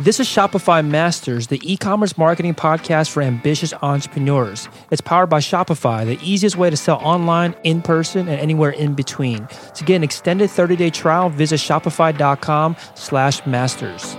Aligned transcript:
This 0.00 0.18
is 0.18 0.26
Shopify 0.26 0.84
Masters, 0.84 1.46
the 1.46 1.60
e 1.62 1.76
commerce 1.76 2.18
marketing 2.18 2.54
podcast 2.54 3.10
for 3.10 3.22
ambitious 3.22 3.72
entrepreneurs. 3.80 4.68
It's 4.90 5.00
powered 5.00 5.30
by 5.30 5.38
Shopify, 5.38 6.04
the 6.04 6.18
easiest 6.20 6.56
way 6.56 6.68
to 6.68 6.76
sell 6.76 6.96
online, 6.96 7.54
in 7.62 7.80
person, 7.80 8.26
and 8.26 8.40
anywhere 8.40 8.70
in 8.70 8.94
between. 8.94 9.46
To 9.74 9.84
get 9.84 9.94
an 9.94 10.02
extended 10.02 10.50
30 10.50 10.74
day 10.74 10.90
trial, 10.90 11.30
visit 11.30 11.60
shopify.com 11.60 12.76
slash 12.96 13.46
masters. 13.46 14.16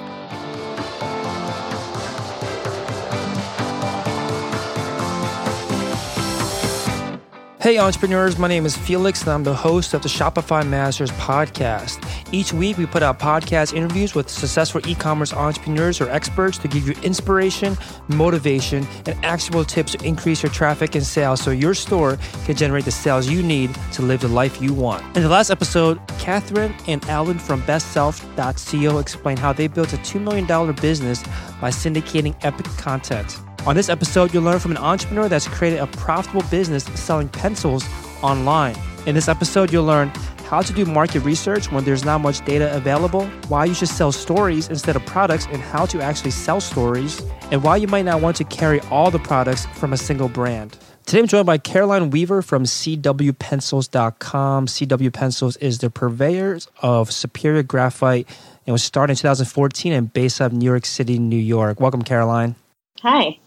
Hey, 7.66 7.80
entrepreneurs, 7.80 8.38
my 8.38 8.48
name 8.48 8.68
is 8.68 8.78
Felix, 8.78 9.24
and 9.24 9.32
I'm 9.32 9.44
the 9.44 9.56
host 9.56 9.96
of 9.96 10.04
the 10.04 10.08
Shopify 10.08 10.64
Masters 10.70 11.10
podcast. 11.14 11.98
Each 12.32 12.54
week, 12.54 12.78
we 12.78 12.86
put 12.86 13.02
out 13.02 13.18
podcast 13.18 13.74
interviews 13.74 14.14
with 14.14 14.30
successful 14.30 14.88
e 14.88 14.94
commerce 14.94 15.34
entrepreneurs 15.34 16.00
or 16.00 16.08
experts 16.12 16.60
to 16.60 16.68
give 16.68 16.88
you 16.88 16.94
inspiration, 17.02 17.76
motivation, 18.08 18.86
and 19.08 19.18
actionable 19.26 19.66
tips 19.66 19.94
to 19.94 20.06
increase 20.06 20.44
your 20.44 20.52
traffic 20.52 20.94
and 20.94 21.04
sales 21.04 21.42
so 21.42 21.50
your 21.50 21.74
store 21.74 22.20
can 22.46 22.56
generate 22.56 22.86
the 22.86 22.92
sales 22.92 23.28
you 23.28 23.42
need 23.42 23.74
to 23.94 24.04
live 24.04 24.22
the 24.22 24.28
life 24.28 24.62
you 24.62 24.72
want. 24.72 25.04
In 25.18 25.24
the 25.24 25.30
last 25.30 25.50
episode, 25.50 26.00
Catherine 26.20 26.76
and 26.88 27.04
Alan 27.10 27.40
from 27.40 27.64
bestself.co 27.64 29.00
explain 29.00 29.38
how 29.38 29.54
they 29.54 29.66
built 29.66 29.92
a 29.92 29.98
$2 29.98 30.22
million 30.22 30.46
business 30.76 31.24
by 31.60 31.72
syndicating 31.72 32.36
epic 32.44 32.68
content. 32.78 33.40
On 33.66 33.76
this 33.76 33.90
episode, 33.90 34.32
you'll 34.32 34.44
learn 34.44 34.60
from 34.60 34.70
an 34.72 34.78
entrepreneur 34.78 35.28
that's 35.28 35.48
created 35.48 35.80
a 35.80 35.88
profitable 35.88 36.44
business 36.52 36.84
selling 36.84 37.30
pencils 37.30 37.84
online. 38.22 38.76
In 39.08 39.16
this 39.16 39.28
episode, 39.28 39.74
you'll 39.74 39.86
learn 39.86 40.10
how 40.46 40.62
to 40.62 40.72
do 40.72 40.86
market 40.86 41.22
research 41.22 41.72
when 41.72 41.84
there's 41.84 42.06
not 42.06 42.22
much 42.22 42.46
data 42.46 42.76
available, 42.76 43.26
why 43.48 43.66
you 43.66 43.74
should 43.74 43.88
sell 43.88 44.12
stories 44.12 44.70
instead 44.70 44.96
of 44.96 45.04
products, 45.08 45.48
and 45.48 45.64
how 45.64 45.88
to 45.88 46.00
actually 46.00 46.30
sell 46.30 46.62
stories, 46.62 47.24
and 47.50 47.64
why 47.64 47.76
you 47.76 47.88
might 47.88 48.06
not 48.06 48.22
want 48.22 48.38
to 48.38 48.44
carry 48.44 48.82
all 48.92 49.10
the 49.10 49.18
products 49.18 49.66
from 49.74 49.94
a 49.94 49.98
single 49.98 50.30
brand. 50.30 50.78
Today 51.08 51.22
I'm 51.22 51.28
joined 51.28 51.48
by 51.48 51.58
Caroline 51.58 52.12
Weaver 52.12 52.44
from 52.44 52.66
CWPencils.com. 52.66 54.68
CW 54.68 55.12
Pencils 55.12 55.58
is 55.58 55.80
the 55.80 55.90
purveyors 55.90 56.68
of 56.84 57.12
superior 57.12 57.64
graphite 57.64 58.30
and 58.68 58.74
was 58.74 58.84
started 58.84 59.14
in 59.14 59.18
2014 59.18 59.92
and 59.92 60.14
based 60.14 60.40
out 60.40 60.52
of 60.52 60.54
New 60.54 60.66
York 60.66 60.86
City, 60.86 61.18
New 61.18 61.36
York. 61.36 61.80
Welcome, 61.80 62.04
Caroline. 62.04 62.54
Hi. 63.02 63.40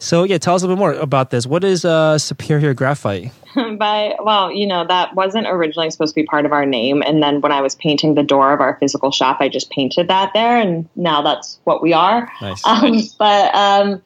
So 0.00 0.24
yeah, 0.24 0.38
tell 0.38 0.54
us 0.54 0.62
a 0.62 0.66
little 0.66 0.76
bit 0.76 0.80
more 0.80 0.92
about 0.94 1.30
this. 1.30 1.46
What 1.46 1.62
is 1.62 1.84
uh, 1.84 2.18
superior 2.18 2.72
graphite? 2.72 3.32
By 3.78 4.16
well, 4.22 4.50
you 4.50 4.66
know 4.66 4.86
that 4.86 5.14
wasn't 5.14 5.46
originally 5.46 5.90
supposed 5.90 6.14
to 6.14 6.20
be 6.20 6.26
part 6.26 6.46
of 6.46 6.52
our 6.52 6.64
name, 6.64 7.02
and 7.02 7.22
then 7.22 7.42
when 7.42 7.52
I 7.52 7.60
was 7.60 7.74
painting 7.74 8.14
the 8.14 8.22
door 8.22 8.52
of 8.52 8.60
our 8.60 8.76
physical 8.80 9.10
shop, 9.10 9.38
I 9.40 9.48
just 9.48 9.70
painted 9.70 10.08
that 10.08 10.32
there, 10.32 10.56
and 10.56 10.88
now 10.96 11.20
that's 11.20 11.60
what 11.64 11.82
we 11.82 11.92
are. 11.92 12.30
Nice. 12.40 12.66
Um, 12.66 12.98
but 13.18 13.54
um, 13.54 14.02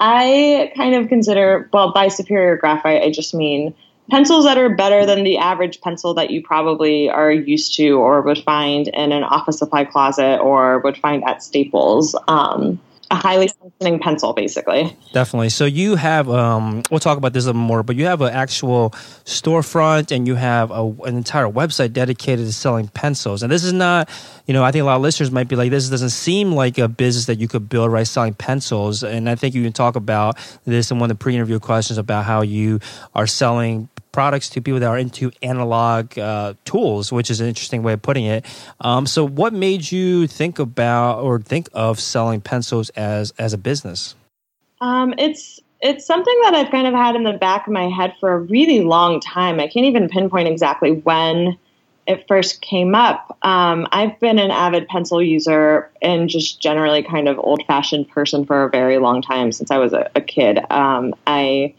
I 0.00 0.72
kind 0.76 0.96
of 0.96 1.08
consider 1.08 1.70
well 1.72 1.92
by 1.92 2.08
superior 2.08 2.56
graphite, 2.56 3.02
I 3.02 3.10
just 3.12 3.32
mean 3.32 3.72
pencils 4.10 4.44
that 4.44 4.58
are 4.58 4.74
better 4.74 5.06
than 5.06 5.24
the 5.24 5.38
average 5.38 5.80
pencil 5.80 6.14
that 6.14 6.30
you 6.30 6.42
probably 6.42 7.08
are 7.08 7.32
used 7.32 7.74
to 7.76 7.98
or 7.98 8.20
would 8.22 8.38
find 8.38 8.88
in 8.88 9.12
an 9.12 9.24
office 9.24 9.58
supply 9.58 9.84
closet 9.84 10.38
or 10.38 10.78
would 10.80 10.96
find 10.96 11.24
at 11.24 11.42
Staples. 11.42 12.16
Um, 12.28 12.80
a 13.10 13.14
highly 13.14 13.48
functioning 13.48 14.00
pencil, 14.00 14.32
basically. 14.32 14.96
Definitely. 15.12 15.50
So 15.50 15.64
you 15.64 15.96
have, 15.96 16.28
um, 16.28 16.82
we'll 16.90 17.00
talk 17.00 17.18
about 17.18 17.32
this 17.32 17.44
a 17.44 17.48
little 17.48 17.60
more, 17.60 17.82
but 17.82 17.96
you 17.96 18.06
have 18.06 18.20
an 18.20 18.32
actual 18.32 18.90
storefront 19.24 20.14
and 20.14 20.26
you 20.26 20.34
have 20.34 20.70
a, 20.70 20.84
an 21.04 21.16
entire 21.16 21.46
website 21.46 21.92
dedicated 21.92 22.46
to 22.46 22.52
selling 22.52 22.88
pencils. 22.88 23.42
And 23.42 23.52
this 23.52 23.64
is 23.64 23.72
not, 23.72 24.08
you 24.46 24.54
know, 24.54 24.64
I 24.64 24.72
think 24.72 24.82
a 24.82 24.86
lot 24.86 24.96
of 24.96 25.02
listeners 25.02 25.30
might 25.30 25.48
be 25.48 25.56
like, 25.56 25.70
this 25.70 25.88
doesn't 25.88 26.10
seem 26.10 26.52
like 26.52 26.78
a 26.78 26.88
business 26.88 27.26
that 27.26 27.38
you 27.38 27.48
could 27.48 27.68
build, 27.68 27.92
right? 27.92 28.06
Selling 28.06 28.34
pencils. 28.34 29.04
And 29.04 29.28
I 29.28 29.34
think 29.34 29.54
you 29.54 29.62
can 29.62 29.72
talk 29.72 29.96
about 29.96 30.36
this 30.64 30.90
in 30.90 30.98
one 30.98 31.10
of 31.10 31.16
the 31.16 31.22
pre-interview 31.22 31.60
questions 31.60 31.98
about 31.98 32.24
how 32.24 32.42
you 32.42 32.80
are 33.14 33.26
selling 33.26 33.88
products 34.16 34.48
to 34.48 34.62
people 34.62 34.80
that 34.80 34.86
are 34.86 34.96
into 34.96 35.30
analog 35.42 36.18
uh, 36.18 36.54
tools, 36.64 37.12
which 37.12 37.30
is 37.30 37.38
an 37.42 37.46
interesting 37.46 37.82
way 37.82 37.92
of 37.92 38.00
putting 38.00 38.24
it. 38.24 38.46
Um, 38.80 39.04
so, 39.04 39.28
what 39.28 39.52
made 39.52 39.92
you 39.92 40.26
think 40.26 40.58
about 40.58 41.20
or 41.20 41.38
think 41.38 41.68
of 41.74 42.00
selling 42.00 42.40
pencils 42.40 42.88
as 42.90 43.34
as 43.38 43.52
a 43.52 43.58
business? 43.58 44.14
Um, 44.80 45.12
it's 45.18 45.60
it's 45.82 46.06
something 46.06 46.34
that 46.44 46.54
I've 46.54 46.70
kind 46.70 46.86
of 46.86 46.94
had 46.94 47.14
in 47.14 47.24
the 47.24 47.34
back 47.34 47.66
of 47.66 47.74
my 47.74 47.90
head 47.90 48.14
for 48.18 48.32
a 48.32 48.38
really 48.38 48.80
long 48.80 49.20
time. 49.20 49.60
I 49.60 49.68
can't 49.68 49.84
even 49.84 50.08
pinpoint 50.08 50.48
exactly 50.48 50.92
when 50.92 51.58
it 52.06 52.26
first 52.26 52.62
came 52.62 52.94
up. 52.94 53.36
Um, 53.42 53.86
I've 53.92 54.18
been 54.18 54.38
an 54.38 54.50
avid 54.50 54.88
pencil 54.88 55.22
user 55.22 55.90
and 56.00 56.30
just 56.30 56.58
generally 56.58 57.02
kind 57.02 57.28
of 57.28 57.38
old 57.38 57.62
fashioned 57.66 58.08
person 58.08 58.46
for 58.46 58.64
a 58.64 58.70
very 58.70 58.96
long 58.96 59.20
time 59.20 59.52
since 59.52 59.70
I 59.70 59.76
was 59.76 59.92
a, 59.92 60.10
a 60.14 60.22
kid. 60.22 60.60
Um, 60.70 61.14
I 61.26 61.74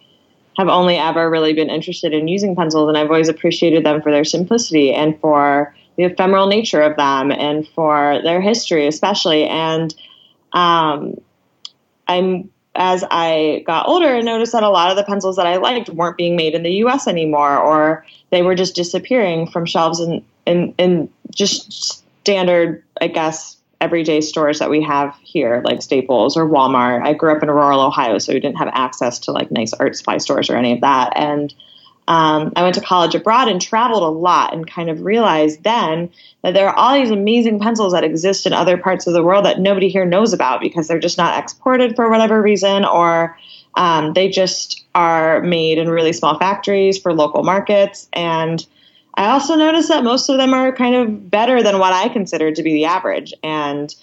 have 0.58 0.68
only 0.68 0.98
ever 0.98 1.30
really 1.30 1.54
been 1.54 1.70
interested 1.70 2.14
in 2.14 2.28
using 2.28 2.56
pencils, 2.56 2.88
and 2.88 2.98
I've 2.98 3.10
always 3.10 3.30
appreciated 3.30 3.86
them 3.86 4.02
for 4.02 4.12
their 4.12 4.24
simplicity 4.24 4.94
and 4.94 5.20
for 5.20 5.76
the 5.98 6.06
ephemeral 6.06 6.48
nature 6.48 6.82
of 6.82 6.96
them 6.98 7.32
and 7.32 7.68
for 7.70 8.22
their 8.24 8.42
history, 8.42 8.88
especially. 8.88 9.46
And 9.46 9.94
um, 10.54 11.20
I'm 12.08 12.50
as 12.78 13.04
I 13.10 13.64
got 13.66 13.88
older, 13.88 14.08
I 14.08 14.22
noticed 14.22 14.52
that 14.52 14.62
a 14.62 14.70
lot 14.70 14.92
of 14.92 14.98
the 14.98 15.04
pencils 15.04 15.36
that 15.38 15.48
I 15.48 15.58
liked 15.58 15.90
weren't 15.90 16.16
being 16.16 16.36
made 16.36 16.54
in 16.54 16.62
the 16.62 16.72
U.S. 16.74 17.08
anymore, 17.08 17.58
or 17.58 18.06
they 18.30 18.44
were 18.44 18.54
just 18.54 18.76
disappearing 18.76 19.50
from 19.50 19.66
shelves 19.66 20.00
in 20.00 20.24
in, 20.46 20.74
in 20.78 21.10
just 21.34 22.04
standard, 22.22 22.84
I 23.02 23.08
guess, 23.08 23.58
everyday 23.80 24.22
stores 24.22 24.60
that 24.60 24.70
we 24.70 24.82
have 24.82 25.16
here, 25.22 25.62
like 25.64 25.82
Staples 25.82 26.36
or 26.36 26.48
Walmart. 26.48 27.06
I 27.06 27.14
grew 27.14 27.32
up 27.32 27.44
in 27.44 27.50
rural 27.50 27.82
Ohio, 27.82 28.18
so 28.18 28.34
we 28.34 28.40
didn't 28.40 28.58
have 28.58 28.70
access 28.74 29.20
to 29.20 29.32
like 29.32 29.52
nice 29.52 29.74
art 29.74 29.96
supply 29.96 30.18
stores 30.18 30.50
or 30.50 30.56
any 30.56 30.74
of 30.74 30.82
that. 30.82 31.14
And 31.16 31.54
um, 32.08 32.54
I 32.56 32.64
went 32.64 32.76
to 32.76 32.82
college 32.82 33.16
abroad 33.16 33.50
and 33.50 33.62
traveled 33.62 34.04
a 34.04 34.08
lot 34.08 34.54
and 34.54 34.66
kind 34.66 34.90
of 34.90 35.02
realized 35.02 35.64
then 35.64 36.10
that 36.42 36.54
there 36.54 36.70
are 36.70 36.76
all 36.76 36.94
these 36.94 37.12
amazing 37.12 37.60
pencils 37.60 37.94
that 37.94 38.06
exist 38.06 38.46
in 38.46 38.54
other 38.54 38.78
parts 38.78 39.08
of 39.08 39.14
the 39.14 39.24
world 39.24 39.46
that 39.46 39.60
nobody 39.60 39.90
here 39.90 40.06
knows 40.06 40.32
about 40.32 40.62
because 40.62 40.88
they're 40.88 41.00
just 41.00 41.18
not 41.18 41.38
exported 41.38 41.96
for 41.96 42.10
whatever 42.10 42.42
reason 42.42 42.86
or 42.86 43.38
um, 43.76 44.14
they 44.14 44.30
just 44.30 44.86
are 44.96 45.42
made 45.42 45.78
in 45.78 45.90
really 45.90 46.14
small 46.14 46.40
factories 46.40 46.98
for 46.98 47.14
local 47.14 47.44
markets. 47.44 48.08
And 48.14 48.66
I 49.18 49.32
also 49.32 49.56
noticed 49.56 49.90
that 49.90 50.04
most 50.04 50.30
of 50.30 50.38
them 50.38 50.54
are 50.54 50.72
kind 50.72 50.96
of 50.96 51.30
better 51.30 51.64
than 51.64 51.80
what 51.80 51.92
I 51.92 52.08
consider 52.08 52.52
to 52.52 52.64
be 52.64 52.74
the 52.74 52.86
average. 52.86 53.34
And 53.44 53.94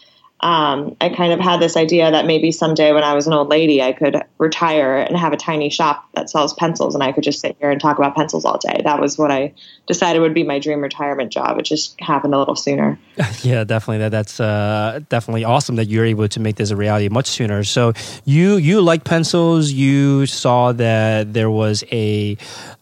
um, 0.44 0.94
I 1.00 1.08
kind 1.08 1.32
of 1.32 1.40
had 1.40 1.58
this 1.58 1.74
idea 1.74 2.10
that 2.10 2.26
maybe 2.26 2.52
someday 2.52 2.92
when 2.92 3.02
I 3.02 3.14
was 3.14 3.26
an 3.26 3.32
old 3.32 3.48
lady, 3.48 3.82
I 3.82 3.92
could 3.92 4.22
retire 4.36 4.98
and 4.98 5.16
have 5.16 5.32
a 5.32 5.38
tiny 5.38 5.70
shop 5.70 6.06
that 6.12 6.28
sells 6.28 6.52
pencils 6.52 6.94
and 6.94 7.02
I 7.02 7.12
could 7.12 7.24
just 7.24 7.40
sit 7.40 7.56
here 7.58 7.70
and 7.70 7.80
talk 7.80 7.96
about 7.96 8.14
pencils 8.14 8.44
all 8.44 8.58
day. 8.58 8.82
That 8.84 9.00
was 9.00 9.16
what 9.16 9.30
I 9.30 9.54
decided 9.86 10.20
would 10.20 10.34
be 10.34 10.42
my 10.42 10.58
dream 10.58 10.82
retirement 10.82 11.32
job. 11.32 11.58
It 11.58 11.62
just 11.62 11.98
happened 11.98 12.34
a 12.34 12.38
little 12.38 12.56
sooner. 12.56 12.98
yeah, 13.42 13.64
definitely. 13.64 13.98
That 13.98 14.10
that's 14.10 14.38
uh, 14.38 15.00
definitely 15.08 15.44
awesome 15.44 15.76
that 15.76 15.86
you're 15.86 16.04
able 16.04 16.28
to 16.28 16.40
make 16.40 16.56
this 16.56 16.68
a 16.68 16.76
reality 16.76 17.08
much 17.08 17.26
sooner. 17.26 17.64
So 17.64 17.94
you 18.26 18.56
you 18.56 18.82
like 18.82 19.04
pencils. 19.04 19.72
You 19.72 20.26
saw 20.26 20.72
that 20.72 21.32
there 21.32 21.50
was 21.50 21.84
a 21.90 22.36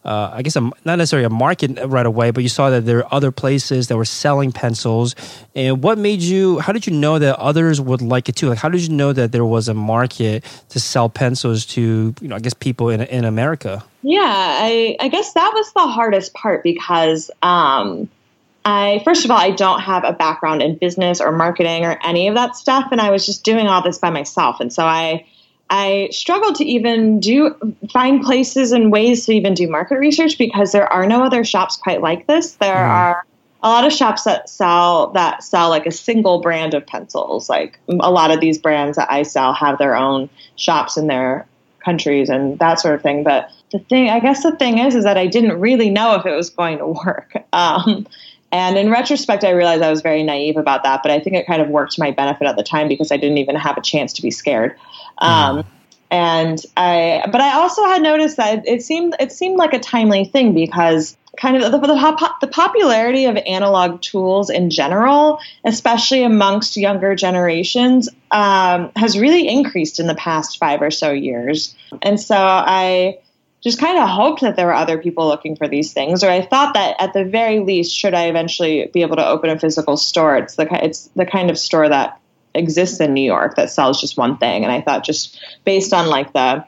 uh, 0.04 0.30
I 0.32 0.42
guess 0.42 0.56
a, 0.56 0.60
not 0.60 0.96
necessarily 0.98 1.26
a 1.26 1.30
market 1.30 1.78
right 1.86 2.06
away, 2.06 2.32
but 2.32 2.42
you 2.42 2.48
saw 2.48 2.70
that 2.70 2.86
there 2.86 2.98
are 2.98 3.14
other 3.14 3.30
places 3.30 3.86
that 3.88 3.96
were 3.96 4.04
selling 4.04 4.50
pencils. 4.50 5.14
And 5.54 5.82
what 5.82 5.96
made 5.96 6.22
you? 6.22 6.58
How 6.58 6.72
did 6.72 6.86
you 6.86 6.92
know 6.92 7.18
that 7.18 7.38
others 7.52 7.80
would 7.80 8.00
like 8.00 8.28
it 8.30 8.36
too? 8.36 8.48
Like, 8.48 8.58
how 8.58 8.70
did 8.70 8.80
you 8.80 8.94
know 8.94 9.12
that 9.12 9.30
there 9.30 9.44
was 9.44 9.68
a 9.68 9.74
market 9.74 10.44
to 10.70 10.80
sell 10.80 11.08
pencils 11.08 11.66
to? 11.66 12.14
You 12.20 12.28
know, 12.28 12.36
I 12.36 12.40
guess 12.40 12.54
people 12.54 12.88
in 12.88 13.02
in 13.02 13.24
America. 13.24 13.84
Yeah, 14.02 14.22
I 14.24 14.96
I 14.98 15.08
guess 15.08 15.34
that 15.34 15.52
was 15.54 15.72
the 15.72 15.86
hardest 15.86 16.34
part 16.34 16.62
because. 16.62 17.30
Um, 17.42 18.08
I 18.64 19.02
first 19.04 19.24
of 19.24 19.30
all, 19.32 19.38
I 19.38 19.50
don't 19.50 19.80
have 19.80 20.04
a 20.04 20.12
background 20.12 20.62
in 20.62 20.76
business 20.76 21.20
or 21.20 21.32
marketing 21.32 21.84
or 21.84 21.98
any 22.04 22.28
of 22.28 22.36
that 22.36 22.54
stuff, 22.54 22.92
and 22.92 23.00
I 23.00 23.10
was 23.10 23.26
just 23.26 23.42
doing 23.42 23.66
all 23.66 23.82
this 23.82 23.98
by 23.98 24.10
myself, 24.10 24.60
and 24.60 24.72
so 24.72 24.84
I 24.84 25.26
I 25.68 26.10
struggled 26.12 26.54
to 26.56 26.64
even 26.64 27.18
do 27.18 27.56
find 27.90 28.22
places 28.22 28.70
and 28.70 28.92
ways 28.92 29.26
to 29.26 29.32
even 29.32 29.54
do 29.54 29.68
market 29.68 29.98
research 29.98 30.38
because 30.38 30.70
there 30.70 30.86
are 30.92 31.06
no 31.06 31.24
other 31.24 31.42
shops 31.42 31.76
quite 31.76 32.00
like 32.00 32.28
this. 32.28 32.52
There 32.52 32.72
mm. 32.72 32.88
are 32.88 33.26
a 33.62 33.68
lot 33.68 33.86
of 33.86 33.92
shops 33.92 34.24
that 34.24 34.48
sell 34.48 35.08
that 35.12 35.42
sell 35.42 35.68
like 35.68 35.86
a 35.86 35.90
single 35.90 36.40
brand 36.40 36.74
of 36.74 36.86
pencils. 36.86 37.48
Like 37.48 37.78
a 37.88 38.10
lot 38.10 38.30
of 38.30 38.40
these 38.40 38.58
brands 38.58 38.96
that 38.96 39.10
I 39.10 39.22
sell 39.22 39.52
have 39.54 39.78
their 39.78 39.96
own 39.96 40.28
shops 40.56 40.96
in 40.96 41.06
their 41.06 41.46
countries 41.84 42.28
and 42.28 42.58
that 42.58 42.80
sort 42.80 42.94
of 42.94 43.02
thing. 43.02 43.24
But 43.24 43.50
the 43.70 43.78
thing, 43.78 44.10
I 44.10 44.20
guess, 44.20 44.42
the 44.42 44.56
thing 44.56 44.78
is, 44.78 44.94
is 44.94 45.04
that 45.04 45.16
I 45.16 45.26
didn't 45.26 45.58
really 45.60 45.90
know 45.90 46.14
if 46.14 46.26
it 46.26 46.34
was 46.34 46.50
going 46.50 46.78
to 46.78 46.86
work. 47.06 47.34
Um, 47.52 48.06
and 48.50 48.76
in 48.76 48.90
retrospect, 48.90 49.44
I 49.44 49.50
realized 49.50 49.82
I 49.82 49.90
was 49.90 50.02
very 50.02 50.22
naive 50.22 50.56
about 50.56 50.82
that, 50.82 51.02
but 51.02 51.10
I 51.10 51.18
think 51.20 51.36
it 51.36 51.46
kind 51.46 51.62
of 51.62 51.68
worked 51.68 51.92
to 51.92 52.00
my 52.00 52.10
benefit 52.10 52.46
at 52.46 52.56
the 52.56 52.62
time 52.62 52.86
because 52.86 53.10
I 53.10 53.16
didn't 53.16 53.38
even 53.38 53.56
have 53.56 53.78
a 53.78 53.80
chance 53.80 54.12
to 54.14 54.22
be 54.22 54.30
scared. 54.30 54.76
Um, 55.18 55.58
mm. 55.58 55.66
And 56.10 56.62
I, 56.76 57.26
but 57.32 57.40
I 57.40 57.54
also 57.54 57.82
had 57.84 58.02
noticed 58.02 58.36
that 58.36 58.68
it 58.68 58.82
seemed 58.82 59.16
it 59.18 59.32
seemed 59.32 59.56
like 59.56 59.72
a 59.72 59.78
timely 59.78 60.26
thing 60.26 60.52
because 60.52 61.16
kind 61.38 61.56
of 61.56 61.72
the, 61.72 61.78
the, 61.78 62.34
the, 62.40 62.46
popularity 62.46 63.24
of 63.24 63.36
analog 63.46 64.02
tools 64.02 64.50
in 64.50 64.68
general, 64.68 65.38
especially 65.64 66.22
amongst 66.24 66.76
younger 66.76 67.14
generations, 67.14 68.08
um, 68.30 68.92
has 68.96 69.18
really 69.18 69.48
increased 69.48 69.98
in 69.98 70.06
the 70.06 70.14
past 70.14 70.58
five 70.58 70.82
or 70.82 70.90
so 70.90 71.10
years. 71.10 71.74
And 72.02 72.20
so 72.20 72.36
I 72.36 73.18
just 73.62 73.78
kind 73.78 73.98
of 73.98 74.08
hoped 74.08 74.42
that 74.42 74.56
there 74.56 74.66
were 74.66 74.74
other 74.74 74.98
people 74.98 75.26
looking 75.26 75.56
for 75.56 75.68
these 75.68 75.92
things, 75.92 76.22
or 76.22 76.28
I 76.28 76.42
thought 76.42 76.74
that 76.74 76.96
at 77.00 77.12
the 77.12 77.24
very 77.24 77.60
least, 77.60 77.96
should 77.96 78.12
I 78.12 78.26
eventually 78.26 78.90
be 78.92 79.02
able 79.02 79.16
to 79.16 79.26
open 79.26 79.50
a 79.50 79.58
physical 79.58 79.96
store, 79.96 80.36
it's 80.36 80.56
the 80.56 80.68
it's 80.84 81.08
the 81.16 81.24
kind 81.24 81.48
of 81.48 81.56
store 81.56 81.88
that 81.88 82.20
exists 82.54 83.00
in 83.00 83.14
New 83.14 83.24
York 83.24 83.56
that 83.56 83.70
sells 83.70 84.00
just 84.00 84.18
one 84.18 84.36
thing. 84.36 84.64
And 84.64 84.72
I 84.72 84.80
thought 84.80 85.04
just 85.04 85.40
based 85.64 85.94
on 85.94 86.08
like 86.08 86.32
the 86.32 86.64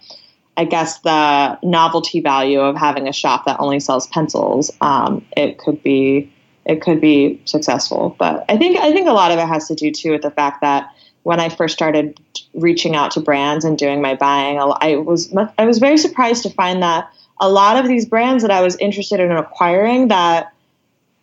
I 0.56 0.64
guess 0.64 1.00
the 1.00 1.58
novelty 1.62 2.20
value 2.20 2.60
of 2.60 2.76
having 2.76 3.08
a 3.08 3.12
shop 3.12 3.44
that 3.46 3.58
only 3.58 3.80
sells 3.80 4.06
pencils, 4.06 4.70
um, 4.80 5.24
it 5.36 5.58
could 5.58 5.82
be 5.82 6.32
it 6.64 6.80
could 6.80 7.00
be 7.00 7.42
successful. 7.44 8.16
But 8.18 8.44
I 8.48 8.56
think 8.56 8.78
I 8.78 8.92
think 8.92 9.08
a 9.08 9.12
lot 9.12 9.32
of 9.32 9.38
it 9.38 9.46
has 9.46 9.68
to 9.68 9.74
do 9.74 9.90
too 9.90 10.12
with 10.12 10.22
the 10.22 10.30
fact 10.30 10.60
that 10.60 10.90
when 11.24 11.40
I 11.40 11.48
first 11.48 11.74
started 11.74 12.20
reaching 12.54 12.94
out 12.94 13.10
to 13.12 13.20
brands 13.20 13.64
and 13.64 13.76
doing 13.76 14.00
my 14.00 14.14
buying, 14.14 14.58
I 14.58 14.96
was 14.96 15.34
I 15.58 15.66
was 15.66 15.78
very 15.78 15.98
surprised 15.98 16.44
to 16.44 16.50
find 16.50 16.82
that 16.82 17.10
a 17.40 17.48
lot 17.48 17.76
of 17.76 17.88
these 17.88 18.06
brands 18.06 18.42
that 18.42 18.52
I 18.52 18.60
was 18.60 18.76
interested 18.76 19.20
in 19.20 19.32
acquiring 19.32 20.08
that 20.08 20.52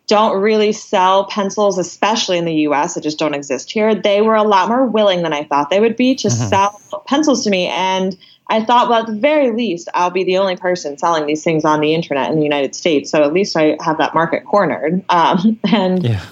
don't 0.08 0.40
really 0.40 0.72
sell 0.72 1.24
pencils, 1.26 1.78
especially 1.78 2.36
in 2.36 2.44
the 2.44 2.54
US, 2.68 2.94
that 2.94 3.02
just 3.02 3.18
don't 3.18 3.34
exist 3.34 3.70
here. 3.70 3.94
They 3.94 4.20
were 4.20 4.34
a 4.34 4.42
lot 4.42 4.68
more 4.68 4.84
willing 4.84 5.22
than 5.22 5.32
I 5.32 5.44
thought 5.44 5.70
they 5.70 5.80
would 5.80 5.96
be 5.96 6.14
to 6.16 6.28
mm-hmm. 6.28 6.48
sell 6.48 7.02
pencils 7.06 7.44
to 7.44 7.50
me. 7.50 7.68
And 7.68 8.16
I 8.52 8.62
thought, 8.62 8.90
well, 8.90 9.00
at 9.00 9.06
the 9.06 9.18
very 9.18 9.50
least, 9.50 9.88
I'll 9.94 10.10
be 10.10 10.24
the 10.24 10.36
only 10.36 10.56
person 10.56 10.98
selling 10.98 11.26
these 11.26 11.42
things 11.42 11.64
on 11.64 11.80
the 11.80 11.94
internet 11.94 12.30
in 12.30 12.36
the 12.36 12.44
United 12.44 12.74
States. 12.74 13.10
So 13.10 13.22
at 13.22 13.32
least 13.32 13.56
I 13.56 13.78
have 13.80 13.96
that 13.96 14.12
market 14.12 14.44
cornered. 14.44 15.02
Um, 15.08 15.58
and 15.72 16.04
yeah. 16.04 16.22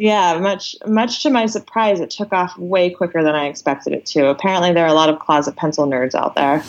Yeah, 0.00 0.38
much 0.38 0.76
much 0.86 1.22
to 1.24 1.30
my 1.30 1.44
surprise, 1.44 2.00
it 2.00 2.08
took 2.08 2.32
off 2.32 2.56
way 2.56 2.88
quicker 2.88 3.22
than 3.22 3.34
I 3.34 3.48
expected 3.48 3.92
it 3.92 4.06
to. 4.06 4.28
Apparently, 4.28 4.72
there 4.72 4.86
are 4.86 4.88
a 4.88 4.94
lot 4.94 5.10
of 5.10 5.18
closet 5.18 5.56
pencil 5.56 5.86
nerds 5.86 6.14
out 6.14 6.34
there. 6.36 6.64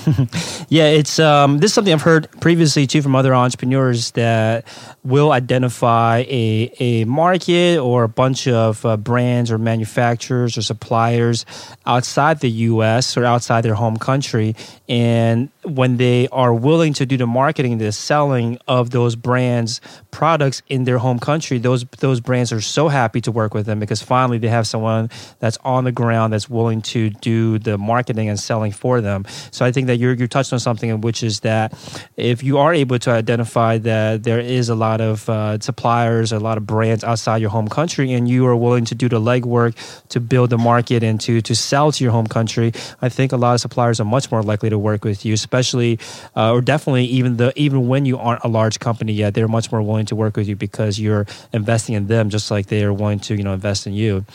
yeah, 0.67 0.87
it's 0.87 1.17
um, 1.17 1.59
this 1.59 1.71
is 1.71 1.73
something 1.73 1.93
I've 1.93 2.01
heard 2.01 2.27
previously 2.41 2.85
too 2.85 3.01
from 3.01 3.15
other 3.15 3.33
entrepreneurs 3.33 4.11
that 4.11 4.67
will 5.05 5.31
identify 5.31 6.25
a 6.27 6.73
a 6.81 7.05
market 7.05 7.79
or 7.79 8.03
a 8.03 8.09
bunch 8.09 8.49
of 8.49 8.85
uh, 8.85 8.97
brands 8.97 9.49
or 9.49 9.57
manufacturers 9.57 10.57
or 10.57 10.61
suppliers 10.61 11.45
outside 11.85 12.41
the 12.41 12.51
U.S. 12.51 13.15
or 13.15 13.23
outside 13.23 13.61
their 13.61 13.75
home 13.75 13.95
country, 13.95 14.57
and 14.89 15.47
when 15.63 15.95
they 15.95 16.27
are 16.33 16.53
willing 16.53 16.91
to 16.95 17.05
do 17.05 17.15
the 17.15 17.27
marketing, 17.27 17.77
the 17.77 17.93
selling 17.93 18.57
of 18.67 18.89
those 18.89 19.15
brands 19.15 19.79
products 20.11 20.61
in 20.67 20.83
their 20.83 20.97
home 20.97 21.17
country, 21.17 21.59
those 21.59 21.85
those 21.99 22.19
brands 22.19 22.51
are 22.51 22.59
so 22.59 22.89
happy 22.89 23.20
to 23.23 23.31
work 23.31 23.53
with 23.53 23.65
them 23.65 23.79
because 23.79 24.01
finally 24.01 24.37
they 24.37 24.47
have 24.47 24.67
someone 24.67 25.09
that's 25.39 25.57
on 25.63 25.83
the 25.83 25.91
ground 25.91 26.33
that's 26.33 26.49
willing 26.49 26.81
to 26.81 27.09
do 27.09 27.59
the 27.59 27.77
marketing 27.77 28.29
and 28.29 28.39
selling 28.39 28.71
for 28.71 29.01
them. 29.01 29.25
So 29.51 29.65
I 29.65 29.71
think 29.71 29.87
that 29.87 29.97
you're, 29.97 30.13
you're 30.13 30.27
touched 30.27 30.53
on 30.53 30.59
something, 30.59 31.01
which 31.01 31.23
is 31.23 31.41
that 31.41 31.73
if 32.17 32.43
you 32.43 32.57
are 32.57 32.73
able 32.73 32.99
to 32.99 33.11
identify 33.11 33.77
that 33.79 34.23
there 34.23 34.39
is 34.39 34.69
a 34.69 34.75
lot 34.75 35.01
of 35.01 35.29
uh, 35.29 35.59
suppliers, 35.59 36.31
a 36.31 36.39
lot 36.39 36.57
of 36.57 36.65
brands 36.65 37.03
outside 37.03 37.41
your 37.41 37.49
home 37.49 37.67
country, 37.67 38.13
and 38.13 38.29
you 38.29 38.45
are 38.47 38.55
willing 38.55 38.85
to 38.85 38.95
do 38.95 39.09
the 39.09 39.19
legwork 39.19 39.75
to 40.09 40.19
build 40.19 40.49
the 40.49 40.57
market 40.57 41.03
and 41.03 41.19
to, 41.21 41.41
to 41.41 41.55
sell 41.55 41.91
to 41.91 42.03
your 42.03 42.11
home 42.11 42.27
country, 42.27 42.71
I 43.01 43.09
think 43.09 43.31
a 43.31 43.37
lot 43.37 43.53
of 43.53 43.61
suppliers 43.61 43.99
are 43.99 44.05
much 44.05 44.31
more 44.31 44.43
likely 44.43 44.69
to 44.69 44.77
work 44.77 45.03
with 45.03 45.25
you, 45.25 45.33
especially 45.33 45.99
uh, 46.35 46.51
or 46.51 46.61
definitely 46.61 47.05
even 47.05 47.37
the 47.37 47.53
even 47.55 47.87
when 47.87 48.05
you 48.05 48.17
aren't 48.17 48.43
a 48.43 48.47
large 48.47 48.79
company 48.79 49.13
yet, 49.13 49.33
they're 49.33 49.47
much 49.47 49.71
more 49.71 49.81
willing 49.81 50.05
to 50.07 50.15
work 50.15 50.35
with 50.35 50.47
you 50.47 50.55
because 50.55 50.99
you're 50.99 51.25
investing 51.53 51.95
in 51.95 52.07
them 52.07 52.29
just 52.29 52.51
like 52.51 52.67
they 52.67 52.83
are 52.83 52.93
willing 53.11 53.19
to 53.19 53.35
you 53.35 53.43
know 53.43 53.53
invest 53.53 53.87
in 53.87 53.93
you. 53.93 54.25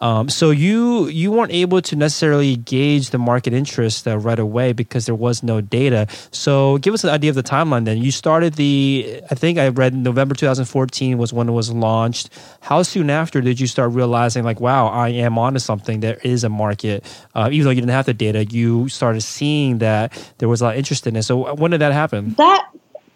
Um, 0.00 0.28
so 0.28 0.50
you 0.50 1.08
you 1.08 1.32
weren't 1.32 1.52
able 1.52 1.82
to 1.82 1.96
necessarily 1.96 2.56
gauge 2.56 3.10
the 3.10 3.18
market 3.18 3.52
interest 3.52 4.06
uh, 4.06 4.16
right 4.18 4.38
away 4.38 4.72
because 4.72 5.06
there 5.06 5.14
was 5.14 5.42
no 5.42 5.60
data. 5.60 6.06
So 6.30 6.78
give 6.78 6.94
us 6.94 7.02
an 7.04 7.10
idea 7.10 7.30
of 7.30 7.36
the 7.36 7.42
timeline. 7.42 7.84
Then 7.84 7.98
you 7.98 8.12
started 8.12 8.54
the 8.54 9.20
I 9.30 9.34
think 9.34 9.58
I 9.58 9.68
read 9.68 9.94
November 9.94 10.34
2014 10.34 11.18
was 11.18 11.32
when 11.32 11.48
it 11.48 11.52
was 11.52 11.72
launched. 11.72 12.30
How 12.60 12.82
soon 12.82 13.10
after 13.10 13.40
did 13.40 13.58
you 13.58 13.66
start 13.66 13.92
realizing 13.92 14.44
like 14.44 14.60
wow 14.60 14.88
I 14.88 15.08
am 15.08 15.38
onto 15.38 15.58
something? 15.58 16.00
There 16.00 16.18
is 16.22 16.44
a 16.44 16.48
market. 16.48 17.04
Uh, 17.34 17.48
even 17.50 17.64
though 17.64 17.70
you 17.70 17.80
didn't 17.80 17.96
have 17.96 18.06
the 18.06 18.14
data, 18.14 18.44
you 18.44 18.88
started 18.88 19.22
seeing 19.22 19.78
that 19.78 20.12
there 20.38 20.48
was 20.48 20.60
a 20.60 20.64
lot 20.64 20.74
of 20.74 20.78
interest 20.78 21.06
in 21.06 21.16
it. 21.16 21.22
So 21.22 21.54
when 21.54 21.70
did 21.70 21.80
that 21.80 21.92
happen? 21.92 22.34
That 22.34 22.68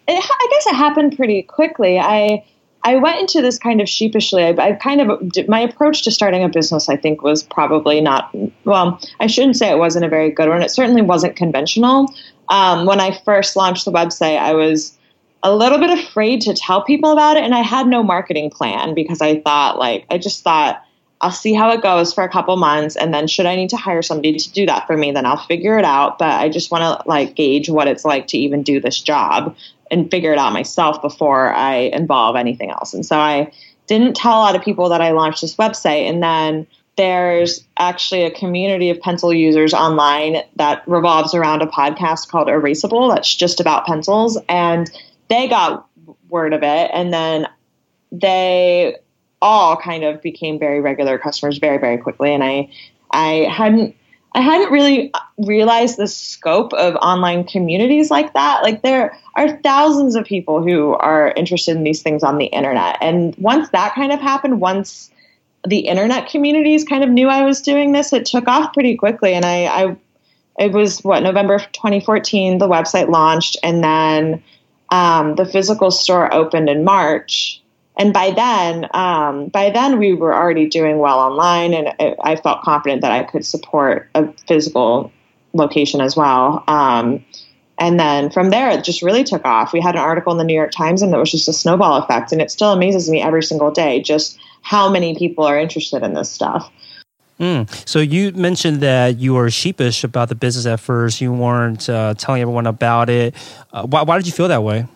it, 0.07 0.19
I 0.19 0.47
guess 0.51 0.67
it 0.67 0.75
happened 0.75 1.15
pretty 1.15 1.43
quickly. 1.43 1.97
I 1.97 2.43
I 2.85 2.95
went 2.95 3.19
into 3.19 3.41
this 3.41 3.57
kind 3.57 3.79
of 3.79 3.87
sheepishly. 3.87 4.43
I, 4.43 4.49
I, 4.49 4.71
kind 4.73 4.99
of 5.01 5.47
my 5.47 5.61
approach 5.61 6.03
to 6.03 6.11
starting 6.11 6.43
a 6.43 6.49
business, 6.49 6.89
I 6.89 6.97
think, 6.97 7.21
was 7.21 7.41
probably 7.41 8.01
not 8.01 8.35
well. 8.65 8.99
I 9.19 9.27
shouldn't 9.27 9.55
say 9.55 9.69
it 9.71 9.77
wasn't 9.77 10.05
a 10.05 10.09
very 10.09 10.29
good 10.29 10.49
one. 10.49 10.61
It 10.61 10.71
certainly 10.71 11.01
wasn't 11.01 11.35
conventional. 11.35 12.13
Um, 12.49 12.85
when 12.85 12.99
I 12.99 13.17
first 13.23 13.55
launched 13.55 13.85
the 13.85 13.91
website, 13.91 14.37
I 14.37 14.53
was 14.53 14.97
a 15.43 15.55
little 15.55 15.77
bit 15.77 15.97
afraid 15.97 16.41
to 16.41 16.53
tell 16.53 16.83
people 16.83 17.11
about 17.11 17.37
it, 17.37 17.43
and 17.43 17.55
I 17.55 17.61
had 17.61 17.87
no 17.87 18.03
marketing 18.03 18.49
plan 18.49 18.93
because 18.93 19.21
I 19.21 19.39
thought, 19.41 19.79
like, 19.79 20.05
I 20.09 20.17
just 20.17 20.43
thought. 20.43 20.83
I'll 21.21 21.31
see 21.31 21.53
how 21.53 21.71
it 21.71 21.81
goes 21.81 22.13
for 22.13 22.25
a 22.25 22.29
couple 22.29 22.57
months 22.57 22.97
and 22.97 23.13
then 23.13 23.27
should 23.27 23.45
I 23.45 23.55
need 23.55 23.69
to 23.69 23.77
hire 23.77 24.01
somebody 24.01 24.37
to 24.37 24.51
do 24.51 24.65
that 24.65 24.85
for 24.85 24.97
me 24.97 25.13
then 25.13 25.25
I'll 25.25 25.37
figure 25.37 25.79
it 25.79 25.85
out 25.85 26.19
but 26.19 26.27
I 26.27 26.49
just 26.49 26.69
want 26.69 26.81
to 26.81 27.07
like 27.07 27.33
gauge 27.33 27.69
what 27.69 27.87
it's 27.87 28.03
like 28.03 28.27
to 28.27 28.37
even 28.37 28.61
do 28.61 28.81
this 28.81 28.99
job 28.99 29.55
and 29.93 30.09
figure 30.09 30.33
it 30.33 30.39
out 30.39 30.51
myself 30.51 31.01
before 31.01 31.53
I 31.53 31.75
involve 31.75 32.35
anything 32.35 32.71
else. 32.71 32.93
And 32.93 33.05
so 33.05 33.17
I 33.17 33.51
didn't 33.87 34.15
tell 34.15 34.33
a 34.33 34.41
lot 34.41 34.55
of 34.55 34.63
people 34.63 34.89
that 34.89 35.01
I 35.01 35.11
launched 35.11 35.41
this 35.41 35.55
website. 35.55 36.09
And 36.09 36.21
then 36.23 36.67
there's 36.95 37.63
actually 37.77 38.23
a 38.23 38.31
community 38.31 38.89
of 38.89 38.99
pencil 38.99 39.33
users 39.33 39.73
online 39.73 40.37
that 40.55 40.83
revolves 40.87 41.33
around 41.33 41.61
a 41.61 41.67
podcast 41.67 42.29
called 42.29 42.47
Erasable 42.47 43.13
that's 43.13 43.33
just 43.33 43.59
about 43.59 43.85
pencils. 43.85 44.39
And 44.49 44.89
they 45.29 45.47
got 45.47 45.87
word 46.29 46.53
of 46.53 46.63
it. 46.63 46.91
And 46.93 47.13
then 47.13 47.47
they 48.11 48.97
all 49.41 49.77
kind 49.77 50.03
of 50.03 50.21
became 50.21 50.57
very 50.57 50.81
regular 50.81 51.17
customers 51.17 51.57
very, 51.57 51.77
very 51.77 51.97
quickly. 51.97 52.33
And 52.33 52.43
I, 52.43 52.69
I 53.11 53.47
hadn't 53.51 53.95
I 54.35 54.41
hadn't 54.41 54.71
really 54.71 55.11
realized 55.37 55.97
the 55.97 56.07
scope 56.07 56.73
of 56.73 56.95
online 56.95 57.43
communities 57.43 58.09
like 58.09 58.33
that. 58.33 58.63
Like 58.63 58.81
there 58.81 59.17
are 59.35 59.57
thousands 59.61 60.15
of 60.15 60.25
people 60.25 60.63
who 60.63 60.93
are 60.93 61.31
interested 61.35 61.77
in 61.77 61.83
these 61.83 62.01
things 62.01 62.23
on 62.23 62.37
the 62.37 62.45
internet. 62.45 62.97
And 62.99 63.35
once 63.37 63.69
that 63.69 63.93
kind 63.93 64.11
of 64.11 64.19
happened, 64.19 64.59
once 64.59 65.11
the 65.67 65.79
internet 65.79 66.29
communities 66.29 66.83
kind 66.83 67.03
of 67.03 67.09
knew 67.09 67.29
I 67.29 67.43
was 67.43 67.61
doing 67.61 67.91
this, 67.91 68.11
it 68.11 68.25
took 68.25 68.47
off 68.47 68.73
pretty 68.73 68.97
quickly. 68.97 69.33
And 69.33 69.45
I, 69.45 69.65
I 69.65 69.97
it 70.59 70.71
was 70.71 71.03
what 71.03 71.23
November 71.23 71.59
2014, 71.59 72.57
the 72.57 72.67
website 72.67 73.09
launched, 73.09 73.57
and 73.63 73.83
then 73.83 74.43
um, 74.91 75.35
the 75.35 75.45
physical 75.45 75.89
store 75.89 76.31
opened 76.33 76.69
in 76.69 76.83
March 76.83 77.62
and 77.97 78.13
by 78.13 78.31
then, 78.31 78.87
um, 78.93 79.47
by 79.47 79.69
then 79.69 79.99
we 79.99 80.13
were 80.13 80.33
already 80.33 80.67
doing 80.67 80.97
well 80.97 81.19
online, 81.19 81.73
and 81.73 81.89
I, 81.99 82.15
I, 82.23 82.35
felt 82.35 82.63
confident 82.63 83.01
that 83.01 83.11
I 83.11 83.23
could 83.23 83.45
support 83.45 84.09
a 84.15 84.33
physical 84.47 85.11
location 85.53 86.01
as 86.01 86.15
well. 86.15 86.63
Um, 86.67 87.23
and 87.77 87.99
then 87.99 88.31
from 88.31 88.49
there, 88.49 88.71
it 88.71 88.83
just 88.83 89.01
really 89.01 89.23
took 89.23 89.45
off. 89.45 89.73
We 89.73 89.81
had 89.81 89.95
an 89.95 90.01
article 90.01 90.31
in 90.31 90.37
the 90.37 90.43
New 90.43 90.55
York 90.55 90.71
Times, 90.71 91.01
and 91.01 91.13
it 91.13 91.17
was 91.17 91.31
just 91.31 91.47
a 91.47 91.53
snowball 91.53 91.97
effect. 92.01 92.31
And 92.31 92.41
it 92.41 92.49
still 92.49 92.71
amazes 92.71 93.09
me 93.09 93.21
every 93.21 93.43
single 93.43 93.71
day 93.71 94.01
just 94.01 94.39
how 94.61 94.89
many 94.89 95.15
people 95.15 95.43
are 95.43 95.59
interested 95.59 96.01
in 96.03 96.13
this 96.13 96.31
stuff. 96.31 96.71
Mm. 97.39 97.69
So 97.87 97.99
you 97.99 98.31
mentioned 98.31 98.81
that 98.81 99.17
you 99.17 99.33
were 99.33 99.49
sheepish 99.49 100.03
about 100.03 100.29
the 100.29 100.35
business 100.35 100.65
at 100.65 100.79
first. 100.79 101.19
You 101.19 101.33
weren't 101.33 101.89
uh, 101.89 102.13
telling 102.15 102.41
everyone 102.41 102.67
about 102.67 103.09
it. 103.09 103.35
Uh, 103.71 103.85
why, 103.85 104.03
why 104.03 104.17
did 104.17 104.27
you 104.27 104.33
feel 104.33 104.47
that 104.47 104.63
way? 104.63 104.87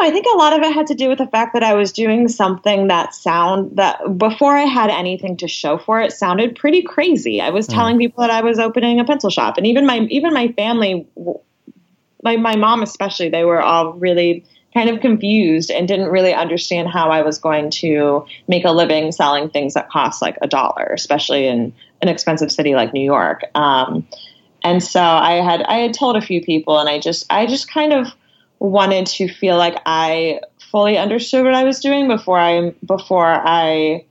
I 0.00 0.04
know. 0.04 0.08
I 0.08 0.12
think 0.12 0.26
a 0.32 0.36
lot 0.36 0.52
of 0.52 0.62
it 0.62 0.72
had 0.72 0.86
to 0.88 0.94
do 0.94 1.08
with 1.08 1.18
the 1.18 1.26
fact 1.26 1.54
that 1.54 1.62
I 1.62 1.74
was 1.74 1.92
doing 1.92 2.28
something 2.28 2.88
that 2.88 3.14
sound 3.14 3.76
that 3.76 4.18
before 4.18 4.56
I 4.56 4.62
had 4.62 4.90
anything 4.90 5.36
to 5.38 5.48
show 5.48 5.78
for 5.78 6.00
it 6.00 6.12
sounded 6.12 6.56
pretty 6.56 6.82
crazy. 6.82 7.40
I 7.40 7.50
was 7.50 7.66
mm. 7.66 7.74
telling 7.74 7.98
people 7.98 8.22
that 8.22 8.30
I 8.30 8.42
was 8.42 8.58
opening 8.58 9.00
a 9.00 9.04
pencil 9.04 9.30
shop, 9.30 9.56
and 9.56 9.66
even 9.66 9.86
my 9.86 10.00
even 10.10 10.32
my 10.32 10.48
family, 10.52 11.06
my 12.22 12.36
my 12.36 12.56
mom 12.56 12.82
especially, 12.82 13.28
they 13.28 13.44
were 13.44 13.60
all 13.60 13.92
really 13.94 14.44
kind 14.72 14.88
of 14.88 15.00
confused 15.00 15.70
and 15.70 15.88
didn't 15.88 16.10
really 16.10 16.32
understand 16.32 16.88
how 16.88 17.10
I 17.10 17.22
was 17.22 17.38
going 17.38 17.70
to 17.70 18.24
make 18.46 18.64
a 18.64 18.70
living 18.70 19.10
selling 19.10 19.50
things 19.50 19.74
that 19.74 19.90
cost 19.90 20.22
like 20.22 20.38
a 20.42 20.46
dollar, 20.46 20.84
especially 20.94 21.48
in 21.48 21.72
an 22.02 22.08
expensive 22.08 22.52
city 22.52 22.74
like 22.74 22.92
New 22.92 23.04
York. 23.04 23.42
Um, 23.56 24.06
and 24.62 24.82
so 24.82 25.02
I 25.02 25.42
had 25.42 25.62
I 25.62 25.78
had 25.78 25.94
told 25.94 26.16
a 26.16 26.20
few 26.20 26.42
people, 26.42 26.78
and 26.78 26.88
I 26.88 26.98
just 26.98 27.26
I 27.30 27.46
just 27.46 27.70
kind 27.70 27.92
of 27.92 28.08
wanted 28.60 29.06
to 29.06 29.26
feel 29.26 29.56
like 29.56 29.80
I 29.86 30.40
fully 30.70 30.96
understood 30.96 31.44
what 31.44 31.54
I 31.54 31.64
was 31.64 31.80
doing 31.80 32.06
before 32.06 32.38
I 32.38 32.74
before 32.84 33.26
I 33.26 34.04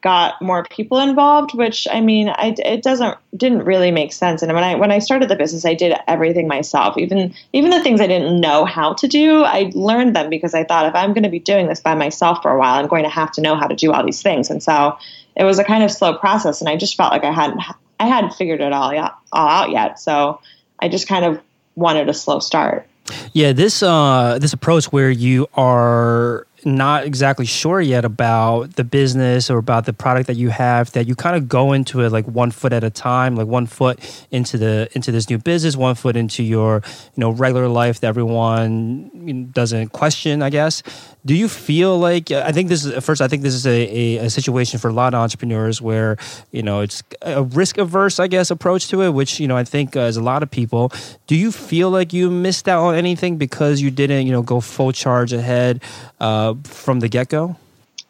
got 0.00 0.40
more 0.40 0.64
people 0.64 1.00
involved, 1.00 1.54
which 1.54 1.88
I 1.90 2.00
mean, 2.00 2.28
I, 2.28 2.54
it 2.58 2.82
doesn't 2.82 3.18
didn't 3.36 3.64
really 3.64 3.90
make 3.90 4.12
sense. 4.12 4.42
And 4.42 4.52
when 4.52 4.62
I 4.62 4.76
when 4.76 4.92
I 4.92 5.00
started 5.00 5.28
the 5.28 5.36
business, 5.36 5.64
I 5.64 5.74
did 5.74 5.96
everything 6.06 6.46
myself. 6.46 6.96
Even 6.98 7.34
even 7.52 7.70
the 7.70 7.82
things 7.82 8.00
I 8.00 8.06
didn't 8.06 8.40
know 8.40 8.64
how 8.64 8.92
to 8.94 9.08
do, 9.08 9.42
I 9.42 9.72
learned 9.74 10.14
them 10.14 10.30
because 10.30 10.54
I 10.54 10.64
thought 10.64 10.86
if 10.86 10.94
I'm 10.94 11.14
going 11.14 11.24
to 11.24 11.30
be 11.30 11.40
doing 11.40 11.66
this 11.66 11.80
by 11.80 11.94
myself 11.94 12.42
for 12.42 12.50
a 12.52 12.58
while, 12.58 12.78
I'm 12.78 12.86
going 12.86 13.04
to 13.04 13.10
have 13.10 13.32
to 13.32 13.40
know 13.40 13.56
how 13.56 13.66
to 13.66 13.74
do 13.74 13.92
all 13.92 14.04
these 14.04 14.22
things. 14.22 14.50
And 14.50 14.62
so 14.62 14.96
it 15.34 15.44
was 15.44 15.58
a 15.58 15.64
kind 15.64 15.82
of 15.82 15.90
slow 15.90 16.16
process, 16.16 16.60
and 16.60 16.68
I 16.68 16.76
just 16.76 16.96
felt 16.96 17.12
like 17.12 17.24
I 17.24 17.32
hadn't 17.32 17.60
I 17.98 18.06
hadn't 18.06 18.34
figured 18.34 18.60
it 18.60 18.72
all 18.72 18.92
all 19.32 19.48
out 19.48 19.70
yet. 19.70 19.98
So 19.98 20.40
I 20.78 20.88
just 20.88 21.08
kind 21.08 21.24
of 21.24 21.40
wanted 21.74 22.08
a 22.08 22.14
slow 22.14 22.38
start. 22.38 22.86
Yeah, 23.32 23.52
this 23.52 23.82
uh, 23.82 24.38
this 24.40 24.52
approach 24.52 24.86
where 24.86 25.10
you 25.10 25.46
are 25.54 26.46
not 26.64 27.04
exactly 27.04 27.46
sure 27.46 27.80
yet 27.80 28.04
about 28.04 28.74
the 28.76 28.84
business 28.84 29.50
or 29.50 29.58
about 29.58 29.86
the 29.86 29.92
product 29.92 30.26
that 30.26 30.36
you 30.36 30.48
have 30.48 30.90
that 30.92 31.06
you 31.06 31.14
kind 31.14 31.36
of 31.36 31.48
go 31.48 31.72
into 31.72 32.00
it 32.00 32.10
like 32.10 32.26
one 32.26 32.50
foot 32.50 32.72
at 32.72 32.82
a 32.82 32.90
time 32.90 33.36
like 33.36 33.46
one 33.46 33.66
foot 33.66 33.98
into 34.30 34.58
the 34.58 34.88
into 34.92 35.12
this 35.12 35.28
new 35.30 35.38
business 35.38 35.76
one 35.76 35.94
foot 35.94 36.16
into 36.16 36.42
your 36.42 36.82
you 37.14 37.20
know 37.20 37.30
regular 37.30 37.68
life 37.68 38.00
that 38.00 38.08
everyone 38.08 39.50
doesn't 39.52 39.90
question 39.90 40.42
i 40.42 40.50
guess. 40.50 40.82
Do 41.24 41.34
you 41.34 41.48
feel 41.48 41.98
like 41.98 42.30
i 42.30 42.52
think 42.52 42.68
this 42.68 42.84
is 42.84 43.04
first 43.04 43.20
i 43.20 43.28
think 43.28 43.42
this 43.42 43.54
is 43.54 43.66
a, 43.66 43.70
a, 43.70 44.16
a 44.26 44.30
situation 44.30 44.78
for 44.78 44.88
a 44.88 44.92
lot 44.92 45.14
of 45.14 45.20
entrepreneurs 45.20 45.82
where 45.82 46.16
you 46.52 46.62
know 46.62 46.80
it's 46.80 47.02
a 47.22 47.42
risk 47.42 47.76
averse 47.76 48.18
i 48.18 48.26
guess 48.26 48.50
approach 48.50 48.88
to 48.88 49.02
it 49.02 49.10
which 49.10 49.38
you 49.38 49.46
know 49.46 49.56
i 49.56 49.64
think 49.64 49.96
uh, 49.96 50.00
as 50.00 50.16
a 50.16 50.22
lot 50.22 50.42
of 50.42 50.50
people. 50.50 50.92
Do 51.26 51.36
you 51.36 51.52
feel 51.52 51.90
like 51.90 52.12
you 52.12 52.30
missed 52.30 52.68
out 52.68 52.82
on 52.82 52.94
anything 52.94 53.36
because 53.36 53.80
you 53.80 53.90
didn't 53.90 54.26
you 54.26 54.32
know 54.32 54.42
go 54.42 54.60
full 54.60 54.92
charge 54.92 55.32
ahead 55.32 55.82
uh, 56.20 56.47
from 56.64 57.00
the 57.00 57.08
get 57.08 57.28
go? 57.28 57.56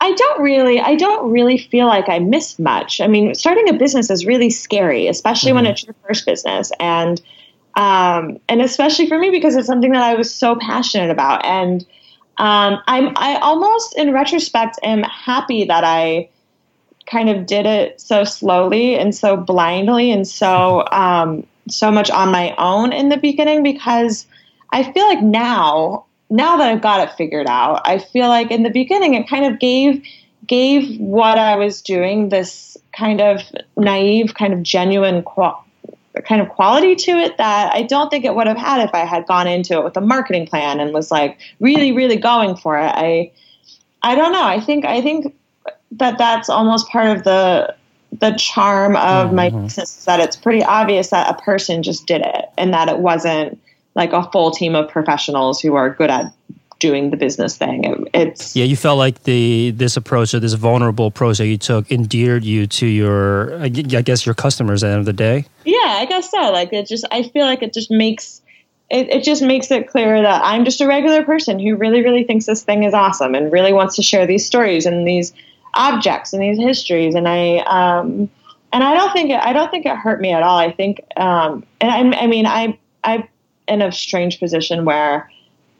I 0.00 0.12
don't 0.12 0.42
really. 0.42 0.80
I 0.80 0.94
don't 0.94 1.30
really 1.30 1.58
feel 1.58 1.86
like 1.86 2.08
I 2.08 2.18
missed 2.20 2.60
much. 2.60 3.00
I 3.00 3.08
mean, 3.08 3.34
starting 3.34 3.68
a 3.68 3.72
business 3.72 4.10
is 4.10 4.24
really 4.24 4.50
scary, 4.50 5.08
especially 5.08 5.50
mm-hmm. 5.50 5.56
when 5.56 5.66
it's 5.66 5.84
your 5.84 5.94
first 6.06 6.24
business, 6.24 6.70
and 6.78 7.20
um, 7.74 8.38
and 8.48 8.62
especially 8.62 9.08
for 9.08 9.18
me 9.18 9.30
because 9.30 9.56
it's 9.56 9.66
something 9.66 9.92
that 9.92 10.02
I 10.02 10.14
was 10.14 10.32
so 10.32 10.56
passionate 10.56 11.10
about. 11.10 11.44
And 11.44 11.82
um, 12.38 12.80
I'm 12.86 13.12
I 13.16 13.38
almost, 13.42 13.96
in 13.96 14.12
retrospect, 14.12 14.78
am 14.82 15.02
happy 15.02 15.64
that 15.64 15.82
I 15.82 16.28
kind 17.06 17.30
of 17.30 17.46
did 17.46 17.66
it 17.66 18.00
so 18.00 18.22
slowly 18.22 18.96
and 18.96 19.14
so 19.14 19.36
blindly 19.36 20.10
and 20.12 20.28
so 20.28 20.84
um, 20.92 21.44
so 21.68 21.90
much 21.90 22.10
on 22.10 22.30
my 22.30 22.54
own 22.56 22.92
in 22.92 23.08
the 23.08 23.16
beginning 23.16 23.62
because 23.62 24.26
I 24.70 24.92
feel 24.92 25.06
like 25.06 25.22
now 25.22 26.04
now 26.30 26.56
that 26.56 26.68
I've 26.68 26.82
got 26.82 27.08
it 27.08 27.14
figured 27.14 27.46
out, 27.46 27.82
I 27.84 27.98
feel 27.98 28.28
like 28.28 28.50
in 28.50 28.62
the 28.62 28.70
beginning 28.70 29.14
it 29.14 29.28
kind 29.28 29.46
of 29.46 29.58
gave 29.58 30.02
gave 30.46 30.98
what 30.98 31.38
I 31.38 31.56
was 31.56 31.82
doing 31.82 32.30
this 32.30 32.76
kind 32.96 33.20
of 33.20 33.42
naive, 33.76 34.34
kind 34.34 34.52
of 34.52 34.62
genuine 34.62 35.22
qual- 35.22 35.64
kind 36.24 36.40
of 36.40 36.48
quality 36.48 36.96
to 36.96 37.10
it 37.12 37.36
that 37.36 37.74
I 37.74 37.82
don't 37.82 38.08
think 38.10 38.24
it 38.24 38.34
would 38.34 38.46
have 38.46 38.56
had 38.56 38.80
if 38.82 38.94
I 38.94 39.04
had 39.04 39.26
gone 39.26 39.46
into 39.46 39.74
it 39.74 39.84
with 39.84 39.96
a 39.96 40.00
marketing 40.00 40.46
plan 40.46 40.80
and 40.80 40.92
was 40.92 41.10
like 41.10 41.38
really, 41.60 41.92
really 41.92 42.16
going 42.16 42.56
for 42.56 42.78
it. 42.78 42.90
I 42.94 43.32
I 44.02 44.14
don't 44.14 44.32
know. 44.32 44.44
I 44.44 44.60
think 44.60 44.84
I 44.84 45.00
think 45.00 45.34
that 45.92 46.18
that's 46.18 46.48
almost 46.48 46.88
part 46.88 47.16
of 47.16 47.24
the 47.24 47.74
the 48.12 48.32
charm 48.38 48.96
of 48.96 49.26
mm-hmm. 49.26 49.36
my 49.36 49.50
business 49.50 49.98
is 49.98 50.04
that 50.06 50.18
it's 50.20 50.36
pretty 50.36 50.64
obvious 50.64 51.10
that 51.10 51.28
a 51.28 51.42
person 51.42 51.82
just 51.82 52.06
did 52.06 52.22
it 52.22 52.46
and 52.56 52.72
that 52.72 52.88
it 52.88 52.98
wasn't 52.98 53.60
like 53.98 54.14
a 54.14 54.22
full 54.30 54.50
team 54.50 54.74
of 54.74 54.88
professionals 54.88 55.60
who 55.60 55.74
are 55.74 55.90
good 55.90 56.08
at 56.08 56.32
doing 56.78 57.10
the 57.10 57.16
business 57.16 57.56
thing. 57.56 57.82
It, 57.82 58.08
it's 58.14 58.54
yeah. 58.54 58.64
You 58.64 58.76
felt 58.76 58.98
like 58.98 59.24
the 59.24 59.72
this 59.72 59.96
approach 59.96 60.32
or 60.32 60.40
this 60.40 60.54
vulnerable 60.54 61.08
approach 61.08 61.38
that 61.38 61.48
you 61.48 61.58
took 61.58 61.90
endeared 61.90 62.44
you 62.44 62.66
to 62.68 62.86
your, 62.86 63.60
I 63.60 63.68
guess, 63.68 64.24
your 64.24 64.36
customers 64.36 64.84
at 64.84 64.86
the 64.86 64.92
end 64.92 65.00
of 65.00 65.06
the 65.06 65.12
day. 65.12 65.44
Yeah, 65.64 65.76
I 65.98 66.06
guess 66.06 66.30
so. 66.30 66.52
Like 66.52 66.72
it 66.72 66.86
just, 66.86 67.04
I 67.10 67.24
feel 67.24 67.44
like 67.44 67.62
it 67.62 67.74
just 67.74 67.90
makes 67.90 68.40
it, 68.90 69.10
it 69.10 69.24
just 69.24 69.42
makes 69.42 69.70
it 69.70 69.88
clear 69.88 70.22
that 70.22 70.40
I'm 70.44 70.64
just 70.64 70.80
a 70.80 70.86
regular 70.86 71.24
person 71.24 71.58
who 71.58 71.76
really, 71.76 72.02
really 72.02 72.24
thinks 72.24 72.46
this 72.46 72.62
thing 72.62 72.84
is 72.84 72.94
awesome 72.94 73.34
and 73.34 73.52
really 73.52 73.72
wants 73.72 73.96
to 73.96 74.02
share 74.02 74.26
these 74.26 74.46
stories 74.46 74.86
and 74.86 75.06
these 75.06 75.34
objects 75.74 76.32
and 76.32 76.40
these 76.40 76.58
histories. 76.58 77.14
And 77.14 77.28
I, 77.28 77.58
um, 77.66 78.30
and 78.72 78.84
I 78.84 78.94
don't 78.94 79.12
think 79.12 79.30
it, 79.30 79.40
I 79.40 79.52
don't 79.52 79.70
think 79.70 79.84
it 79.84 79.96
hurt 79.96 80.20
me 80.20 80.32
at 80.32 80.42
all. 80.42 80.56
I 80.56 80.72
think, 80.72 81.00
um, 81.16 81.66
and 81.80 82.14
I, 82.14 82.22
I 82.22 82.26
mean, 82.28 82.46
I, 82.46 82.78
I 83.02 83.28
in 83.68 83.82
a 83.82 83.92
strange 83.92 84.38
position 84.38 84.84
where 84.84 85.30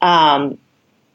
um, 0.01 0.57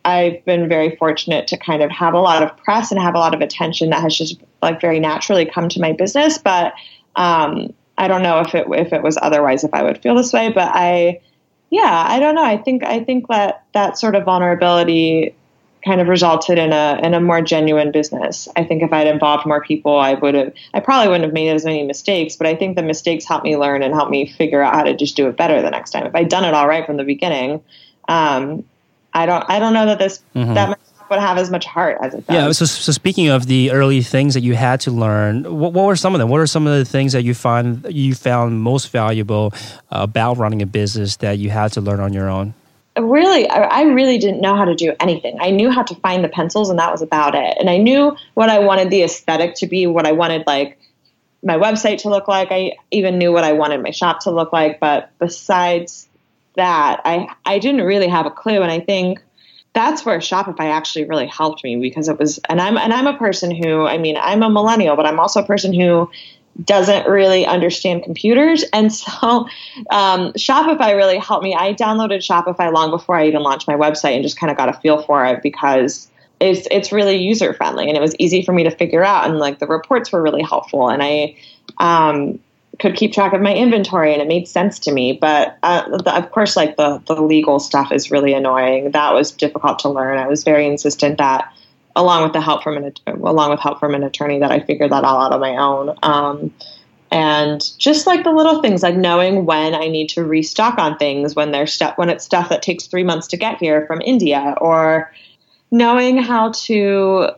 I've 0.05 0.45
been 0.45 0.69
very 0.69 0.97
fortunate 0.97 1.49
to 1.49 1.57
kind 1.57 1.83
of 1.83 1.91
have 1.91 2.15
a 2.15 2.21
lot 2.21 2.43
of 2.43 2.57
press 2.59 2.91
and 2.91 3.01
have 3.01 3.15
a 3.15 3.19
lot 3.19 3.35
of 3.35 3.41
attention 3.41 3.91
that 3.91 4.03
has 4.03 4.17
just 4.17 4.41
like 4.61 4.81
very 4.81 5.01
naturally 5.01 5.47
come 5.47 5.69
to 5.71 5.81
my 5.81 5.93
business. 5.93 6.39
But 6.39 6.75
um, 7.17 7.73
I 7.97 8.09
don't 8.09 8.23
know 8.23 8.41
if 8.41 8.55
it 8.55 8.67
if 8.71 8.93
it 8.93 9.03
was 9.03 9.17
otherwise 9.21 9.65
if 9.65 9.73
I 9.73 9.83
would 9.83 10.03
feel 10.03 10.15
this 10.15 10.33
way. 10.33 10.51
But 10.53 10.71
I, 10.75 11.21
yeah, 11.71 12.05
I 12.07 12.19
don't 12.19 12.35
know. 12.35 12.45
I 12.45 12.59
think 12.59 12.85
I 12.85 13.03
think 13.03 13.29
that 13.29 13.65
that 13.73 13.99
sort 13.99 14.15
of 14.15 14.25
vulnerability 14.25 15.35
kind 15.85 16.01
of 16.01 16.09
resulted 16.09 16.59
in 16.59 16.73
a 16.73 16.99
in 17.03 17.15
a 17.15 17.21
more 17.21 17.43
genuine 17.43 17.93
business. 17.93 18.49
I 18.57 18.65
think 18.65 18.83
if 18.83 18.93
I'd 18.93 19.07
involved 19.07 19.47
more 19.47 19.63
people, 19.63 19.99
I 19.99 20.15
would 20.15 20.35
have 20.35 20.53
I 20.73 20.81
probably 20.81 21.09
wouldn't 21.09 21.25
have 21.25 21.35
made 21.35 21.51
as 21.51 21.65
many 21.65 21.83
mistakes, 21.83 22.37
but 22.37 22.47
I 22.47 22.55
think 22.55 22.77
the 22.77 22.83
mistakes 22.83 23.25
helped 23.25 23.45
me 23.45 23.57
learn 23.57 23.83
and 23.83 23.95
helped 23.95 24.11
me 24.11 24.27
figure 24.27 24.63
out 24.63 24.75
how 24.75 24.83
to 24.83 24.97
just 24.97 25.17
do 25.17 25.29
it 25.29 25.37
better 25.37 25.61
the 25.61 25.71
next 25.71 25.91
time. 25.91 26.07
If 26.07 26.15
I'd 26.15 26.29
done 26.29 26.45
it 26.45 26.55
all 26.55 26.67
right 26.67 26.87
from 26.87 26.97
the 26.97 27.05
beginning, 27.05 27.63
um, 28.09 28.65
I 29.13 29.27
don't 29.27 29.45
I 29.49 29.59
don't 29.59 29.75
know 29.75 29.87
that 29.87 29.99
this 29.99 30.23
mm-hmm. 30.35 30.55
that 30.55 30.79
would 31.11 31.19
have 31.21 31.39
as 31.39 31.51
much 31.51 31.67
heart 31.67 31.99
as 32.01 32.15
it 32.15 32.27
does. 32.27 32.35
Yeah. 32.35 32.53
So, 32.53 32.65
so 32.65 32.93
speaking 32.93 33.29
of 33.29 33.47
the 33.47 33.71
early 33.71 34.03
things 34.03 34.35
that 34.35 34.41
you 34.41 34.55
had 34.55 34.81
to 34.81 34.91
learn, 34.91 35.45
what, 35.45 35.73
what 35.73 35.87
were 35.87 35.97
some 35.97 36.15
of 36.15 36.19
them? 36.19 36.29
What 36.29 36.41
are 36.41 36.47
some 36.47 36.67
of 36.67 36.77
the 36.77 36.85
things 36.85 37.13
that 37.13 37.23
you 37.23 37.35
find 37.35 37.87
you 37.91 38.15
found 38.15 38.61
most 38.61 38.91
valuable 38.91 39.53
about 39.91 40.39
running 40.39 40.63
a 40.63 40.67
business 40.67 41.17
that 41.17 41.39
you 41.39 41.51
had 41.51 41.73
to 41.73 41.81
learn 41.81 42.01
on 42.01 42.13
your 42.13 42.29
own? 42.29 42.55
Really 42.99 43.49
I, 43.49 43.83
really 43.83 44.19
didn't 44.19 44.41
know 44.41 44.55
how 44.57 44.65
to 44.65 44.75
do 44.75 44.95
anything. 45.01 45.39
I 45.41 45.51
knew 45.51 45.71
how 45.71 45.83
to 45.83 45.95
find 45.97 46.23
the 46.23 46.29
pencils 46.29 46.71
and 46.71 46.79
that 46.79 46.93
was 46.93 47.03
about 47.03 47.35
it. 47.35 47.57
And 47.59 47.69
i 47.69 47.77
knew 47.77 48.17
what 48.35 48.49
i 48.49 48.59
wanted 48.59 48.91
the 48.91 49.03
aesthetic 49.03 49.57
to 49.57 49.67
be 49.67 49.87
what 49.87 50.07
i 50.07 50.13
wanted 50.13 50.45
like 50.47 50.79
my 51.43 51.59
website 51.59 51.99
to 51.99 52.09
look 52.09 52.27
like. 52.27 52.49
I 52.51 52.73
even 52.91 53.19
knew 53.19 53.33
what 53.33 53.45
i 53.45 53.53
wanted 53.53 53.83
my 53.83 53.91
shop 53.91 54.21
to 54.21 54.31
look 54.31 54.53
like. 54.53 54.81
But 54.81 55.11
besides 55.19 56.09
that 56.57 57.01
i 57.05 57.29
i 57.45 57.59
didn't 57.59 57.83
really 57.83 58.09
have 58.09 58.27
a 58.27 58.31
clue. 58.31 58.63
And 58.63 58.71
i 58.71 58.81
think 58.81 59.21
that's 59.75 60.07
where 60.07 60.19
shopify 60.19 60.71
actually 60.71 61.05
really 61.05 61.27
helped 61.27 61.65
me 61.65 61.77
because 61.77 62.09
it 62.09 62.19
was 62.19 62.39
and 62.49 62.61
i'm 62.61 62.79
and 62.79 62.95
i'm 62.95 63.09
a 63.09 63.19
person 63.19 63.51
who 63.51 63.85
i 63.87 63.99
mean 63.99 64.17
i'm 64.17 64.43
a 64.43 64.49
millennial 64.49 64.95
but 64.95 65.05
i'm 65.05 65.19
also 65.19 65.43
a 65.43 65.47
person 65.47 65.73
who 65.73 66.09
doesn't 66.63 67.09
really 67.09 67.47
understand 67.47 68.05
computers. 68.05 68.65
And 68.73 68.93
so 68.93 69.49
um, 69.91 70.33
Shopify 70.35 70.95
really 70.95 71.19
helped 71.19 71.43
me. 71.43 71.55
I 71.55 71.75
downloaded 71.75 72.19
Shopify 72.19 72.73
long 72.73 72.91
before 72.91 73.17
I 73.17 73.27
even 73.27 73.43
launched 73.43 73.67
my 73.67 73.75
website 73.75 74.15
and 74.15 74.23
just 74.23 74.39
kind 74.39 74.51
of 74.51 74.57
got 74.57 74.69
a 74.69 74.75
feel 74.75 75.03
for 75.03 75.25
it 75.25 75.43
because 75.43 76.09
it's 76.41 76.67
it's 76.71 76.93
really 76.93 77.17
user 77.17 77.55
friendly 77.55 77.89
and 77.89 77.97
it 77.97 78.01
was 78.01 78.15
easy 78.19 78.43
for 78.43 78.53
me 78.53 78.65
to 78.65 78.71
figure 78.71 79.05
out. 79.05 79.29
And 79.29 79.39
like 79.39 79.59
the 79.59 79.67
reports 79.67 80.13
were 80.13 80.23
really 80.23 80.43
helpful. 80.43 80.89
And 80.89 81.03
I 81.03 81.37
um, 81.79 82.39
could 82.81 82.97
keep 82.97 83.13
track 83.13 83.33
of 83.33 83.41
my 83.41 83.55
inventory 83.55 84.13
and 84.13 84.23
it 84.23 84.29
made 84.29 84.49
sense 84.49 84.79
to 84.81 84.93
me. 84.93 85.13
But 85.13 85.59
uh, 85.63 85.97
the, 85.99 86.17
of 86.17 86.31
course, 86.31 86.57
like 86.57 86.77
the, 86.77 87.03
the 87.07 87.21
legal 87.21 87.61
stuff 87.61 87.93
is 87.93 88.11
really 88.11 88.35
annoying. 88.35 88.91
That 88.93 89.13
was 89.13 89.31
difficult 89.31 89.81
to 89.81 89.89
learn. 89.89 90.19
I 90.19 90.27
was 90.27 90.45
very 90.45 90.67
insistent 90.67 91.19
that 91.19 91.53
along 91.97 92.25
with 92.25 92.33
the 92.33 92.41
help 92.41 92.63
from 92.63 92.77
an 92.77 92.93
along 93.07 93.51
with 93.51 93.61
help 93.61 93.79
from 93.79 93.95
an 93.95 94.03
attorney 94.03 94.39
that 94.41 94.51
I 94.51 94.61
figured 94.61 94.91
that 94.91 95.05
all 95.05 95.21
out 95.21 95.33
on 95.33 95.41
my 95.41 95.57
own. 95.57 95.97
Um, 96.03 96.53
and 97.11 97.63
just 97.79 98.09
like 98.09 98.25
the 98.25 98.33
little 98.33 98.61
things, 98.61 98.83
like 98.83 98.97
knowing 98.97 99.47
when 99.47 99.75
I 99.75 99.87
need 99.87 100.09
to 100.11 100.25
restock 100.25 100.79
on 100.79 100.99
things 100.99 101.37
when 101.37 101.53
there's 101.53 101.73
stuff 101.73 101.97
when 101.97 102.11
it's 102.11 102.25
stuff 102.25 102.49
that 102.49 102.63
takes 102.63 102.87
three 102.87 103.05
months 103.05 103.29
to 103.29 103.37
get 103.37 103.59
here 103.59 103.87
from 103.87 104.01
India, 104.01 104.57
or 104.61 105.13
knowing 105.71 106.19
how 106.19 106.51
to 106.51 107.29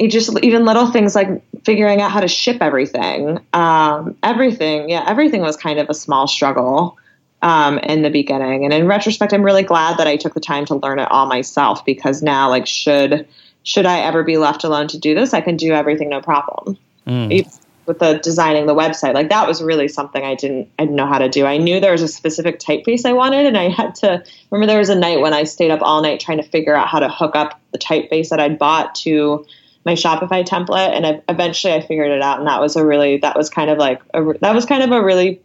just 0.00 0.38
even 0.44 0.64
little 0.64 0.90
things 0.90 1.14
like 1.16 1.42
figuring 1.64 2.00
out 2.00 2.12
how 2.12 2.20
to 2.20 2.28
ship 2.28 2.58
everything. 2.60 3.44
Um, 3.52 4.16
everything, 4.22 4.88
yeah, 4.90 5.04
everything 5.08 5.40
was 5.40 5.56
kind 5.56 5.80
of 5.80 5.90
a 5.90 5.94
small 5.94 6.28
struggle. 6.28 6.96
Um, 7.42 7.76
in 7.80 8.00
the 8.00 8.08
beginning. 8.08 8.64
And 8.64 8.72
in 8.72 8.86
retrospect, 8.86 9.34
I'm 9.34 9.42
really 9.42 9.64
glad 9.64 9.98
that 9.98 10.06
I 10.06 10.16
took 10.16 10.32
the 10.32 10.40
time 10.40 10.64
to 10.64 10.76
learn 10.76 10.98
it 10.98 11.10
all 11.10 11.26
myself 11.26 11.84
because 11.84 12.22
now, 12.22 12.48
like, 12.48 12.66
should 12.66 13.28
should 13.64 13.86
I 13.86 14.00
ever 14.00 14.22
be 14.22 14.36
left 14.36 14.62
alone 14.62 14.88
to 14.88 14.98
do 14.98 15.14
this, 15.14 15.34
I 15.34 15.40
can 15.40 15.56
do 15.56 15.72
everything 15.72 16.10
no 16.10 16.20
problem. 16.20 16.78
Mm. 17.06 17.60
With 17.86 17.98
the 17.98 18.18
designing 18.22 18.66
the 18.66 18.74
website, 18.74 19.12
like 19.12 19.28
that 19.28 19.46
was 19.46 19.62
really 19.62 19.88
something 19.88 20.24
I 20.24 20.34
didn't 20.34 20.70
I 20.78 20.84
didn't 20.84 20.96
know 20.96 21.06
how 21.06 21.18
to 21.18 21.28
do. 21.28 21.44
I 21.44 21.58
knew 21.58 21.80
there 21.80 21.92
was 21.92 22.00
a 22.00 22.08
specific 22.08 22.58
typeface 22.58 23.04
I 23.04 23.12
wanted, 23.12 23.44
and 23.44 23.58
I 23.58 23.68
had 23.68 23.94
to 23.96 24.24
remember 24.50 24.70
there 24.70 24.78
was 24.78 24.88
a 24.88 24.94
night 24.94 25.20
when 25.20 25.34
I 25.34 25.44
stayed 25.44 25.70
up 25.70 25.82
all 25.82 26.00
night 26.00 26.18
trying 26.18 26.38
to 26.38 26.48
figure 26.48 26.74
out 26.74 26.88
how 26.88 26.98
to 26.98 27.10
hook 27.10 27.36
up 27.36 27.60
the 27.72 27.78
typeface 27.78 28.30
that 28.30 28.40
I'd 28.40 28.58
bought 28.58 28.94
to 28.96 29.44
my 29.84 29.92
Shopify 29.92 30.46
template, 30.46 30.94
and 30.94 31.06
I, 31.06 31.22
eventually 31.28 31.74
I 31.74 31.86
figured 31.86 32.10
it 32.10 32.22
out, 32.22 32.38
and 32.38 32.48
that 32.48 32.58
was 32.58 32.74
a 32.74 32.86
really 32.86 33.18
that 33.18 33.36
was 33.36 33.50
kind 33.50 33.68
of 33.68 33.76
like 33.76 34.00
a, 34.14 34.32
that 34.40 34.54
was 34.54 34.64
kind 34.64 34.82
of 34.82 34.90
a 34.90 35.04
really 35.04 35.42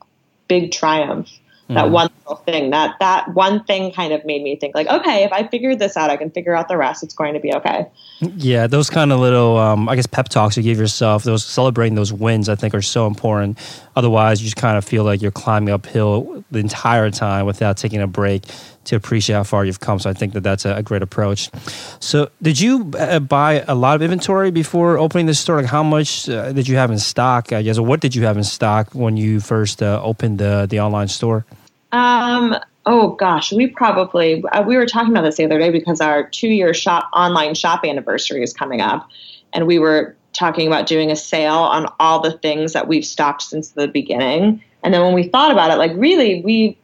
big 0.47 0.71
triumph 0.71 1.29
that 1.69 1.85
mm. 1.85 1.91
one 1.91 2.09
little 2.25 2.43
thing 2.43 2.71
that 2.71 2.97
that 2.99 3.31
one 3.35 3.63
thing 3.63 3.91
kind 3.91 4.11
of 4.11 4.25
made 4.25 4.41
me 4.41 4.55
think 4.55 4.73
like 4.73 4.87
okay 4.87 5.23
if 5.23 5.31
i 5.31 5.47
figure 5.47 5.75
this 5.75 5.95
out 5.95 6.09
i 6.09 6.17
can 6.17 6.31
figure 6.31 6.55
out 6.55 6.67
the 6.67 6.75
rest 6.75 7.03
it's 7.03 7.13
going 7.13 7.33
to 7.33 7.39
be 7.39 7.53
okay. 7.53 7.87
Yeah 8.21 8.67
those 8.67 8.89
kind 8.89 9.11
of 9.11 9.19
little 9.19 9.57
um, 9.57 9.87
i 9.87 9.95
guess 9.95 10.07
pep 10.07 10.29
talks 10.29 10.57
you 10.57 10.63
give 10.63 10.79
yourself 10.79 11.23
those 11.23 11.45
celebrating 11.45 11.95
those 11.95 12.11
wins 12.11 12.49
i 12.49 12.55
think 12.55 12.73
are 12.73 12.81
so 12.81 13.07
important. 13.07 13.57
Otherwise 13.95 14.41
you 14.41 14.45
just 14.45 14.55
kind 14.55 14.77
of 14.77 14.85
feel 14.85 15.03
like 15.03 15.21
you're 15.21 15.31
climbing 15.31 15.73
uphill 15.73 16.43
the 16.49 16.59
entire 16.59 17.11
time 17.11 17.45
without 17.45 17.77
taking 17.77 18.01
a 18.01 18.07
break 18.07 18.43
to 18.85 18.95
appreciate 18.95 19.35
how 19.35 19.43
far 19.43 19.63
you've 19.65 19.79
come 19.79 19.99
so 19.99 20.09
i 20.09 20.13
think 20.13 20.33
that 20.33 20.41
that's 20.41 20.65
a, 20.65 20.81
great 20.81 21.03
approach. 21.03 21.51
So 21.99 22.29
did 22.41 22.59
you 22.59 22.91
uh, 22.97 23.19
buy 23.19 23.63
a 23.67 23.75
lot 23.75 23.95
of 23.95 24.01
inventory 24.01 24.49
before 24.49 24.97
opening 24.97 25.27
the 25.27 25.35
store? 25.35 25.57
Like 25.57 25.65
how 25.65 25.83
much 25.83 26.27
uh, 26.29 26.51
did 26.51 26.67
you 26.67 26.77
have 26.77 26.89
in 26.89 26.97
stock 26.97 27.53
i 27.53 27.61
guess 27.61 27.77
or 27.77 27.85
what 27.85 27.99
did 27.99 28.15
you 28.15 28.23
have 28.23 28.37
in 28.37 28.43
stock 28.43 28.95
when 28.95 29.17
you 29.17 29.39
first 29.39 29.83
uh, 29.83 30.01
opened 30.03 30.39
the, 30.39 30.65
the 30.67 30.79
online 30.79 31.09
store 31.09 31.45
um, 31.91 32.55
oh 32.85 33.09
gosh, 33.15 33.51
we 33.51 33.67
probably 33.67 34.43
uh, 34.45 34.63
we 34.63 34.77
were 34.77 34.85
talking 34.85 35.11
about 35.11 35.23
this 35.23 35.37
the 35.37 35.45
other 35.45 35.59
day 35.59 35.71
because 35.71 36.01
our 36.01 36.27
two-year 36.29 36.73
shop 36.73 37.09
online 37.13 37.55
shop 37.55 37.83
anniversary 37.83 38.43
is 38.43 38.53
coming 38.53 38.81
up, 38.81 39.07
and 39.53 39.67
we 39.67 39.79
were 39.79 40.15
talking 40.33 40.67
about 40.67 40.87
doing 40.87 41.11
a 41.11 41.15
sale 41.15 41.53
on 41.53 41.91
all 41.99 42.19
the 42.19 42.31
things 42.31 42.73
that 42.73 42.87
we've 42.87 43.05
stocked 43.05 43.41
since 43.41 43.71
the 43.71 43.87
beginning. 43.87 44.63
And 44.83 44.93
then 44.93 45.01
when 45.01 45.13
we 45.13 45.23
thought 45.23 45.51
about 45.51 45.71
it, 45.71 45.75
like 45.75 45.91
really, 45.95 46.41
we 46.41 46.77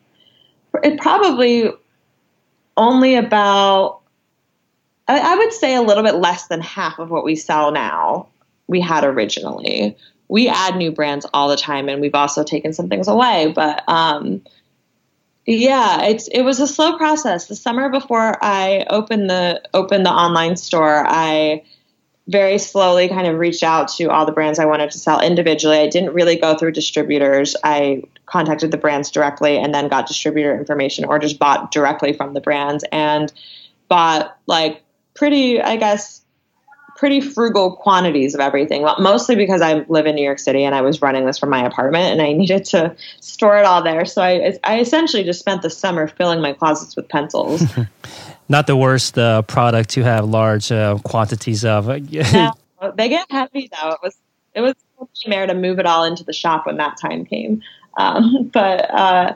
it 0.83 0.99
probably 0.99 1.71
only 2.77 3.15
about 3.15 4.01
I, 5.07 5.33
I 5.33 5.35
would 5.35 5.53
say 5.53 5.75
a 5.75 5.81
little 5.81 6.03
bit 6.03 6.15
less 6.15 6.47
than 6.47 6.61
half 6.61 6.99
of 6.99 7.09
what 7.09 7.23
we 7.23 7.35
sell 7.35 7.71
now 7.71 8.27
we 8.67 8.81
had 8.81 9.03
originally. 9.03 9.95
We 10.27 10.47
add 10.47 10.75
new 10.75 10.91
brands 10.91 11.25
all 11.33 11.49
the 11.49 11.57
time, 11.57 11.87
and 11.87 12.01
we've 12.01 12.15
also 12.15 12.43
taken 12.43 12.73
some 12.73 12.89
things 12.89 13.07
away, 13.07 13.53
but 13.55 13.87
um, 13.87 14.41
yeah, 15.45 16.03
it's 16.03 16.27
it 16.27 16.41
was 16.41 16.59
a 16.59 16.67
slow 16.67 16.97
process. 16.97 17.47
The 17.47 17.55
summer 17.55 17.89
before 17.89 18.43
I 18.43 18.85
opened 18.89 19.29
the 19.29 19.61
opened 19.73 20.05
the 20.05 20.11
online 20.11 20.55
store, 20.55 21.03
I 21.05 21.63
very 22.27 22.57
slowly 22.57 23.07
kind 23.07 23.27
of 23.27 23.37
reached 23.37 23.61
out 23.61 23.87
to 23.89 24.05
all 24.05 24.25
the 24.25 24.31
brands 24.31 24.57
I 24.57 24.65
wanted 24.65 24.89
to 24.91 24.97
sell 24.97 25.21
individually. 25.21 25.77
I 25.77 25.87
didn't 25.87 26.13
really 26.13 26.37
go 26.37 26.57
through 26.57 26.71
distributors. 26.71 27.55
I 27.63 28.03
contacted 28.25 28.71
the 28.71 28.77
brands 28.77 29.11
directly 29.11 29.57
and 29.57 29.73
then 29.73 29.87
got 29.87 30.07
distributor 30.07 30.57
information 30.57 31.05
or 31.05 31.19
just 31.19 31.37
bought 31.37 31.71
directly 31.71 32.13
from 32.13 32.33
the 32.33 32.41
brands 32.41 32.83
and 32.91 33.31
bought 33.87 34.35
like 34.47 34.81
pretty, 35.13 35.61
I 35.61 35.75
guess, 35.75 36.24
pretty 36.95 37.19
frugal 37.19 37.75
quantities 37.75 38.33
of 38.33 38.39
everything. 38.39 38.81
Well, 38.81 38.95
mostly 38.99 39.35
because 39.35 39.61
I 39.61 39.85
live 39.89 40.05
in 40.05 40.15
New 40.15 40.23
York 40.23 40.39
City 40.39 40.63
and 40.63 40.73
I 40.73 40.81
was 40.81 41.01
running 41.01 41.25
this 41.25 41.37
from 41.37 41.49
my 41.49 41.63
apartment 41.65 42.05
and 42.05 42.21
I 42.21 42.31
needed 42.37 42.65
to 42.65 42.95
store 43.19 43.57
it 43.57 43.65
all 43.65 43.83
there. 43.83 44.05
So 44.05 44.21
I, 44.21 44.57
I 44.63 44.79
essentially 44.79 45.23
just 45.23 45.39
spent 45.39 45.61
the 45.61 45.69
summer 45.69 46.07
filling 46.07 46.41
my 46.41 46.53
closets 46.53 46.95
with 46.95 47.09
pencils. 47.09 47.63
Not 48.49 48.67
the 48.67 48.77
worst 48.77 49.17
uh, 49.17 49.41
product 49.41 49.89
to 49.91 50.03
have 50.03 50.25
large 50.25 50.71
uh, 50.71 50.99
quantities 51.03 51.65
of. 51.65 51.87
yeah, 52.09 52.51
they 52.95 53.09
get 53.09 53.29
heavy 53.31 53.69
though. 53.71 53.89
It 53.89 53.99
was 54.03 54.15
it 54.53 54.61
was 54.61 54.75
a 54.99 55.05
nightmare 55.27 55.47
to 55.47 55.55
move 55.55 55.79
it 55.79 55.87
all 55.87 56.03
into 56.03 56.23
the 56.23 56.31
shop 56.31 56.67
when 56.67 56.77
that 56.77 56.97
time 57.01 57.25
came. 57.25 57.63
Um, 57.97 58.51
but 58.53 58.93
uh, 58.93 59.35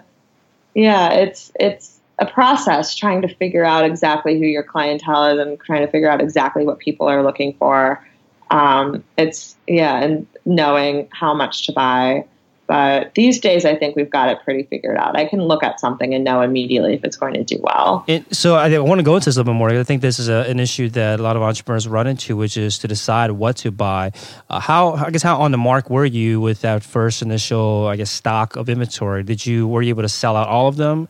yeah, 0.76 1.10
it's 1.14 1.52
it's 1.60 1.99
a 2.20 2.26
process 2.26 2.96
trying 2.96 3.22
to 3.22 3.34
figure 3.36 3.64
out 3.64 3.86
exactly 3.86 4.38
who 4.38 4.46
your 4.46 4.64
clientele 4.64 5.26
is 5.26 5.40
and 5.40 5.60
trying 5.62 5.86
to 5.86 5.92
figure 5.92 6.10
out 6.10 6.22
exactly 6.22 6.66
what 6.66 6.80
people 6.80 7.08
are 7.08 7.24
looking 7.24 7.54
for. 7.54 8.06
Um, 8.52 9.04
it's 9.18 9.56
yeah, 9.68 10.02
and 10.02 10.28
knowing 10.46 11.08
how 11.12 11.34
much 11.34 11.66
to 11.68 11.72
buy. 11.72 12.26
But 12.68 13.16
these 13.16 13.40
days, 13.40 13.66
I 13.66 13.76
think 13.76 13.96
we've 13.96 14.12
got 14.12 14.30
it 14.30 14.44
pretty 14.44 14.62
figured 14.62 14.96
out. 14.96 15.18
I 15.18 15.26
can 15.26 15.42
look 15.42 15.64
at 15.64 15.80
something 15.80 16.14
and 16.14 16.24
know 16.24 16.42
immediately 16.42 16.94
if 16.94 17.04
it's 17.04 17.18
going 17.18 17.34
to 17.34 17.44
do 17.44 17.60
well. 17.64 18.04
It, 18.06 18.36
so 18.36 18.56
I, 18.56 18.72
I, 18.72 18.78
want 18.78 19.00
to 19.00 19.04
go 19.04 19.16
into 19.16 19.26
this 19.26 19.38
a 19.38 19.40
little 19.40 19.54
bit 19.54 19.58
more. 19.58 19.72
I 19.72 19.84
think 19.84 20.04
this 20.04 20.20
is 20.20 20.30
a, 20.30 20.48
an 20.48 20.60
issue 20.60 20.88
that 20.90 21.20
a 21.20 21.24
lot 21.24 21.36
of 21.36 21.42
entrepreneurs 21.42 21.88
run 21.88 22.06
into, 22.06 22.38
which 22.38 22.58
is 22.58 22.78
to 22.80 22.88
decide 22.88 23.32
what 23.32 23.58
to 23.58 23.72
buy. 23.72 24.12
Uh, 24.52 24.60
how 24.60 24.92
I 24.94 25.10
guess 25.10 25.24
how 25.24 25.42
on 25.42 25.52
the 25.52 25.58
mark 25.58 25.90
were 25.90 26.06
you 26.06 26.40
with 26.40 26.62
that 26.62 26.84
first 26.84 27.24
initial, 27.24 27.88
I 27.88 27.96
guess, 27.96 28.12
stock 28.12 28.56
of 28.56 28.70
inventory? 28.70 29.24
Did 29.24 29.48
you 29.48 29.68
were 29.68 29.82
you 29.82 29.90
able 29.90 30.04
to 30.04 30.10
sell 30.10 30.36
out 30.36 30.48
all 30.48 30.68
of 30.68 30.76
them? 30.76 31.10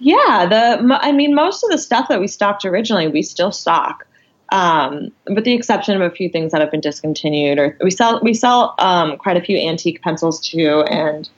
Yeah, 0.00 0.46
the 0.48 0.98
I 1.00 1.12
mean, 1.12 1.34
most 1.34 1.64
of 1.64 1.70
the 1.70 1.78
stuff 1.78 2.08
that 2.08 2.20
we 2.20 2.28
stocked 2.28 2.64
originally, 2.64 3.08
we 3.08 3.22
still 3.22 3.50
stock, 3.50 4.06
um, 4.50 5.10
with 5.28 5.44
the 5.44 5.54
exception 5.54 6.00
of 6.00 6.02
a 6.02 6.14
few 6.14 6.28
things 6.28 6.52
that 6.52 6.60
have 6.60 6.70
been 6.70 6.80
discontinued. 6.80 7.58
Or 7.58 7.76
we 7.82 7.90
sell 7.90 8.20
we 8.22 8.34
sell 8.34 8.74
um, 8.78 9.16
quite 9.18 9.36
a 9.36 9.40
few 9.40 9.56
antique 9.56 10.02
pencils 10.02 10.40
too, 10.40 10.82
and 10.82 11.28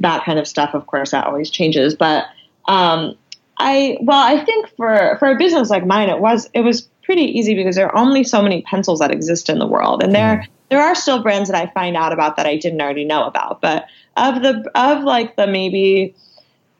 that 0.00 0.24
kind 0.24 0.38
of 0.38 0.46
stuff. 0.46 0.74
Of 0.74 0.86
course, 0.86 1.12
that 1.12 1.26
always 1.26 1.50
changes. 1.50 1.94
But 1.94 2.26
um, 2.66 3.16
I 3.58 3.96
well, 4.02 4.22
I 4.22 4.44
think 4.44 4.68
for 4.76 5.16
for 5.18 5.28
a 5.28 5.36
business 5.36 5.70
like 5.70 5.86
mine, 5.86 6.10
it 6.10 6.20
was 6.20 6.50
it 6.52 6.60
was 6.60 6.82
pretty 7.02 7.22
easy 7.22 7.54
because 7.54 7.76
there 7.76 7.86
are 7.86 7.96
only 7.96 8.24
so 8.24 8.42
many 8.42 8.62
pencils 8.62 8.98
that 9.00 9.10
exist 9.10 9.48
in 9.48 9.58
the 9.58 9.66
world, 9.66 10.02
and 10.02 10.14
there 10.14 10.36
mm. 10.36 10.48
there 10.68 10.80
are 10.80 10.94
still 10.94 11.22
brands 11.22 11.50
that 11.50 11.60
I 11.60 11.72
find 11.72 11.96
out 11.96 12.12
about 12.12 12.36
that 12.36 12.46
I 12.46 12.56
didn't 12.56 12.80
already 12.80 13.04
know 13.04 13.24
about. 13.24 13.60
But 13.60 13.86
of 14.16 14.42
the 14.42 14.70
of 14.74 15.02
like 15.04 15.36
the 15.36 15.46
maybe 15.46 16.14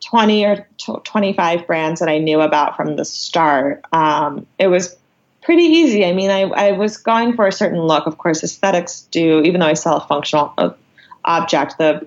20 0.04 0.44
or 0.44 0.68
25 1.04 1.66
brands 1.66 2.00
that 2.00 2.08
I 2.08 2.18
knew 2.18 2.40
about 2.40 2.76
from 2.76 2.96
the 2.96 3.04
start. 3.04 3.84
Um, 3.92 4.46
it 4.58 4.66
was 4.66 4.96
pretty 5.42 5.62
easy. 5.62 6.04
I 6.04 6.12
mean, 6.12 6.30
I, 6.30 6.42
I 6.42 6.72
was 6.72 6.96
going 6.96 7.34
for 7.34 7.46
a 7.46 7.52
certain 7.52 7.80
look. 7.80 8.06
Of 8.06 8.18
course, 8.18 8.42
aesthetics 8.42 9.02
do, 9.10 9.42
even 9.42 9.60
though 9.60 9.66
I 9.66 9.74
sell 9.74 9.96
a 9.96 10.06
functional 10.06 10.54
uh, 10.58 10.70
object, 11.24 11.78
the 11.78 12.06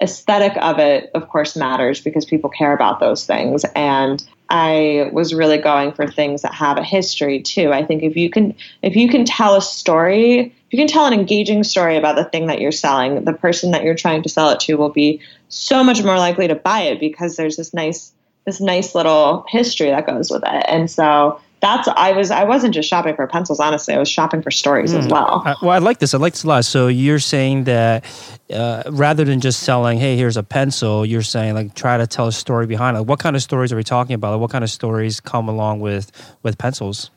aesthetic 0.00 0.56
of 0.58 0.78
it, 0.78 1.10
of 1.14 1.28
course, 1.28 1.56
matters 1.56 2.00
because 2.00 2.24
people 2.24 2.50
care 2.50 2.74
about 2.74 3.00
those 3.00 3.26
things. 3.26 3.64
And 3.74 4.22
I 4.48 5.10
was 5.12 5.34
really 5.34 5.58
going 5.58 5.92
for 5.92 6.06
things 6.06 6.42
that 6.42 6.54
have 6.54 6.78
a 6.78 6.82
history 6.82 7.42
too. 7.42 7.72
I 7.72 7.84
think 7.84 8.02
if 8.02 8.16
you 8.16 8.30
can 8.30 8.54
if 8.82 8.94
you 8.94 9.08
can 9.08 9.24
tell 9.24 9.56
a 9.56 9.62
story, 9.62 10.40
if 10.40 10.72
you 10.72 10.78
can 10.78 10.86
tell 10.86 11.06
an 11.06 11.12
engaging 11.12 11.64
story 11.64 11.96
about 11.96 12.16
the 12.16 12.24
thing 12.24 12.46
that 12.46 12.60
you're 12.60 12.72
selling, 12.72 13.24
the 13.24 13.32
person 13.32 13.72
that 13.72 13.82
you're 13.82 13.96
trying 13.96 14.22
to 14.22 14.28
sell 14.28 14.50
it 14.50 14.60
to 14.60 14.76
will 14.76 14.90
be 14.90 15.20
so 15.48 15.82
much 15.82 16.02
more 16.02 16.16
likely 16.16 16.48
to 16.48 16.54
buy 16.54 16.82
it 16.82 17.00
because 17.00 17.36
there's 17.36 17.56
this 17.56 17.74
nice 17.74 18.12
this 18.44 18.60
nice 18.60 18.94
little 18.94 19.44
history 19.48 19.90
that 19.90 20.06
goes 20.06 20.30
with 20.30 20.44
it. 20.46 20.64
And 20.68 20.88
so 20.88 21.40
that's 21.66 21.88
I 21.88 22.12
was 22.12 22.30
I 22.30 22.44
wasn't 22.44 22.74
just 22.74 22.88
shopping 22.88 23.16
for 23.16 23.26
pencils. 23.26 23.58
Honestly, 23.58 23.94
I 23.94 23.98
was 23.98 24.08
shopping 24.08 24.40
for 24.40 24.50
stories 24.50 24.94
mm. 24.94 24.98
as 24.98 25.06
hmm. 25.06 25.12
well. 25.12 25.42
I, 25.44 25.54
well, 25.60 25.70
I 25.72 25.78
like 25.78 25.98
this. 25.98 26.14
I 26.14 26.18
like 26.18 26.32
this 26.34 26.44
a 26.44 26.46
lot. 26.46 26.64
So 26.64 26.86
you're 26.86 27.18
saying 27.18 27.64
that 27.64 28.04
uh, 28.52 28.84
rather 28.90 29.24
than 29.24 29.40
just 29.40 29.64
selling, 29.64 29.98
hey, 29.98 30.16
here's 30.16 30.36
a 30.36 30.42
pencil, 30.42 31.04
you're 31.04 31.22
saying 31.22 31.54
like 31.54 31.74
try 31.74 31.96
to 31.96 32.06
tell 32.06 32.28
a 32.28 32.32
story 32.32 32.66
behind 32.66 32.96
it. 32.96 33.06
What 33.06 33.18
kind 33.18 33.34
of 33.34 33.42
stories 33.42 33.72
are 33.72 33.76
we 33.76 33.84
talking 33.84 34.14
about? 34.14 34.32
Like, 34.32 34.40
what 34.40 34.50
kind 34.50 34.62
of 34.62 34.70
stories 34.70 35.20
come 35.20 35.48
along 35.48 35.80
with 35.80 36.12
with 36.42 36.56
pencils? 36.56 37.10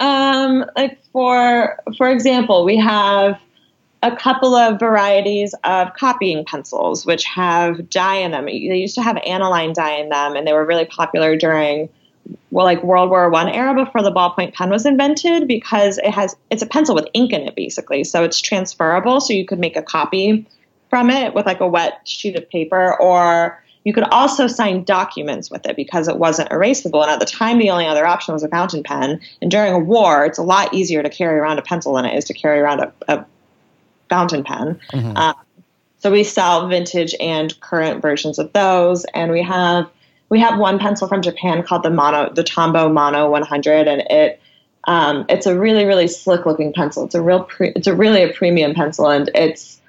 Um, 0.00 0.64
like 0.76 0.98
for 1.12 1.78
for 1.96 2.10
example, 2.10 2.64
we 2.64 2.76
have 2.78 3.38
a 4.02 4.14
couple 4.14 4.54
of 4.54 4.78
varieties 4.80 5.54
of 5.64 5.94
copying 5.94 6.44
pencils, 6.44 7.06
which 7.06 7.24
have 7.24 7.88
dye 7.88 8.16
in 8.16 8.32
them. 8.32 8.46
They 8.46 8.76
used 8.76 8.96
to 8.96 9.02
have 9.02 9.16
aniline 9.24 9.72
dye 9.72 9.94
in 9.94 10.08
them, 10.08 10.34
and 10.34 10.46
they 10.46 10.52
were 10.52 10.66
really 10.66 10.84
popular 10.84 11.36
during 11.36 11.88
well, 12.50 12.64
like 12.64 12.82
World 12.82 13.10
War 13.10 13.28
One 13.30 13.48
era 13.48 13.74
before 13.74 14.02
the 14.02 14.12
ballpoint 14.12 14.54
pen 14.54 14.70
was 14.70 14.86
invented 14.86 15.48
because 15.48 15.98
it 15.98 16.10
has 16.10 16.36
it's 16.50 16.62
a 16.62 16.66
pencil 16.66 16.94
with 16.94 17.08
ink 17.12 17.32
in 17.32 17.42
it 17.42 17.54
basically, 17.54 18.04
so 18.04 18.24
it's 18.24 18.40
transferable. 18.40 19.20
So 19.20 19.32
you 19.32 19.46
could 19.46 19.58
make 19.58 19.76
a 19.76 19.82
copy 19.82 20.46
from 20.90 21.10
it 21.10 21.34
with 21.34 21.46
like 21.46 21.60
a 21.60 21.66
wet 21.66 22.00
sheet 22.04 22.36
of 22.36 22.48
paper, 22.48 23.00
or 23.00 23.60
you 23.84 23.92
could 23.92 24.04
also 24.04 24.46
sign 24.46 24.84
documents 24.84 25.50
with 25.50 25.66
it 25.66 25.76
because 25.76 26.08
it 26.08 26.16
wasn't 26.16 26.48
erasable. 26.50 27.02
And 27.02 27.10
at 27.10 27.20
the 27.20 27.26
time, 27.26 27.58
the 27.58 27.70
only 27.70 27.86
other 27.86 28.06
option 28.06 28.32
was 28.32 28.42
a 28.42 28.48
fountain 28.48 28.82
pen. 28.82 29.20
And 29.42 29.50
during 29.50 29.74
a 29.74 29.78
war, 29.78 30.24
it's 30.24 30.38
a 30.38 30.42
lot 30.42 30.72
easier 30.72 31.02
to 31.02 31.10
carry 31.10 31.38
around 31.38 31.58
a 31.58 31.62
pencil 31.62 31.94
than 31.94 32.06
it 32.06 32.16
is 32.16 32.24
to 32.26 32.34
carry 32.34 32.60
around 32.60 32.80
a, 32.80 32.92
a 33.08 33.26
fountain 34.08 34.42
pen. 34.42 34.80
Mm-hmm. 34.92 35.16
Um, 35.16 35.34
so 35.98 36.10
we 36.10 36.24
sell 36.24 36.68
vintage 36.68 37.14
and 37.20 37.58
current 37.60 38.00
versions 38.00 38.38
of 38.38 38.52
those, 38.52 39.04
and 39.14 39.32
we 39.32 39.42
have 39.42 39.90
we 40.28 40.40
have 40.40 40.58
one 40.58 40.78
pencil 40.78 41.08
from 41.08 41.22
Japan 41.22 41.62
called 41.62 41.82
the 41.82 41.90
Mono, 41.90 42.32
the 42.32 42.44
Tombow 42.44 42.92
Mono 42.92 43.30
100, 43.30 43.88
and 43.88 44.02
it 44.10 44.40
um, 44.86 45.24
it's 45.28 45.46
a 45.46 45.58
really 45.58 45.84
really 45.84 46.08
slick 46.08 46.46
looking 46.46 46.72
pencil. 46.72 47.04
It's 47.04 47.14
a 47.14 47.22
real 47.22 47.44
pre- 47.44 47.72
it's 47.74 47.86
a 47.86 47.94
really 47.94 48.22
a 48.22 48.32
premium 48.32 48.74
pencil, 48.74 49.08
and 49.08 49.30
it's 49.34 49.80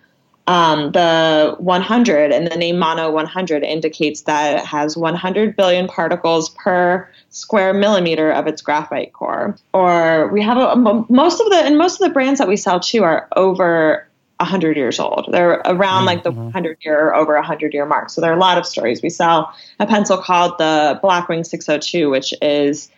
um, 0.48 0.92
the 0.92 1.56
100 1.58 2.32
and 2.32 2.48
the 2.48 2.56
name 2.56 2.78
Mono 2.78 3.10
100 3.10 3.64
indicates 3.64 4.22
that 4.22 4.60
it 4.60 4.66
has 4.66 4.96
100 4.96 5.56
billion 5.56 5.88
particles 5.88 6.50
per 6.50 7.10
square 7.30 7.74
millimeter 7.74 8.32
of 8.32 8.46
its 8.46 8.62
graphite 8.62 9.14
core. 9.14 9.58
Or 9.74 10.28
we 10.28 10.44
have 10.44 10.58
a, 10.58 10.76
most 11.10 11.42
of 11.42 11.50
the 11.50 11.58
and 11.58 11.78
most 11.78 12.00
of 12.00 12.08
the 12.08 12.14
brands 12.14 12.40
that 12.40 12.48
we 12.48 12.58
sell 12.58 12.80
too 12.80 13.04
are 13.04 13.28
over 13.36 14.08
100 14.38 14.76
years 14.76 15.00
old. 15.00 15.30
They're 15.32 15.62
around 15.66 16.00
mm-hmm. 16.00 16.06
like 16.06 16.24
the 16.24 16.32
100 16.32 16.78
year 16.82 17.08
or 17.08 17.16
over 17.16 17.36
100 17.36 17.74
year 17.74 17.86
mark. 17.86 18.10
So 18.10 18.22
there 18.22 18.32
are 18.32 18.36
a 18.36 18.40
lot 18.40 18.58
of 18.58 18.66
stories. 18.66 19.02
We 19.02 19.10
sell 19.10 19.54
a 19.80 19.86
pencil 19.86 20.18
called 20.18 20.58
the 20.58 21.00
Blackwing 21.02 21.46
602, 21.46 22.10
which 22.10 22.34
is 22.42 22.90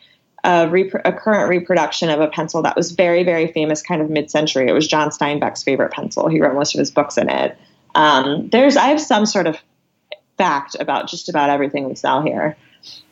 a, 0.43 0.67
rep- 0.67 1.01
a, 1.05 1.11
current 1.11 1.49
reproduction 1.49 2.09
of 2.09 2.21
a 2.21 2.27
pencil 2.27 2.61
that 2.63 2.75
was 2.75 2.91
very, 2.91 3.23
very 3.23 3.47
famous 3.51 3.81
kind 3.81 4.01
of 4.01 4.09
mid 4.09 4.31
century. 4.31 4.67
It 4.67 4.73
was 4.73 4.87
John 4.87 5.09
Steinbeck's 5.09 5.63
favorite 5.63 5.91
pencil. 5.91 6.27
He 6.27 6.39
wrote 6.39 6.55
most 6.55 6.73
of 6.73 6.79
his 6.79 6.89
books 6.89 7.17
in 7.17 7.29
it. 7.29 7.57
Um, 7.93 8.49
there's, 8.49 8.77
I 8.77 8.87
have 8.87 9.01
some 9.01 9.25
sort 9.25 9.47
of 9.47 9.57
fact 10.37 10.75
about 10.79 11.07
just 11.09 11.29
about 11.29 11.49
everything 11.49 11.87
we 11.87 11.95
sell 11.95 12.21
here. 12.21 12.55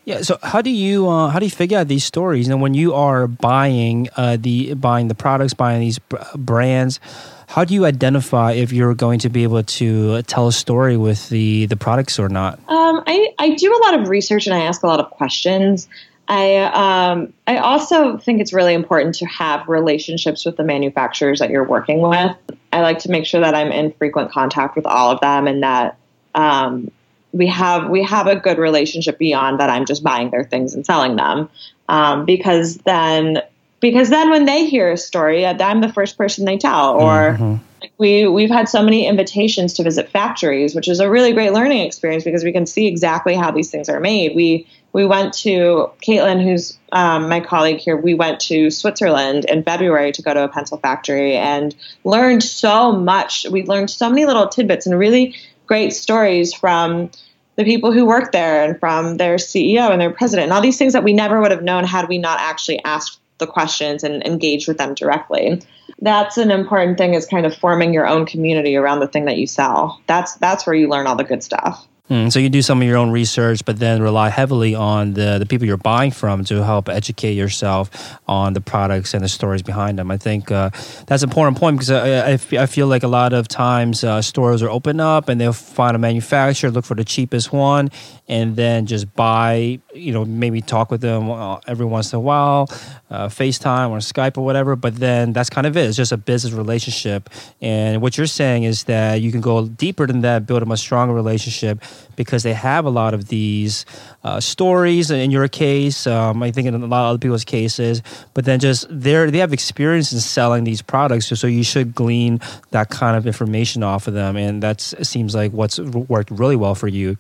Yeah. 0.06 0.22
So 0.22 0.38
how 0.44 0.62
do 0.62 0.70
you 0.70 1.10
uh, 1.10 1.30
how 1.30 1.40
do 1.40 1.46
you 1.46 1.52
figure 1.52 1.80
out 1.80 1.88
these 1.88 2.06
stories? 2.06 2.48
And 2.48 2.62
when 2.62 2.76
you 2.76 2.94
are 2.94 3.28
buying 3.28 4.08
uh, 4.16 4.38
the 4.40 4.76
buying 4.76 5.08
the 5.08 5.16
products, 5.16 5.54
buying 5.54 5.82
these 5.82 6.00
brands, 6.36 7.00
how 7.48 7.66
do 7.66 7.74
you 7.74 7.86
identify 7.86 8.52
if 8.52 8.72
you're 8.72 8.94
going 8.94 9.20
to 9.20 9.30
be 9.30 9.44
able 9.44 9.64
to 9.64 10.22
tell 10.24 10.48
a 10.48 10.54
story 10.54 10.96
with 10.96 11.30
the 11.30 11.66
the 11.66 11.76
products 11.76 12.20
or 12.20 12.30
not? 12.30 12.60
Um, 12.70 13.04
I 13.08 13.34
I 13.40 13.56
do 13.56 13.74
a 13.74 13.82
lot 13.86 14.00
of 14.00 14.10
research 14.10 14.46
and 14.46 14.54
I 14.54 14.62
ask 14.62 14.84
a 14.84 14.88
lot 14.88 15.00
of 15.00 15.10
questions. 15.10 15.88
I 16.28 16.58
um, 16.58 17.34
I 17.48 17.58
also 17.58 18.18
think 18.18 18.42
it's 18.42 18.54
really 18.54 18.74
important 18.74 19.16
to 19.16 19.26
have 19.26 19.68
relationships 19.68 20.46
with 20.46 20.58
the 20.58 20.64
manufacturers 20.64 21.40
that 21.40 21.50
you're 21.50 21.68
working 21.68 22.02
with. 22.02 22.36
I 22.74 22.82
like 22.82 23.00
to 23.00 23.10
make 23.10 23.26
sure 23.26 23.42
that 23.42 23.56
I'm 23.56 23.72
in 23.72 23.92
frequent 23.94 24.32
contact 24.32 24.76
with 24.76 24.86
all 24.86 25.12
of 25.12 25.20
them 25.22 25.48
and 25.48 25.64
that 25.64 25.98
um, 26.34 26.92
we 27.36 27.48
have 27.48 27.90
we 27.90 28.02
have 28.04 28.28
a 28.28 28.36
good 28.36 28.58
relationship 28.58 29.18
beyond 29.18 29.60
that. 29.60 29.70
I'm 29.70 29.86
just 29.86 30.04
buying 30.04 30.32
their 30.32 30.46
things 30.46 30.74
and 30.74 30.86
selling 30.86 31.18
them 31.18 31.50
um, 31.90 32.26
because 32.26 32.78
then 32.78 33.42
because 33.82 34.10
then 34.10 34.30
when 34.30 34.46
they 34.46 34.66
hear 34.66 34.90
a 34.92 34.98
story, 34.98 35.46
I'm 35.46 35.82
the 35.82 35.92
first 35.92 36.18
person 36.18 36.46
they 36.46 36.58
tell. 36.58 36.96
Or 36.96 37.34
mm-hmm. 37.34 37.56
we 37.98 38.26
we've 38.26 38.50
had 38.50 38.70
so 38.70 38.82
many 38.82 39.06
invitations 39.06 39.74
to 39.74 39.84
visit 39.84 40.10
factories, 40.10 40.74
which 40.74 40.88
is 40.88 41.02
a 41.02 41.10
really 41.10 41.34
great 41.34 41.52
learning 41.52 41.82
experience 41.86 42.24
because 42.24 42.46
we 42.46 42.54
can 42.54 42.66
see 42.66 42.88
exactly 42.88 43.36
how 43.36 43.52
these 43.52 43.70
things 43.70 43.90
are 43.90 44.00
made. 44.00 44.34
We 44.34 44.66
we 44.94 45.06
went 45.06 45.34
to 45.40 45.90
Caitlin, 46.08 46.42
who's 46.42 46.80
um, 46.94 47.28
my 47.28 47.42
colleague 47.42 47.80
here. 47.80 47.98
We 47.98 48.14
went 48.14 48.40
to 48.42 48.72
Switzerland 48.72 49.44
in 49.44 49.62
February 49.62 50.14
to 50.14 50.22
go 50.22 50.34
to 50.34 50.46
a 50.46 50.48
pencil 50.48 50.78
factory 50.78 51.36
and 51.36 51.76
learned 52.06 52.44
so 52.44 52.94
much. 52.94 53.46
We 53.52 53.64
learned 53.64 53.90
so 53.90 54.10
many 54.10 54.26
little 54.26 54.48
tidbits 54.48 54.86
and 54.86 54.98
really 54.98 55.36
great 55.68 55.92
stories 55.94 56.54
from 56.54 57.10
the 57.56 57.64
people 57.64 57.92
who 57.92 58.06
work 58.06 58.32
there 58.32 58.64
and 58.64 58.80
from 58.80 59.18
their 59.18 59.36
CEO 59.36 59.92
and 59.92 60.02
their 60.02 60.12
president 60.12 60.46
and 60.46 60.54
all 60.54 60.62
these 60.62 60.78
things 60.78 60.94
that 60.94 61.04
we 61.04 61.14
never 61.14 61.42
would 61.42 61.52
have 61.52 61.64
known 61.64 61.84
had 61.84 62.08
we 62.10 62.18
not 62.18 62.40
actually 62.40 62.84
asked 62.84 63.20
the 63.38 63.48
questions 63.48 64.04
and 64.04 64.26
engaged 64.26 64.68
with 64.68 64.78
them 64.78 64.94
directly. 64.94 65.62
That's 66.00 66.38
an 66.38 66.52
important 66.52 66.98
thing 66.98 67.14
is 67.14 67.26
kind 67.26 67.46
of 67.46 67.56
forming 67.56 67.94
your 67.94 68.08
own 68.08 68.26
community 68.26 68.76
around 68.76 69.00
the 69.00 69.08
thing 69.08 69.26
that 69.26 69.38
you 69.38 69.48
sell. 69.48 70.02
That's 70.08 70.36
that's 70.36 70.66
where 70.66 70.76
you 70.76 70.88
learn 70.88 71.08
all 71.08 71.16
the 71.16 71.24
good 71.24 71.44
stuff. 71.44 71.86
Mm, 72.10 72.32
so 72.32 72.38
you 72.38 72.50
do 72.50 72.62
some 72.62 72.84
of 72.84 72.88
your 72.88 72.98
own 72.98 73.10
research, 73.10 73.66
but 73.66 73.80
then 73.80 74.00
rely 74.00 74.30
heavily 74.30 74.76
on 74.76 75.14
the, 75.14 75.40
the 75.40 75.46
people 75.48 75.66
you're 75.66 75.76
buying 75.76 76.12
from 76.12 76.44
to 76.46 76.64
help 76.64 76.88
educate 76.88 77.34
yourself 77.34 77.90
on 78.28 78.54
the 78.54 78.62
products 78.62 79.16
and 79.16 79.24
the 79.24 79.28
stories 79.28 79.64
behind 79.64 79.98
them. 79.98 80.12
I 80.12 80.18
think 80.18 80.52
uh, 80.52 80.70
that's 81.08 81.24
an 81.24 81.30
important 81.30 81.58
point 81.58 81.78
because 81.78 81.90
I, 81.90 82.34
I, 82.34 82.62
I, 82.62 82.66
feel 82.68 82.86
like 82.86 83.02
a 83.02 83.08
lot 83.08 83.34
of 83.34 83.48
times 83.48 84.04
uh, 84.04 84.22
stores 84.22 84.62
are 84.62 84.70
open 84.70 85.00
up 85.00 85.30
and 85.30 85.42
they'll 85.42 85.52
find 85.52 85.96
a 85.96 86.00
manufacturer, 86.00 86.70
look 86.70 86.86
for 86.86 86.94
the 86.94 87.04
cheapest 87.04 87.52
one, 87.52 87.90
and 88.28 88.56
then 88.56 88.86
just 88.86 89.12
buy, 89.16 89.80
you 89.96 90.14
know, 90.14 90.26
maybe 90.26 90.62
talk 90.62 90.92
with 90.92 91.02
them 91.02 91.32
uh, 91.32 91.60
every 91.66 91.88
once 91.88 92.14
in 92.14 92.18
a 92.18 92.20
while, 92.20 92.68
uh, 93.10 93.30
FaceTime 93.30 93.90
or 93.90 93.98
Skype 93.98 94.38
or 94.38 94.46
whatever. 94.46 94.76
But 94.76 94.98
then 94.98 95.34
that's 95.34 95.50
kind 95.50 95.66
of 95.66 95.76
it. 95.76 95.88
It's 95.88 95.98
just 95.98 96.12
a 96.12 96.18
business 96.18 96.54
relationship. 96.54 97.32
And 97.62 98.00
what 98.00 98.16
you're 98.16 98.28
saying 98.28 98.64
is 98.64 98.84
that 98.84 99.22
you 99.22 99.32
can 99.32 99.42
go 99.42 99.68
deeper 99.68 100.06
than 100.06 100.22
that, 100.22 100.46
build 100.46 100.62
a 100.62 100.68
much 100.68 100.82
stronger 100.82 101.16
relationship 101.16 101.82
because 102.16 102.44
they 102.44 102.54
have 102.54 102.86
a 102.86 102.90
lot 102.90 103.14
of 103.14 103.28
these 103.28 103.86
uh, 104.24 104.40
stories. 104.40 105.12
In 105.12 105.32
your 105.32 105.48
case, 105.48 106.08
um, 106.08 106.42
I 106.42 106.52
think 106.52 106.68
in 106.68 106.76
a 106.76 106.78
lot 106.78 107.06
of 107.06 107.10
other 107.10 107.20
people's 107.20 107.46
cases, 107.46 108.02
but 108.34 108.46
then 108.46 108.60
just 108.60 108.88
they 108.90 109.30
they 109.30 109.40
have 109.40 109.54
experience 109.54 110.12
in 110.12 110.20
selling 110.20 110.64
these 110.64 110.82
products, 110.82 111.28
so 111.28 111.48
you 111.48 111.64
should 111.64 111.94
glean 111.94 112.40
that 112.72 112.90
kind 112.90 113.18
of 113.18 113.28
information 113.28 113.84
off 113.84 114.08
of 114.08 114.14
them, 114.14 114.36
and 114.36 114.64
that 114.64 114.82
seems 114.82 115.36
like 115.36 115.52
what's 115.52 115.80
worked 115.80 116.32
really 116.32 116.56
well 116.56 116.76
for 116.76 116.88
you. 116.88 117.18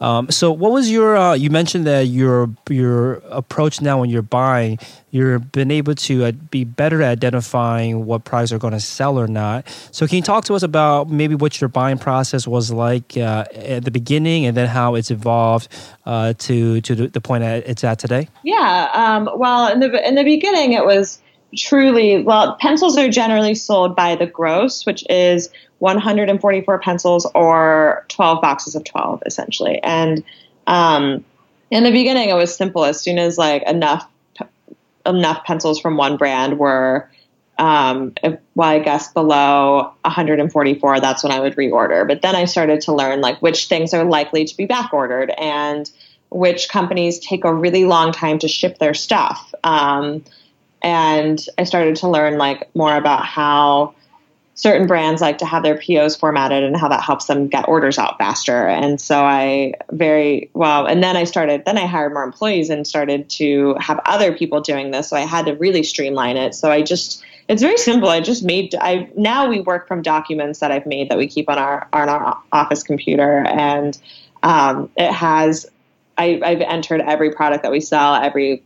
Um, 0.00 0.30
so, 0.30 0.52
what 0.52 0.72
was 0.72 0.90
your? 0.90 1.16
Uh, 1.16 1.34
you 1.34 1.50
mentioned 1.50 1.86
that 1.86 2.06
your 2.06 2.50
your 2.68 3.14
approach 3.30 3.80
now 3.80 4.00
when 4.00 4.10
you're 4.10 4.22
buying 4.22 4.78
you've 5.14 5.52
been 5.52 5.70
able 5.70 5.94
to 5.94 6.24
uh, 6.24 6.32
be 6.50 6.64
better 6.64 7.00
at 7.00 7.12
identifying 7.12 8.04
what 8.04 8.24
products 8.24 8.50
are 8.50 8.58
going 8.58 8.72
to 8.72 8.80
sell 8.80 9.18
or 9.18 9.28
not. 9.28 9.66
So, 9.92 10.06
can 10.06 10.16
you 10.16 10.22
talk 10.22 10.44
to 10.46 10.54
us 10.54 10.62
about 10.62 11.08
maybe 11.08 11.36
what 11.36 11.60
your 11.60 11.68
buying 11.68 11.98
process 11.98 12.46
was 12.46 12.72
like 12.72 13.16
uh, 13.16 13.44
at 13.54 13.84
the 13.84 13.90
beginning, 13.90 14.44
and 14.44 14.56
then 14.56 14.66
how 14.66 14.96
it's 14.96 15.10
evolved 15.10 15.68
uh, 16.04 16.34
to 16.38 16.80
to 16.80 17.08
the 17.08 17.20
point 17.20 17.42
that 17.42 17.66
it's 17.66 17.84
at 17.84 17.98
today? 17.98 18.28
Yeah. 18.42 18.90
Um, 18.92 19.30
well, 19.36 19.72
in 19.72 19.80
the 19.80 20.06
in 20.06 20.16
the 20.16 20.24
beginning, 20.24 20.72
it 20.72 20.84
was 20.84 21.20
truly 21.56 22.22
well. 22.22 22.56
Pencils 22.56 22.98
are 22.98 23.08
generally 23.08 23.54
sold 23.54 23.94
by 23.94 24.16
the 24.16 24.26
gross, 24.26 24.84
which 24.84 25.04
is 25.08 25.48
144 25.78 26.78
pencils 26.80 27.30
or 27.34 28.04
12 28.08 28.40
boxes 28.40 28.74
of 28.74 28.84
12, 28.84 29.22
essentially, 29.26 29.80
and 29.82 30.24
um, 30.66 31.24
in 31.70 31.84
the 31.84 31.90
beginning, 31.90 32.28
it 32.28 32.34
was 32.34 32.54
simple. 32.54 32.84
As 32.84 33.00
soon 33.00 33.18
as 33.18 33.38
like 33.38 33.62
enough 33.64 34.08
enough 35.06 35.44
pencils 35.44 35.80
from 35.80 35.96
one 35.96 36.16
brand 36.16 36.58
were 36.58 37.10
um, 37.58 38.14
well, 38.54 38.68
I 38.68 38.80
guess 38.80 39.12
below 39.12 39.94
144, 40.02 41.00
that's 41.00 41.22
when 41.22 41.32
I 41.32 41.40
would 41.40 41.54
reorder. 41.56 42.06
But 42.06 42.22
then 42.22 42.34
I 42.34 42.46
started 42.46 42.80
to 42.82 42.92
learn 42.92 43.20
like 43.20 43.40
which 43.40 43.68
things 43.68 43.94
are 43.94 44.04
likely 44.04 44.44
to 44.44 44.56
be 44.56 44.66
back 44.66 44.92
ordered 44.92 45.30
and 45.30 45.88
which 46.30 46.68
companies 46.68 47.20
take 47.20 47.44
a 47.44 47.54
really 47.54 47.84
long 47.84 48.10
time 48.10 48.40
to 48.40 48.48
ship 48.48 48.78
their 48.78 48.94
stuff. 48.94 49.54
Um, 49.62 50.24
and 50.82 51.40
I 51.56 51.64
started 51.64 51.96
to 51.96 52.08
learn 52.08 52.38
like 52.38 52.74
more 52.74 52.94
about 52.94 53.24
how 53.24 53.94
certain 54.54 54.86
brands 54.86 55.20
like 55.20 55.38
to 55.38 55.46
have 55.46 55.62
their 55.64 55.76
POs 55.76 56.14
formatted 56.14 56.62
and 56.62 56.76
how 56.76 56.88
that 56.88 57.02
helps 57.02 57.26
them 57.26 57.48
get 57.48 57.66
orders 57.68 57.98
out 57.98 58.16
faster. 58.18 58.66
And 58.66 59.00
so 59.00 59.24
I 59.24 59.74
very 59.90 60.48
well, 60.54 60.86
and 60.86 61.02
then 61.02 61.16
I 61.16 61.24
started, 61.24 61.64
then 61.64 61.76
I 61.76 61.86
hired 61.86 62.12
more 62.12 62.22
employees 62.22 62.70
and 62.70 62.86
started 62.86 63.28
to 63.30 63.74
have 63.80 64.00
other 64.04 64.32
people 64.32 64.60
doing 64.60 64.92
this. 64.92 65.08
So 65.08 65.16
I 65.16 65.22
had 65.22 65.46
to 65.46 65.54
really 65.56 65.82
streamline 65.82 66.36
it. 66.36 66.54
So 66.54 66.70
I 66.70 66.82
just, 66.82 67.22
it's 67.48 67.62
very 67.62 67.76
simple. 67.76 68.08
I 68.08 68.20
just 68.20 68.44
made, 68.44 68.74
I 68.80 69.10
now 69.16 69.48
we 69.48 69.60
work 69.60 69.88
from 69.88 70.02
documents 70.02 70.60
that 70.60 70.70
I've 70.70 70.86
made 70.86 71.10
that 71.10 71.18
we 71.18 71.26
keep 71.26 71.50
on 71.50 71.58
our, 71.58 71.88
on 71.92 72.08
our 72.08 72.40
office 72.52 72.84
computer. 72.84 73.44
And 73.46 73.98
um, 74.44 74.88
it 74.96 75.10
has, 75.10 75.66
I, 76.16 76.40
I've 76.44 76.60
entered 76.60 77.00
every 77.00 77.32
product 77.32 77.64
that 77.64 77.72
we 77.72 77.80
sell, 77.80 78.14
every 78.14 78.62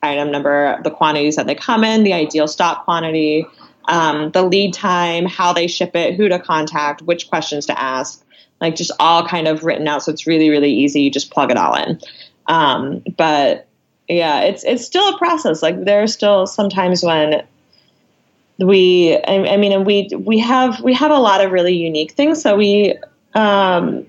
item 0.00 0.30
number, 0.30 0.80
the 0.84 0.90
quantities 0.90 1.34
that 1.36 1.46
they 1.46 1.56
come 1.56 1.82
in, 1.82 2.04
the 2.04 2.12
ideal 2.12 2.46
stock 2.46 2.84
quantity, 2.84 3.46
um, 3.86 4.30
the 4.30 4.42
lead 4.42 4.74
time, 4.74 5.26
how 5.26 5.52
they 5.52 5.66
ship 5.66 5.94
it, 5.94 6.14
who 6.14 6.28
to 6.28 6.38
contact, 6.38 7.02
which 7.02 7.28
questions 7.28 7.66
to 7.66 7.78
ask, 7.78 8.24
like 8.60 8.76
just 8.76 8.92
all 8.98 9.26
kind 9.26 9.48
of 9.48 9.64
written 9.64 9.86
out. 9.88 10.02
So 10.02 10.12
it's 10.12 10.26
really, 10.26 10.50
really 10.50 10.72
easy. 10.72 11.02
You 11.02 11.10
just 11.10 11.30
plug 11.30 11.50
it 11.50 11.56
all 11.56 11.74
in. 11.74 12.00
Um, 12.46 13.02
but 13.16 13.66
yeah, 14.08 14.40
it's 14.40 14.64
it's 14.64 14.84
still 14.84 15.14
a 15.14 15.18
process. 15.18 15.62
Like 15.62 15.84
there 15.84 16.02
are 16.02 16.06
still 16.06 16.46
sometimes 16.46 17.02
when 17.02 17.42
we, 18.58 19.16
I, 19.16 19.54
I 19.54 19.56
mean, 19.56 19.72
and 19.72 19.86
we 19.86 20.08
we 20.16 20.38
have 20.38 20.80
we 20.80 20.94
have 20.94 21.10
a 21.10 21.18
lot 21.18 21.44
of 21.44 21.52
really 21.52 21.76
unique 21.76 22.12
things. 22.12 22.42
So 22.42 22.56
we 22.56 22.98
um, 23.34 24.06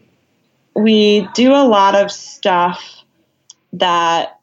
we 0.75 1.27
do 1.33 1.53
a 1.53 1.65
lot 1.65 1.95
of 1.95 2.11
stuff 2.11 3.03
that 3.73 4.34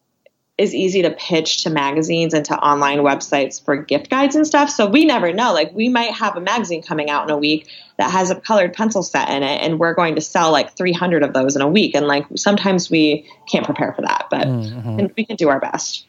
is 0.63 0.75
easy 0.75 1.03
to 1.03 1.11
pitch 1.11 1.65
to 1.65 1.71
magazines 1.71 2.33
and 2.33 2.45
to 2.45 2.57
online 2.57 2.99
websites 2.99 3.63
for 3.63 3.77
gift 3.77 4.09
guides 4.09 4.37
and 4.37 4.47
stuff. 4.47 4.71
So 4.71 4.87
we 4.87 5.05
never 5.05 5.33
know. 5.33 5.53
Like 5.53 5.73
we 5.73 5.89
might 5.89 6.13
have 6.13 6.37
a 6.37 6.41
magazine 6.41 6.83
coming 6.83 7.11
out 7.11 7.25
in 7.25 7.31
a 7.31 7.37
week 7.37 7.69
that 7.99 8.13
has 8.13 8.31
a 8.31 8.37
colored 8.37 8.73
pencil 8.73 9.03
set 9.03 9.29
in 9.29 9.43
it 9.43 9.61
and 9.61 9.81
we're 9.81 9.95
going 9.95 10.15
to 10.15 10.21
sell 10.21 10.53
like 10.53 10.77
300 10.77 11.25
of 11.25 11.33
those 11.33 11.57
in 11.57 11.63
a 11.63 11.69
week 11.69 11.97
and 11.97 12.07
like 12.07 12.25
sometimes 12.37 12.89
we 12.89 13.29
can't 13.51 13.67
prepare 13.67 13.93
for 13.93 14.03
that, 14.03 14.29
but 14.31 14.47
mm-hmm. 14.47 15.07
we 15.17 15.25
can 15.25 15.35
do 15.35 15.49
our 15.49 15.59
best. 15.59 16.07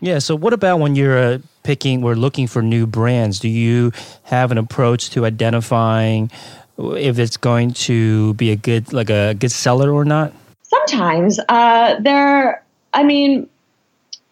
Yeah, 0.00 0.20
so 0.20 0.36
what 0.36 0.52
about 0.52 0.78
when 0.78 0.94
you're 0.94 1.18
uh, 1.18 1.38
picking 1.64 2.04
or 2.04 2.14
looking 2.14 2.46
for 2.46 2.62
new 2.62 2.86
brands? 2.86 3.40
Do 3.40 3.48
you 3.48 3.90
have 4.24 4.52
an 4.52 4.58
approach 4.58 5.10
to 5.10 5.24
identifying 5.24 6.30
if 6.78 7.18
it's 7.18 7.36
going 7.36 7.72
to 7.72 8.34
be 8.34 8.50
a 8.52 8.56
good 8.56 8.92
like 8.92 9.10
a 9.10 9.34
good 9.34 9.50
seller 9.50 9.90
or 9.90 10.04
not? 10.04 10.32
Sometimes 10.62 11.40
uh, 11.48 12.00
there 12.00 12.64
I 12.94 13.02
mean, 13.02 13.48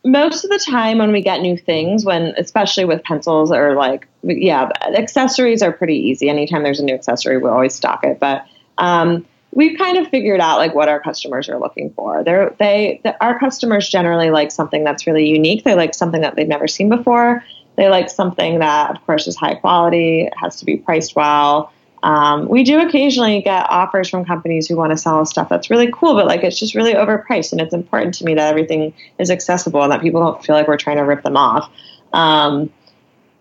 most 0.04 0.44
of 0.44 0.50
the 0.50 0.58
time 0.58 0.98
when 0.98 1.12
we 1.12 1.22
get 1.22 1.40
new 1.40 1.56
things 1.56 2.04
when 2.04 2.34
especially 2.36 2.84
with 2.84 3.02
pencils 3.04 3.52
or 3.52 3.74
like 3.74 4.08
yeah 4.22 4.68
accessories 4.96 5.62
are 5.62 5.72
pretty 5.72 5.96
easy. 5.96 6.28
Anytime 6.28 6.62
there's 6.62 6.80
a 6.80 6.84
new 6.84 6.94
accessory 6.94 7.38
we 7.38 7.48
always 7.48 7.74
stock 7.74 8.02
it. 8.04 8.18
But 8.18 8.44
um, 8.78 9.24
we've 9.52 9.78
kind 9.78 9.98
of 9.98 10.08
figured 10.08 10.40
out 10.40 10.58
like 10.58 10.74
what 10.74 10.88
our 10.88 11.00
customers 11.00 11.48
are 11.48 11.58
looking 11.58 11.92
for. 11.92 12.24
They're 12.24 12.54
they 12.58 13.00
the, 13.04 13.22
our 13.22 13.38
customers 13.38 13.88
generally 13.88 14.30
like 14.30 14.50
something 14.50 14.82
that's 14.82 15.06
really 15.06 15.28
unique. 15.28 15.64
They 15.64 15.74
like 15.74 15.94
something 15.94 16.22
that 16.22 16.34
they've 16.34 16.48
never 16.48 16.66
seen 16.66 16.88
before. 16.88 17.44
They 17.76 17.88
like 17.88 18.10
something 18.10 18.58
that 18.58 18.96
of 18.96 19.06
course 19.06 19.28
is 19.28 19.36
high 19.36 19.54
quality 19.54 20.22
it 20.22 20.34
has 20.36 20.56
to 20.56 20.64
be 20.64 20.76
priced 20.76 21.14
well 21.16 21.72
um, 22.02 22.48
we 22.48 22.64
do 22.64 22.80
occasionally 22.80 23.42
get 23.42 23.66
offers 23.70 24.08
from 24.08 24.24
companies 24.24 24.68
who 24.68 24.76
want 24.76 24.90
to 24.90 24.96
sell 24.96 25.20
us 25.20 25.30
stuff 25.30 25.48
that's 25.48 25.70
really 25.70 25.90
cool, 25.92 26.14
but 26.14 26.26
like 26.26 26.42
it's 26.42 26.58
just 26.58 26.74
really 26.74 26.94
overpriced. 26.94 27.52
And 27.52 27.60
it's 27.60 27.74
important 27.74 28.14
to 28.14 28.24
me 28.24 28.34
that 28.34 28.48
everything 28.48 28.92
is 29.18 29.30
accessible 29.30 29.82
and 29.82 29.92
that 29.92 30.00
people 30.00 30.20
don't 30.20 30.44
feel 30.44 30.54
like 30.54 30.68
we're 30.68 30.76
trying 30.76 30.96
to 30.98 31.04
rip 31.04 31.22
them 31.22 31.36
off. 31.36 31.70
Um, 32.12 32.70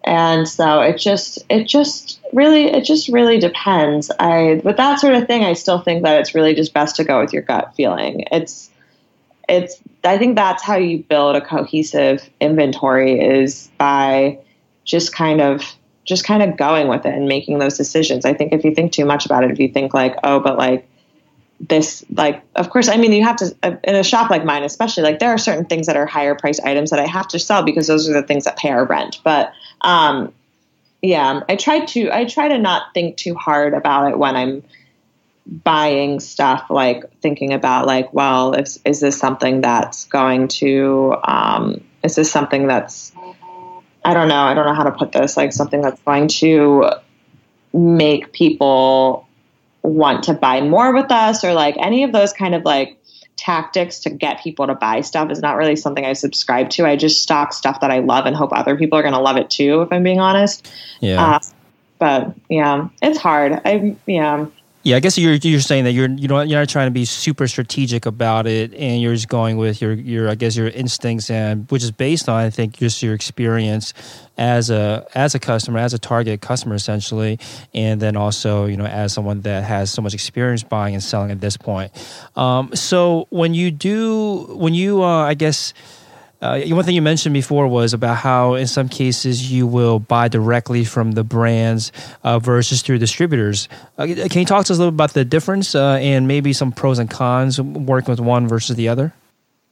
And 0.04 0.48
so 0.48 0.82
it 0.82 0.98
just 0.98 1.46
it 1.48 1.68
just 1.68 2.20
really 2.34 2.66
it 2.66 2.84
just 2.84 3.08
really 3.08 3.38
depends. 3.38 4.10
I 4.20 4.60
with 4.64 4.78
that 4.78 5.00
sort 5.00 5.14
of 5.14 5.28
thing, 5.28 5.44
I 5.44 5.54
still 5.54 5.80
think 5.80 6.04
that 6.04 6.20
it's 6.20 6.34
really 6.34 6.56
just 6.56 6.74
best 6.74 6.96
to 6.96 7.04
go 7.04 7.22
with 7.22 7.34
your 7.34 7.44
gut 7.44 7.76
feeling. 7.76 8.26
It's 8.32 8.72
it's 9.48 9.80
I 10.04 10.18
think 10.18 10.36
that's 10.36 10.64
how 10.64 10.78
you 10.78 11.04
build 11.04 11.36
a 11.36 11.42
cohesive 11.42 12.28
inventory 12.40 13.20
is 13.20 13.70
by 13.78 14.40
just 14.86 15.14
kind 15.14 15.40
of 15.40 15.62
just 16.04 16.26
kind 16.26 16.42
of 16.42 16.58
going 16.58 16.88
with 16.88 17.06
it 17.06 17.14
and 17.14 17.28
making 17.28 17.60
those 17.60 17.78
decisions. 17.78 18.26
I 18.26 18.34
think 18.34 18.54
if 18.54 18.64
you 18.64 18.74
think 18.74 18.92
too 18.92 19.06
much 19.06 19.26
about 19.26 19.44
it, 19.44 19.52
if 19.52 19.60
you 19.60 19.70
think 19.70 19.94
like, 19.94 20.16
oh, 20.24 20.40
but 20.40 20.58
like 20.58 20.88
this, 21.60 22.04
like, 22.12 22.42
of 22.56 22.70
course, 22.72 22.88
I 22.88 22.98
mean, 22.98 23.14
you 23.14 23.24
have 23.24 23.36
to, 23.38 23.56
uh, 23.62 23.76
in 23.84 23.96
a 23.96 24.04
shop 24.04 24.32
like 24.32 24.44
mine, 24.44 24.64
especially, 24.64 25.04
like, 25.04 25.20
there 25.20 25.30
are 25.30 25.38
certain 25.38 25.66
things 25.66 25.86
that 25.86 25.96
are 25.96 26.08
higher 26.08 26.34
price 26.34 26.60
items 26.60 26.90
that 26.90 27.00
I 27.00 27.06
have 27.06 27.28
to 27.30 27.40
sell 27.40 27.62
because 27.62 27.86
those 27.86 28.10
are 28.10 28.14
the 28.14 28.24
things 28.24 28.46
that 28.46 28.58
pay 28.58 28.70
our 28.70 28.84
rent. 28.84 29.20
But, 29.24 29.54
um, 29.82 30.34
yeah, 31.04 31.42
I 31.48 31.56
try 31.56 31.86
to, 31.86 32.12
I 32.12 32.26
try 32.26 32.48
to 32.48 32.58
not 32.58 32.94
think 32.96 33.18
too 33.18 33.36
hard 33.36 33.76
about 33.76 34.12
it 34.12 34.18
when 34.18 34.36
I'm 34.36 34.64
buying 35.46 36.20
stuff, 36.20 36.66
like 36.72 37.04
thinking 37.22 37.54
about, 37.54 37.86
like, 37.86 38.12
well, 38.12 38.54
is, 38.54 38.80
is 38.84 39.00
this 39.00 39.20
something 39.20 39.62
that's 39.62 40.06
going 40.06 40.48
to, 40.48 41.16
um, 41.24 41.84
is 42.04 42.16
this 42.16 42.32
something 42.32 42.66
that's, 42.66 43.12
I 44.04 44.14
don't 44.14 44.28
know, 44.28 44.42
I 44.42 44.54
don't 44.54 44.66
know 44.66 44.74
how 44.74 44.84
to 44.84 44.92
put 44.92 45.12
this, 45.12 45.38
like 45.38 45.54
something 45.54 45.82
that's 45.82 46.02
going 46.02 46.28
to 46.28 46.92
make 47.74 48.34
people 48.34 49.28
want 49.84 50.24
to 50.24 50.34
buy 50.34 50.62
more 50.62 50.94
with 50.94 51.12
us 51.12 51.44
or 51.44 51.54
like 51.54 51.76
any 51.80 52.04
of 52.04 52.12
those 52.12 52.34
kind 52.34 52.56
of 52.56 52.64
like 52.64 52.98
tactics 53.36 54.00
to 54.00 54.10
get 54.10 54.42
people 54.42 54.68
to 54.68 54.76
buy 54.76 55.02
stuff 55.02 55.32
is 55.32 55.40
not 55.40 55.58
really 55.58 55.76
something 55.76 56.06
I 56.06 56.14
subscribe 56.14 56.70
to. 56.72 56.86
I 56.86 56.96
just 56.96 57.24
stock 57.24 57.54
stuff 57.54 57.82
that 57.82 57.90
I 57.90 58.00
love 58.00 58.26
and 58.26 58.36
hope 58.36 58.52
other 58.54 58.76
people 58.76 59.00
are 59.00 59.02
going 59.02 59.14
to 59.14 59.20
love 59.20 59.38
it 59.38 59.50
too, 59.50 59.82
if 59.82 59.92
I'm 59.92 60.04
being 60.04 60.20
honest. 60.20 60.72
Yeah. 61.00 61.24
Uh, 61.24 61.40
but 61.98 62.36
yeah, 62.50 62.90
it's 63.02 63.18
hard. 63.18 63.62
I, 63.66 63.96
yeah. 64.06 64.48
Yeah, 64.84 64.96
I 64.96 65.00
guess 65.00 65.16
you're 65.16 65.36
you're 65.36 65.60
saying 65.60 65.84
that 65.84 65.92
you're 65.92 66.10
you 66.10 66.28
know 66.28 66.42
you're 66.42 66.60
not 66.60 66.68
trying 66.68 66.88
to 66.88 66.92
be 66.92 67.06
super 67.06 67.48
strategic 67.48 68.08
about 68.08 68.48
it, 68.48 68.74
and 68.74 69.00
you're 69.00 69.14
just 69.14 69.30
going 69.30 69.58
with 69.58 69.80
your 69.80 69.94
your 69.94 70.28
I 70.28 70.34
guess 70.34 70.56
your 70.56 70.70
instincts 70.70 71.30
and 71.30 71.70
which 71.70 71.84
is 71.84 71.92
based 71.92 72.28
on 72.28 72.36
I 72.36 72.50
think 72.50 72.78
just 72.78 73.04
your 73.04 73.14
experience 73.14 73.94
as 74.40 74.72
a 74.72 75.06
as 75.14 75.36
a 75.36 75.40
customer, 75.40 75.78
as 75.78 75.94
a 75.94 76.00
target 76.00 76.42
customer 76.42 76.74
essentially, 76.74 77.38
and 77.76 78.02
then 78.02 78.18
also 78.18 78.66
you 78.66 78.76
know 78.76 78.86
as 78.86 79.14
someone 79.14 79.42
that 79.42 79.64
has 79.66 79.92
so 79.92 80.02
much 80.02 80.16
experience 80.16 80.64
buying 80.64 80.96
and 80.96 81.04
selling 81.04 81.30
at 81.30 81.42
this 81.42 81.58
point. 81.58 81.92
Um, 82.36 82.76
so 82.76 83.28
when 83.30 83.54
you 83.54 83.70
do 83.70 84.48
when 84.50 84.74
you 84.74 85.04
uh, 85.04 85.26
I 85.26 85.36
guess 85.36 85.76
uh, 86.42 86.60
one 86.70 86.84
thing 86.84 86.96
you 86.96 87.02
mentioned 87.02 87.34
before 87.34 87.68
was 87.68 87.94
about 87.94 88.18
how, 88.18 88.56
in 88.56 88.66
some 88.66 88.90
cases, 88.90 89.52
you 89.52 89.68
will 89.68 90.00
buy 90.00 90.28
directly 90.28 90.84
from 90.84 91.12
the 91.12 91.24
brands 91.24 91.92
uh, 92.24 92.40
versus 92.40 92.82
through 92.82 92.98
distributors. 92.98 93.70
Uh, 93.98 94.08
can 94.08 94.40
you 94.40 94.46
talk 94.46 94.66
to 94.66 94.74
us 94.74 94.80
a 94.80 94.82
little 94.82 94.90
about 94.90 95.14
the 95.14 95.24
difference 95.24 95.76
uh, 95.76 96.00
and 96.02 96.28
maybe 96.28 96.52
some 96.52 96.72
pros 96.72 96.98
and 96.98 97.12
cons 97.12 97.62
working 97.62 98.12
with 98.12 98.20
one 98.20 98.48
versus 98.48 98.76
the 98.76 98.88
other? 98.88 99.14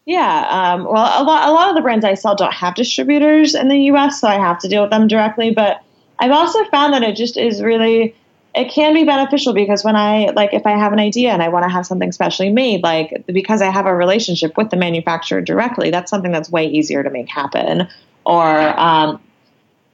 Yeah, 0.05 0.47
um, 0.49 0.85
well, 0.85 1.21
a 1.21 1.23
lot, 1.23 1.49
a 1.49 1.51
lot 1.51 1.69
of 1.69 1.75
the 1.75 1.81
brands 1.81 2.05
I 2.05 2.13
sell 2.13 2.35
don't 2.35 2.53
have 2.53 2.75
distributors 2.75 3.55
in 3.55 3.67
the 3.67 3.77
U.S., 3.85 4.21
so 4.21 4.27
I 4.27 4.35
have 4.35 4.59
to 4.59 4.67
deal 4.67 4.81
with 4.81 4.91
them 4.91 5.07
directly. 5.07 5.51
But 5.51 5.83
I've 6.19 6.31
also 6.31 6.63
found 6.65 6.93
that 6.93 7.03
it 7.03 7.15
just 7.15 7.37
is 7.37 7.61
really 7.61 8.15
it 8.55 8.71
can 8.71 8.93
be 8.93 9.03
beneficial 9.03 9.53
because 9.53 9.83
when 9.83 9.95
I 9.95 10.31
like 10.35 10.53
if 10.53 10.65
I 10.65 10.71
have 10.71 10.91
an 10.91 10.99
idea 10.99 11.31
and 11.31 11.43
I 11.43 11.49
want 11.49 11.63
to 11.63 11.69
have 11.69 11.85
something 11.85 12.11
specially 12.11 12.49
made, 12.49 12.81
like 12.81 13.23
because 13.27 13.61
I 13.61 13.69
have 13.69 13.85
a 13.85 13.95
relationship 13.95 14.57
with 14.57 14.71
the 14.71 14.77
manufacturer 14.77 15.41
directly, 15.41 15.91
that's 15.91 16.09
something 16.09 16.31
that's 16.31 16.49
way 16.49 16.65
easier 16.67 17.03
to 17.03 17.09
make 17.09 17.29
happen. 17.29 17.87
Or 18.25 18.79
um, 18.79 19.21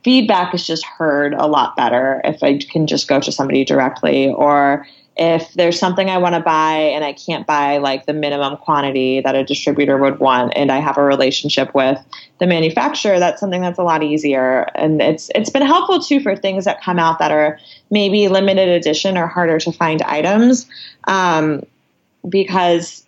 feedback 0.04 0.54
is 0.54 0.66
just 0.66 0.86
heard 0.86 1.34
a 1.34 1.48
lot 1.48 1.76
better 1.76 2.22
if 2.24 2.42
I 2.44 2.60
can 2.60 2.88
just 2.88 3.08
go 3.08 3.20
to 3.20 3.32
somebody 3.32 3.66
directly. 3.66 4.30
Or 4.30 4.88
if 5.18 5.54
there's 5.54 5.80
something 5.80 6.10
I 6.10 6.18
want 6.18 6.36
to 6.36 6.42
buy 6.42 6.74
and 6.74 7.06
I 7.06 7.14
can't 7.14 7.48
buy 7.48 7.78
like 7.78 8.06
the 8.06 8.14
minimum 8.14 8.58
quantity 8.58 9.22
that 9.22 9.34
a 9.34 9.46
distributor 9.46 9.98
would 9.98 10.20
want 10.20 10.54
and 10.56 10.72
I 10.72 10.80
have 10.80 10.98
a 10.98 11.04
relationship 11.04 11.74
with 11.74 11.98
the 12.40 12.48
manufacturer, 12.48 13.18
that's 13.18 13.40
something 13.40 13.62
that's 13.62 13.80
a 13.80 13.84
lot 13.84 14.04
easier. 14.04 14.68
And 14.76 15.02
it's 15.02 15.32
it's 15.34 15.50
been 15.50 15.62
helpful 15.62 16.02
too 16.02 16.20
for 16.20 16.36
things 16.36 16.66
that 16.66 16.82
come 16.82 17.00
out 17.00 17.20
that 17.20 17.32
are 17.32 17.60
maybe 17.90 18.28
limited 18.28 18.68
edition 18.68 19.18
or 19.18 19.28
harder 19.28 19.58
to 19.60 19.72
find 19.72 20.02
items. 20.02 20.68
Um, 21.06 21.64
because 22.28 23.06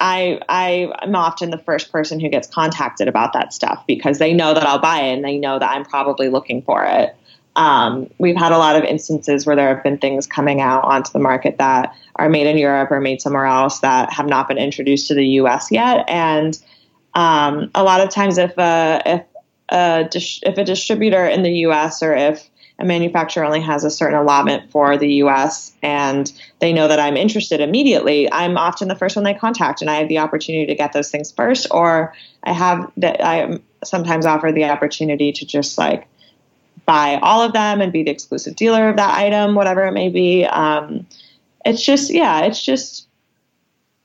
I 0.00 0.40
I 0.48 0.92
am 1.02 1.16
often 1.16 1.50
the 1.50 1.58
first 1.58 1.90
person 1.90 2.20
who 2.20 2.28
gets 2.28 2.48
contacted 2.48 3.08
about 3.08 3.32
that 3.32 3.54
stuff 3.54 3.82
because 3.86 4.18
they 4.18 4.34
know 4.34 4.52
that 4.52 4.64
I'll 4.64 4.78
buy 4.78 5.00
it 5.00 5.14
and 5.14 5.24
they 5.24 5.38
know 5.38 5.58
that 5.58 5.70
I'm 5.70 5.84
probably 5.84 6.28
looking 6.28 6.60
for 6.60 6.84
it. 6.84 7.16
Um, 7.56 8.10
we've 8.18 8.36
had 8.36 8.52
a 8.52 8.58
lot 8.58 8.76
of 8.76 8.84
instances 8.84 9.46
where 9.46 9.54
there 9.54 9.72
have 9.74 9.82
been 9.84 9.98
things 9.98 10.26
coming 10.26 10.60
out 10.60 10.84
onto 10.84 11.12
the 11.12 11.18
market 11.18 11.58
that 11.58 11.94
are 12.16 12.28
made 12.28 12.46
in 12.46 12.58
Europe 12.58 12.90
or 12.90 13.00
made 13.00 13.20
somewhere 13.20 13.46
else 13.46 13.80
that 13.80 14.12
have 14.12 14.26
not 14.26 14.48
been 14.48 14.58
introduced 14.58 15.08
to 15.08 15.14
the 15.14 15.26
U.S. 15.26 15.70
yet. 15.70 16.04
And 16.08 16.58
um, 17.14 17.70
a 17.74 17.84
lot 17.84 18.00
of 18.00 18.10
times, 18.10 18.38
if 18.38 18.56
a, 18.58 19.02
if 19.06 19.22
a, 19.68 20.08
if 20.12 20.58
a 20.58 20.64
distributor 20.64 21.24
in 21.26 21.42
the 21.42 21.52
U.S. 21.58 22.02
or 22.02 22.14
if 22.14 22.48
a 22.78 22.84
manufacturer 22.84 23.44
only 23.44 23.60
has 23.60 23.84
a 23.84 23.90
certain 23.90 24.18
allotment 24.18 24.70
for 24.70 24.98
the 24.98 25.08
US 25.14 25.72
and 25.82 26.32
they 26.58 26.72
know 26.72 26.88
that 26.88 26.98
I'm 26.98 27.16
interested 27.16 27.60
immediately, 27.60 28.30
I'm 28.32 28.56
often 28.56 28.88
the 28.88 28.96
first 28.96 29.14
one 29.16 29.24
they 29.24 29.34
contact 29.34 29.80
and 29.80 29.90
I 29.90 29.96
have 29.96 30.08
the 30.08 30.18
opportunity 30.18 30.66
to 30.66 30.74
get 30.74 30.92
those 30.92 31.10
things 31.10 31.30
first 31.30 31.68
or 31.70 32.14
I 32.42 32.52
have 32.52 32.90
that 32.96 33.24
I 33.24 33.60
sometimes 33.84 34.26
offer 34.26 34.50
the 34.50 34.64
opportunity 34.64 35.30
to 35.32 35.46
just 35.46 35.78
like 35.78 36.08
buy 36.86 37.18
all 37.22 37.42
of 37.42 37.52
them 37.52 37.80
and 37.80 37.92
be 37.92 38.02
the 38.02 38.10
exclusive 38.10 38.56
dealer 38.56 38.88
of 38.88 38.96
that 38.96 39.16
item, 39.16 39.54
whatever 39.54 39.84
it 39.84 39.92
may 39.92 40.08
be. 40.08 40.44
Um, 40.44 41.06
it's 41.64 41.84
just, 41.84 42.10
yeah, 42.10 42.40
it's 42.40 42.62
just, 42.62 43.08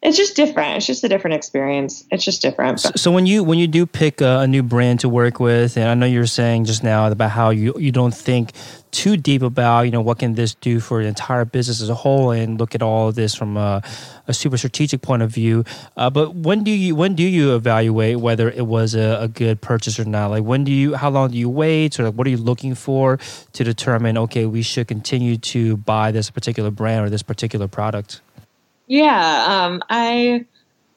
it's 0.02 0.16
just 0.16 0.38
different. 0.38 0.78
It's 0.78 0.86
just 0.86 1.04
a 1.04 1.10
different 1.10 1.36
experience. 1.36 2.06
It's 2.10 2.24
just 2.24 2.42
different. 2.42 2.80
So, 2.80 2.92
so, 2.96 3.12
when 3.12 3.26
you 3.26 3.44
when 3.44 3.60
you 3.60 3.68
do 3.68 3.86
pick 3.86 4.22
a, 4.22 4.40
a, 4.40 4.48
new 4.48 4.64
brand 4.64 5.02
to 5.02 5.10
work 5.10 5.42
with, 5.42 5.76
and 5.76 5.90
I 5.90 5.94
know 5.94 6.06
you're 6.06 6.26
saying 6.26 6.66
just 6.66 6.86
now 6.86 7.08
about 7.08 7.32
how 7.32 7.50
you 7.50 7.74
you 7.78 7.92
don't 7.92 8.14
think 8.14 8.54
too 8.92 9.18
deep 9.18 9.42
about 9.42 9.82
you 9.82 9.92
know 9.92 10.00
what 10.00 10.20
can 10.20 10.36
this 10.36 10.56
do 10.56 10.80
for 10.80 11.02
the 11.02 11.10
entire 11.10 11.44
business 11.44 11.82
as 11.82 11.90
a 11.90 11.96
whole, 11.96 12.32
and 12.32 12.58
look 12.58 12.76
at 12.76 12.82
all 12.82 13.10
of 13.10 13.16
this 13.16 13.36
from 13.36 13.58
a, 13.58 13.84
a 14.26 14.34
super 14.34 14.56
strategic 14.58 15.02
point 15.02 15.22
of 15.22 15.32
view. 15.32 15.66
Uh, 15.98 16.10
but 16.10 16.34
when 16.34 16.64
do 16.64 16.72
you 16.72 16.96
when 16.96 17.14
do 17.14 17.24
you 17.24 17.54
evaluate 17.54 18.22
whether 18.22 18.50
it 18.50 18.66
was 18.66 18.96
a, 18.96 19.24
a, 19.24 19.28
good 19.28 19.60
purchase 19.60 20.00
or 20.00 20.06
not? 20.06 20.28
Like 20.28 20.46
when 20.46 20.64
do 20.64 20.72
you 20.72 20.96
how 20.96 21.10
long 21.10 21.32
do 21.32 21.38
you 21.38 21.50
wait, 21.50 22.00
or 22.00 22.06
like 22.06 22.14
what 22.14 22.26
are 22.26 22.30
you 22.30 22.38
looking 22.38 22.74
for 22.74 23.20
to 23.52 23.64
determine 23.66 24.18
okay 24.18 24.46
we 24.46 24.62
should 24.62 24.88
continue 24.88 25.36
to 25.38 25.76
buy 25.76 26.12
this 26.12 26.30
particular 26.30 26.72
brand 26.72 27.06
or 27.06 27.10
this 27.10 27.22
particular 27.22 27.68
product? 27.68 28.22
Yeah, 28.90 29.46
um, 29.48 29.84
I 29.90 30.46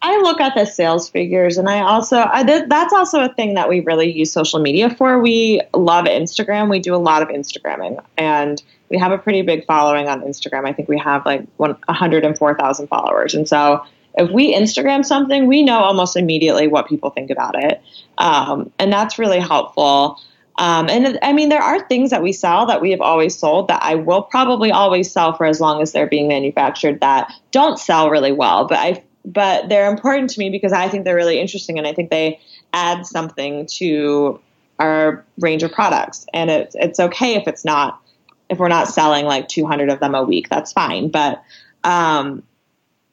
I 0.01 0.21
look 0.23 0.41
at 0.41 0.55
the 0.57 0.65
sales 0.65 1.11
figures, 1.11 1.59
and 1.59 1.69
I 1.69 1.83
also 1.83 2.17
I 2.17 2.43
did, 2.43 2.71
that's 2.71 2.93
also 2.93 3.21
a 3.21 3.29
thing 3.35 3.55
that 3.55 3.69
we 3.69 3.81
really 3.81 4.11
use 4.11 4.33
social 4.33 4.61
media 4.61 4.89
for. 4.89 5.21
We 5.21 5.61
love 5.75 6.07
Instagram. 6.07 6.71
We 6.71 6.81
do 6.81 6.95
a 6.95 6.97
lot 6.97 7.23
of 7.23 7.29
Instagramming, 7.29 8.03
and 8.17 8.61
we 8.89 8.97
have 8.97 9.13
a 9.13 9.19
pretty 9.19 9.43
big 9.43 9.67
following 9.67 10.09
on 10.09 10.23
Instagram. 10.23 10.67
I 10.67 10.73
think 10.73 10.89
we 10.89 10.99
have 10.99 11.27
like 11.27 11.47
one 11.59 11.77
hundred 11.87 12.25
and 12.25 12.37
four 12.37 12.57
thousand 12.57 12.87
followers, 12.87 13.35
and 13.35 13.47
so 13.47 13.85
if 14.15 14.31
we 14.31 14.55
Instagram 14.55 15.05
something, 15.05 15.47
we 15.47 15.63
know 15.63 15.81
almost 15.81 16.17
immediately 16.17 16.69
what 16.69 16.89
people 16.89 17.11
think 17.11 17.31
about 17.31 17.63
it, 17.63 17.83
um, 18.17 18.73
and 18.79 18.91
that's 18.91 19.19
really 19.19 19.39
helpful. 19.39 20.19
Um, 20.59 20.89
and 20.89 21.19
I 21.23 21.33
mean, 21.33 21.49
there 21.49 21.63
are 21.63 21.87
things 21.89 22.11
that 22.11 22.23
we 22.23 22.33
sell 22.33 22.67
that 22.67 22.81
we 22.81 22.91
have 22.91 23.01
always 23.01 23.37
sold 23.39 23.69
that 23.69 23.83
I 23.83 23.95
will 23.95 24.23
probably 24.23 24.71
always 24.71 25.11
sell 25.11 25.35
for 25.35 25.47
as 25.47 25.61
long 25.61 25.81
as 25.81 25.93
they're 25.93 26.07
being 26.07 26.29
manufactured 26.29 27.01
that 27.01 27.33
don't 27.51 27.79
sell 27.79 28.11
really 28.11 28.33
well. 28.33 28.67
But 28.67 28.79
I, 28.79 29.03
but 29.25 29.69
they're 29.69 29.91
important 29.91 30.31
to 30.31 30.39
me 30.39 30.51
because 30.51 30.73
I 30.73 30.89
think 30.89 31.05
they're 31.05 31.17
really 31.17 31.41
interesting 31.41 31.79
and 31.79 31.87
I 31.87 31.95
think 31.95 32.11
they 32.11 32.41
add 32.73 33.07
something 33.07 33.67
to 33.79 34.41
our 34.79 35.25
range 35.39 35.63
of 35.63 35.73
products. 35.73 36.27
And 36.35 36.51
it's 36.51 36.75
it's 36.79 37.01
okay 37.01 37.37
if 37.37 37.47
it's 37.49 37.65
not 37.65 38.01
if 38.49 38.59
we're 38.59 38.69
not 38.69 38.89
selling 38.89 39.25
like 39.25 39.49
200 39.49 39.89
of 39.91 40.01
them 40.01 40.15
a 40.15 40.23
week. 40.23 40.49
That's 40.51 40.73
fine. 40.73 41.09
But 41.11 41.43
um, 41.85 42.43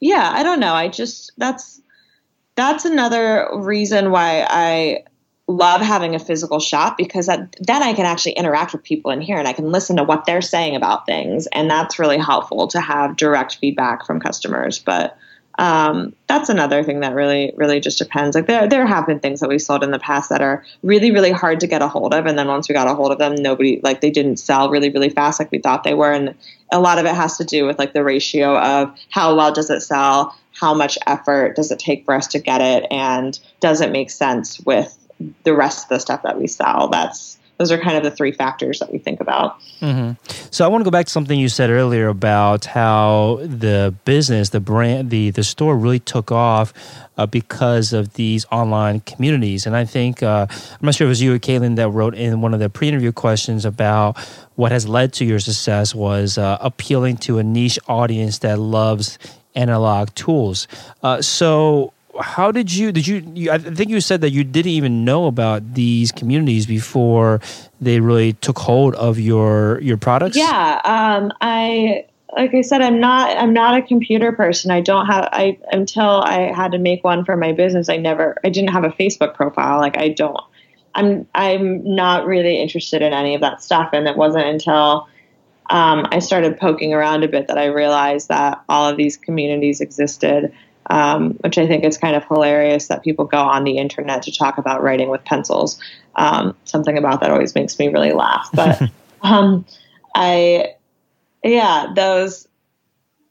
yeah, 0.00 0.30
I 0.34 0.42
don't 0.42 0.60
know. 0.60 0.74
I 0.74 0.88
just 0.88 1.32
that's 1.38 1.80
that's 2.56 2.84
another 2.84 3.48
reason 3.54 4.10
why 4.10 4.46
I 4.48 5.04
love 5.50 5.80
having 5.80 6.14
a 6.14 6.18
physical 6.18 6.60
shop 6.60 6.96
because 6.96 7.26
that, 7.26 7.56
then 7.60 7.82
I 7.82 7.92
can 7.92 8.06
actually 8.06 8.32
interact 8.32 8.72
with 8.72 8.82
people 8.82 9.10
in 9.10 9.20
here 9.20 9.36
and 9.36 9.48
I 9.48 9.52
can 9.52 9.70
listen 9.70 9.96
to 9.96 10.04
what 10.04 10.24
they're 10.24 10.42
saying 10.42 10.76
about 10.76 11.06
things. 11.06 11.46
And 11.48 11.68
that's 11.68 11.98
really 11.98 12.18
helpful 12.18 12.68
to 12.68 12.80
have 12.80 13.16
direct 13.16 13.56
feedback 13.56 14.06
from 14.06 14.20
customers. 14.20 14.78
But 14.78 15.18
um, 15.58 16.14
that's 16.26 16.48
another 16.48 16.82
thing 16.84 17.00
that 17.00 17.14
really, 17.14 17.52
really 17.56 17.80
just 17.80 17.98
depends. 17.98 18.34
Like 18.34 18.46
there, 18.46 18.66
there 18.68 18.86
have 18.86 19.06
been 19.06 19.20
things 19.20 19.40
that 19.40 19.48
we 19.48 19.58
sold 19.58 19.82
in 19.82 19.90
the 19.90 19.98
past 19.98 20.30
that 20.30 20.40
are 20.40 20.64
really, 20.82 21.10
really 21.10 21.32
hard 21.32 21.60
to 21.60 21.66
get 21.66 21.82
a 21.82 21.88
hold 21.88 22.14
of. 22.14 22.24
And 22.24 22.38
then 22.38 22.48
once 22.48 22.68
we 22.68 22.72
got 22.72 22.88
a 22.88 22.94
hold 22.94 23.12
of 23.12 23.18
them, 23.18 23.34
nobody, 23.34 23.80
like 23.82 24.00
they 24.00 24.10
didn't 24.10 24.36
sell 24.36 24.70
really, 24.70 24.90
really 24.90 25.10
fast 25.10 25.38
like 25.38 25.50
we 25.50 25.58
thought 25.58 25.84
they 25.84 25.94
were. 25.94 26.12
And 26.12 26.34
a 26.72 26.80
lot 26.80 26.98
of 26.98 27.04
it 27.04 27.14
has 27.14 27.36
to 27.38 27.44
do 27.44 27.66
with 27.66 27.78
like 27.78 27.92
the 27.92 28.04
ratio 28.04 28.56
of 28.56 28.96
how 29.10 29.36
well 29.36 29.52
does 29.52 29.68
it 29.68 29.80
sell? 29.80 30.34
How 30.58 30.72
much 30.74 30.96
effort 31.06 31.56
does 31.56 31.70
it 31.70 31.78
take 31.78 32.04
for 32.04 32.14
us 32.14 32.28
to 32.28 32.38
get 32.38 32.60
it? 32.60 32.86
And 32.90 33.38
does 33.60 33.80
it 33.80 33.90
make 33.90 34.10
sense 34.10 34.60
with 34.60 34.96
the 35.44 35.54
rest 35.54 35.84
of 35.84 35.88
the 35.90 36.00
stuff 36.00 36.22
that 36.22 36.38
we 36.38 36.46
sell. 36.46 36.88
That's 36.88 37.38
those 37.60 37.70
are 37.70 37.76
kind 37.76 37.98
of 37.98 38.02
the 38.02 38.10
three 38.10 38.32
factors 38.32 38.78
that 38.78 38.90
we 38.90 38.96
think 38.98 39.20
about. 39.20 39.60
Mm-hmm. 39.82 40.12
So 40.50 40.64
I 40.64 40.68
want 40.68 40.80
to 40.80 40.84
go 40.86 40.90
back 40.90 41.04
to 41.04 41.12
something 41.12 41.38
you 41.38 41.50
said 41.50 41.68
earlier 41.68 42.08
about 42.08 42.64
how 42.64 43.38
the 43.42 43.94
business, 44.06 44.48
the 44.48 44.60
brand, 44.60 45.10
the 45.10 45.28
the 45.30 45.44
store 45.44 45.76
really 45.76 45.98
took 45.98 46.32
off 46.32 46.72
uh, 47.18 47.26
because 47.26 47.92
of 47.92 48.14
these 48.14 48.46
online 48.50 49.00
communities. 49.00 49.66
And 49.66 49.76
I 49.76 49.84
think 49.84 50.22
uh, 50.22 50.46
I'm 50.50 50.78
not 50.80 50.94
sure 50.94 51.04
if 51.04 51.08
it 51.08 51.10
was 51.10 51.20
you 51.20 51.34
or 51.34 51.38
Caitlin 51.38 51.76
that 51.76 51.90
wrote 51.90 52.14
in 52.14 52.40
one 52.40 52.54
of 52.54 52.60
the 52.60 52.70
pre-interview 52.70 53.12
questions 53.12 53.66
about 53.66 54.18
what 54.54 54.72
has 54.72 54.88
led 54.88 55.12
to 55.14 55.26
your 55.26 55.38
success 55.38 55.94
was 55.94 56.38
uh, 56.38 56.56
appealing 56.62 57.18
to 57.18 57.36
a 57.36 57.42
niche 57.42 57.78
audience 57.88 58.38
that 58.38 58.58
loves 58.58 59.18
analog 59.54 60.14
tools. 60.14 60.66
Uh, 61.02 61.20
so 61.20 61.92
how 62.22 62.50
did 62.52 62.72
you 62.72 62.92
did 62.92 63.06
you, 63.06 63.22
you, 63.34 63.50
i 63.50 63.58
think 63.58 63.90
you 63.90 64.00
said 64.00 64.20
that 64.20 64.30
you 64.30 64.44
didn't 64.44 64.72
even 64.72 65.04
know 65.04 65.26
about 65.26 65.74
these 65.74 66.12
communities 66.12 66.66
before 66.66 67.40
they 67.80 68.00
really 68.00 68.32
took 68.34 68.58
hold 68.58 68.94
of 68.94 69.18
your 69.18 69.80
your 69.80 69.96
products? 69.96 70.36
Yeah 70.36 70.80
um, 70.84 71.32
i 71.40 72.06
like 72.36 72.54
i 72.54 72.60
said 72.60 72.80
i'm 72.82 73.00
not 73.00 73.36
i'm 73.36 73.52
not 73.52 73.76
a 73.78 73.82
computer 73.82 74.32
person. 74.32 74.70
I 74.70 74.80
don't 74.80 75.06
have 75.06 75.28
i 75.32 75.58
until 75.72 76.22
i 76.22 76.52
had 76.52 76.72
to 76.72 76.78
make 76.78 77.02
one 77.04 77.24
for 77.24 77.36
my 77.36 77.52
business 77.52 77.88
i 77.88 77.96
never 77.96 78.38
i 78.44 78.50
didn't 78.50 78.70
have 78.70 78.84
a 78.84 78.90
facebook 78.90 79.34
profile. 79.34 79.78
Like 79.78 79.96
i 79.96 80.08
don't 80.08 80.40
i'm 80.94 81.26
i'm 81.34 81.82
not 81.84 82.26
really 82.26 82.60
interested 82.60 83.02
in 83.02 83.12
any 83.12 83.34
of 83.34 83.40
that 83.40 83.62
stuff. 83.62 83.90
And 83.92 84.06
it 84.06 84.16
wasn't 84.16 84.46
until 84.46 85.08
um, 85.70 86.06
i 86.10 86.18
started 86.18 86.58
poking 86.58 86.92
around 86.92 87.24
a 87.24 87.28
bit 87.28 87.46
that 87.48 87.58
i 87.58 87.66
realized 87.66 88.28
that 88.28 88.62
all 88.68 88.88
of 88.88 88.96
these 88.96 89.16
communities 89.16 89.80
existed 89.80 90.52
um, 90.90 91.34
which 91.34 91.56
I 91.56 91.66
think 91.68 91.84
is 91.84 91.96
kind 91.96 92.16
of 92.16 92.24
hilarious 92.26 92.88
that 92.88 93.02
people 93.02 93.24
go 93.24 93.38
on 93.38 93.62
the 93.62 93.78
internet 93.78 94.22
to 94.24 94.32
talk 94.32 94.58
about 94.58 94.82
writing 94.82 95.08
with 95.08 95.24
pencils. 95.24 95.80
Um, 96.16 96.56
something 96.64 96.98
about 96.98 97.20
that 97.20 97.30
always 97.30 97.54
makes 97.54 97.78
me 97.78 97.88
really 97.88 98.12
laugh. 98.12 98.50
But 98.52 98.82
um, 99.22 99.64
I, 100.14 100.74
yeah, 101.44 101.92
those 101.94 102.48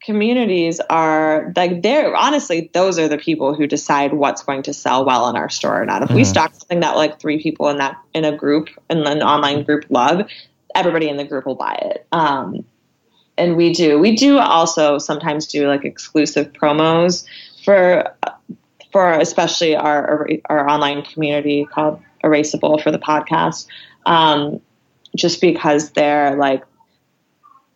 communities 0.01 0.79
are 0.89 1.51
like 1.57 1.81
they're 1.83 2.15
honestly 2.15 2.71
those 2.73 2.97
are 2.97 3.09
the 3.09 3.17
people 3.17 3.53
who 3.53 3.67
decide 3.67 4.13
what's 4.13 4.41
going 4.41 4.63
to 4.63 4.73
sell 4.73 5.03
well 5.03 5.29
in 5.29 5.35
our 5.35 5.49
store 5.49 5.81
or 5.81 5.85
not. 5.85 6.01
If 6.01 6.07
mm-hmm. 6.07 6.15
we 6.15 6.23
stock 6.23 6.53
something 6.55 6.79
that 6.79 6.95
like 6.95 7.19
three 7.19 7.43
people 7.43 7.67
in 7.67 7.77
that 7.77 7.97
in 8.13 8.23
a 8.23 8.35
group 8.35 8.69
in 8.89 9.05
an 9.05 9.21
online 9.21 9.63
group 9.63 9.85
love, 9.89 10.29
everybody 10.73 11.09
in 11.09 11.17
the 11.17 11.25
group 11.25 11.45
will 11.45 11.55
buy 11.55 11.73
it. 11.81 12.07
Um, 12.13 12.63
and 13.37 13.57
we 13.57 13.73
do. 13.73 13.99
We 13.99 14.15
do 14.15 14.37
also 14.37 14.97
sometimes 14.97 15.47
do 15.47 15.67
like 15.67 15.83
exclusive 15.83 16.53
promos 16.53 17.25
for 17.63 18.15
for 18.91 19.11
especially 19.11 19.75
our 19.75 20.27
our 20.49 20.67
online 20.69 21.03
community 21.03 21.65
called 21.65 22.01
Erasable 22.23 22.81
for 22.81 22.91
the 22.91 22.99
podcast, 22.99 23.67
um, 24.05 24.61
just 25.15 25.41
because 25.41 25.91
they're 25.91 26.35
like 26.35 26.63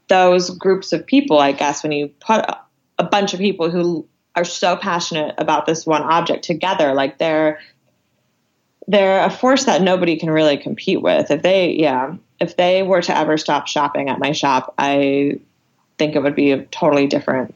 those 0.08 0.50
groups 0.50 0.94
of 0.94 1.06
people. 1.06 1.40
I 1.40 1.52
guess 1.52 1.84
when 1.84 1.92
you 1.92 2.10
put 2.20 2.46
a 3.00 3.04
bunch 3.04 3.34
of 3.34 3.40
people 3.40 3.70
who 3.70 4.08
are 4.36 4.46
so 4.46 4.76
passionate 4.76 5.36
about 5.38 5.66
this 5.66 5.86
one 5.86 6.02
object 6.02 6.44
together, 6.44 6.94
like 6.94 7.18
they're 7.18 7.60
they're 8.88 9.24
a 9.24 9.30
force 9.30 9.66
that 9.66 9.82
nobody 9.82 10.18
can 10.18 10.30
really 10.30 10.58
compete 10.58 11.02
with. 11.02 11.32
If 11.32 11.42
they, 11.42 11.72
yeah, 11.72 12.16
if 12.40 12.58
they 12.58 12.84
were 12.84 13.02
to 13.02 13.18
ever 13.18 13.38
stop 13.38 13.68
shopping 13.68 14.10
at 14.10 14.20
my 14.20 14.34
shop, 14.34 14.74
I 14.78 15.40
think 15.98 16.16
it 16.16 16.24
would 16.24 16.36
be 16.36 16.52
a 16.52 16.64
totally 16.66 17.08
different 17.08 17.56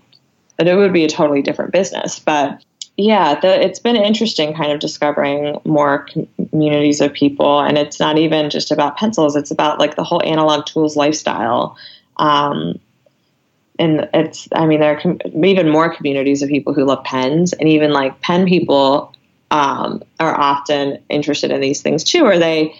it 0.65 0.75
would 0.75 0.93
be 0.93 1.03
a 1.03 1.09
totally 1.09 1.41
different 1.41 1.71
business. 1.71 2.19
But 2.19 2.63
yeah, 2.97 3.39
the, 3.39 3.61
it's 3.61 3.79
been 3.79 3.95
interesting 3.95 4.55
kind 4.55 4.71
of 4.71 4.79
discovering 4.79 5.59
more 5.65 6.07
communities 6.49 6.99
of 6.99 7.13
people. 7.13 7.59
And 7.59 7.77
it's 7.77 7.99
not 7.99 8.17
even 8.17 8.49
just 8.49 8.71
about 8.71 8.97
pencils, 8.97 9.35
it's 9.35 9.51
about 9.51 9.79
like 9.79 9.95
the 9.95 10.03
whole 10.03 10.23
analog 10.23 10.65
tools 10.65 10.95
lifestyle. 10.95 11.77
Um, 12.17 12.79
and 13.77 14.09
it's, 14.15 14.47
I 14.55 14.65
mean, 14.65 14.79
there 14.79 14.97
are 14.97 14.99
com- 14.99 15.19
even 15.43 15.69
more 15.69 15.93
communities 15.93 16.41
of 16.41 16.49
people 16.49 16.73
who 16.73 16.85
love 16.85 17.03
pens, 17.03 17.53
and 17.53 17.69
even 17.69 17.93
like 17.93 18.19
pen 18.21 18.47
people 18.47 19.13
um, 19.51 20.01
are 20.19 20.35
often 20.35 20.97
interested 21.09 21.51
in 21.51 21.61
these 21.61 21.83
things 21.83 22.03
too, 22.03 22.25
or 22.25 22.39
they 22.39 22.73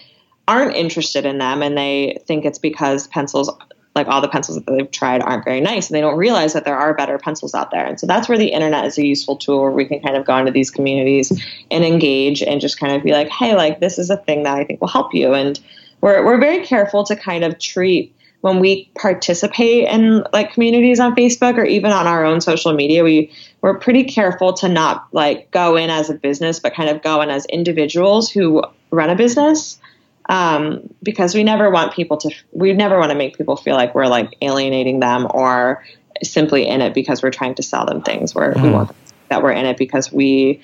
aren't 0.48 0.74
interested 0.74 1.26
in 1.26 1.38
them 1.38 1.62
and 1.62 1.76
they 1.76 2.18
think 2.26 2.44
it's 2.44 2.58
because 2.58 3.06
pencils 3.06 3.50
like 3.98 4.08
all 4.08 4.20
the 4.20 4.28
pencils 4.28 4.56
that 4.56 4.66
they've 4.66 4.90
tried 4.90 5.20
aren't 5.22 5.44
very 5.44 5.60
nice 5.60 5.88
and 5.88 5.96
they 5.96 6.00
don't 6.00 6.16
realize 6.16 6.52
that 6.52 6.64
there 6.64 6.76
are 6.76 6.94
better 6.94 7.18
pencils 7.18 7.54
out 7.54 7.70
there. 7.70 7.84
And 7.84 7.98
so 7.98 8.06
that's 8.06 8.28
where 8.28 8.38
the 8.38 8.48
internet 8.48 8.84
is 8.84 8.96
a 8.96 9.04
useful 9.04 9.36
tool 9.36 9.60
where 9.60 9.72
we 9.72 9.84
can 9.84 10.00
kind 10.00 10.16
of 10.16 10.24
go 10.24 10.36
into 10.36 10.52
these 10.52 10.70
communities 10.70 11.32
and 11.70 11.84
engage 11.84 12.42
and 12.42 12.60
just 12.60 12.78
kind 12.78 12.94
of 12.94 13.02
be 13.02 13.12
like 13.12 13.28
hey 13.28 13.54
like 13.54 13.80
this 13.80 13.98
is 13.98 14.10
a 14.10 14.16
thing 14.16 14.44
that 14.44 14.56
i 14.56 14.64
think 14.64 14.80
will 14.80 14.88
help 14.88 15.12
you. 15.12 15.34
And 15.34 15.60
we're, 16.00 16.24
we're 16.24 16.40
very 16.40 16.64
careful 16.64 17.04
to 17.04 17.16
kind 17.16 17.44
of 17.44 17.58
treat 17.58 18.14
when 18.40 18.60
we 18.60 18.88
participate 18.94 19.88
in 19.88 20.24
like 20.32 20.52
communities 20.52 21.00
on 21.00 21.16
facebook 21.16 21.58
or 21.58 21.64
even 21.64 21.90
on 21.90 22.06
our 22.06 22.24
own 22.24 22.40
social 22.40 22.72
media 22.72 23.02
we 23.02 23.32
we're 23.62 23.76
pretty 23.76 24.04
careful 24.04 24.52
to 24.52 24.68
not 24.68 25.08
like 25.12 25.50
go 25.50 25.74
in 25.74 25.90
as 25.90 26.08
a 26.08 26.14
business 26.14 26.60
but 26.60 26.72
kind 26.72 26.88
of 26.88 27.02
go 27.02 27.20
in 27.20 27.30
as 27.30 27.44
individuals 27.46 28.30
who 28.30 28.62
run 28.92 29.10
a 29.10 29.16
business 29.16 29.80
um, 30.28 30.90
because 31.02 31.34
we 31.34 31.42
never 31.42 31.70
want 31.70 31.92
people 31.92 32.16
to 32.18 32.30
we 32.52 32.72
never 32.72 32.98
want 32.98 33.10
to 33.10 33.16
make 33.16 33.36
people 33.36 33.56
feel 33.56 33.74
like 33.74 33.94
we're 33.94 34.06
like 34.06 34.36
alienating 34.42 35.00
them 35.00 35.26
or 35.30 35.84
simply 36.22 36.66
in 36.66 36.80
it 36.80 36.94
because 36.94 37.22
we're 37.22 37.30
trying 37.30 37.54
to 37.54 37.62
sell 37.62 37.86
them 37.86 38.02
things 38.02 38.34
where 38.34 38.52
mm. 38.52 38.62
we 38.62 38.68
hmm. 38.68 38.74
want 38.74 38.96
that 39.28 39.42
we're 39.42 39.52
in 39.52 39.66
it 39.66 39.76
because 39.76 40.12
we 40.12 40.60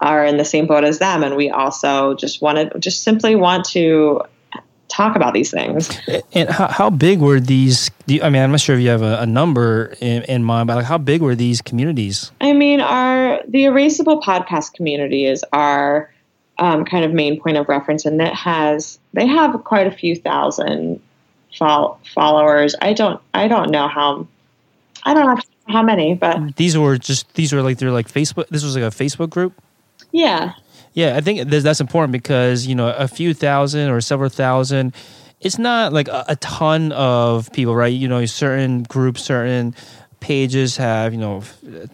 are 0.00 0.24
in 0.24 0.36
the 0.36 0.44
same 0.44 0.66
boat 0.66 0.84
as 0.84 0.98
them 0.98 1.22
and 1.22 1.36
we 1.36 1.50
also 1.50 2.14
just 2.14 2.42
want 2.42 2.58
to 2.58 2.78
just 2.78 3.02
simply 3.02 3.34
want 3.34 3.64
to 3.64 4.20
talk 4.88 5.16
about 5.16 5.32
these 5.32 5.50
things 5.50 5.98
and 6.34 6.48
how, 6.50 6.68
how 6.68 6.90
big 6.90 7.20
were 7.20 7.40
these 7.40 7.90
i 8.22 8.28
mean 8.28 8.42
i'm 8.42 8.50
not 8.50 8.60
sure 8.60 8.76
if 8.76 8.82
you 8.82 8.90
have 8.90 9.02
a, 9.02 9.20
a 9.20 9.26
number 9.26 9.96
in, 10.00 10.22
in, 10.24 10.44
mind 10.44 10.66
but 10.66 10.76
like 10.76 10.84
how 10.84 10.98
big 10.98 11.22
were 11.22 11.34
these 11.34 11.62
communities 11.62 12.30
i 12.40 12.52
mean 12.52 12.80
our 12.80 13.40
the 13.48 13.64
erasable 13.64 14.22
podcast 14.22 14.74
community 14.74 15.24
is 15.24 15.44
our 15.52 16.13
um, 16.58 16.84
kind 16.84 17.04
of 17.04 17.12
main 17.12 17.40
point 17.40 17.56
of 17.56 17.68
reference, 17.68 18.04
and 18.04 18.20
that 18.20 18.34
has 18.34 18.98
they 19.12 19.26
have 19.26 19.62
quite 19.64 19.86
a 19.86 19.90
few 19.90 20.16
thousand 20.16 21.00
fol- 21.56 21.98
followers. 22.14 22.74
I 22.80 22.92
don't 22.92 23.20
I 23.32 23.48
don't 23.48 23.70
know 23.70 23.88
how 23.88 24.26
I 25.04 25.14
don't 25.14 25.26
know 25.26 25.42
how 25.68 25.82
many, 25.82 26.14
but 26.14 26.56
these 26.56 26.76
were 26.76 26.98
just 26.98 27.32
these 27.34 27.52
were 27.52 27.62
like 27.62 27.78
they're 27.78 27.90
like 27.90 28.10
Facebook. 28.10 28.48
This 28.48 28.64
was 28.64 28.76
like 28.76 28.84
a 28.84 28.94
Facebook 28.94 29.30
group. 29.30 29.54
Yeah. 30.12 30.54
Yeah, 30.92 31.16
I 31.16 31.20
think 31.20 31.48
that's 31.48 31.80
important 31.80 32.12
because 32.12 32.66
you 32.66 32.74
know 32.76 32.90
a 32.90 33.08
few 33.08 33.34
thousand 33.34 33.90
or 33.90 34.00
several 34.00 34.30
thousand. 34.30 34.94
It's 35.40 35.58
not 35.58 35.92
like 35.92 36.08
a, 36.08 36.24
a 36.28 36.36
ton 36.36 36.92
of 36.92 37.52
people, 37.52 37.74
right? 37.74 37.92
You 37.92 38.08
know, 38.08 38.24
certain 38.26 38.84
groups, 38.84 39.22
certain 39.22 39.74
pages 40.24 40.78
have 40.78 41.12
you 41.12 41.18
know 41.18 41.42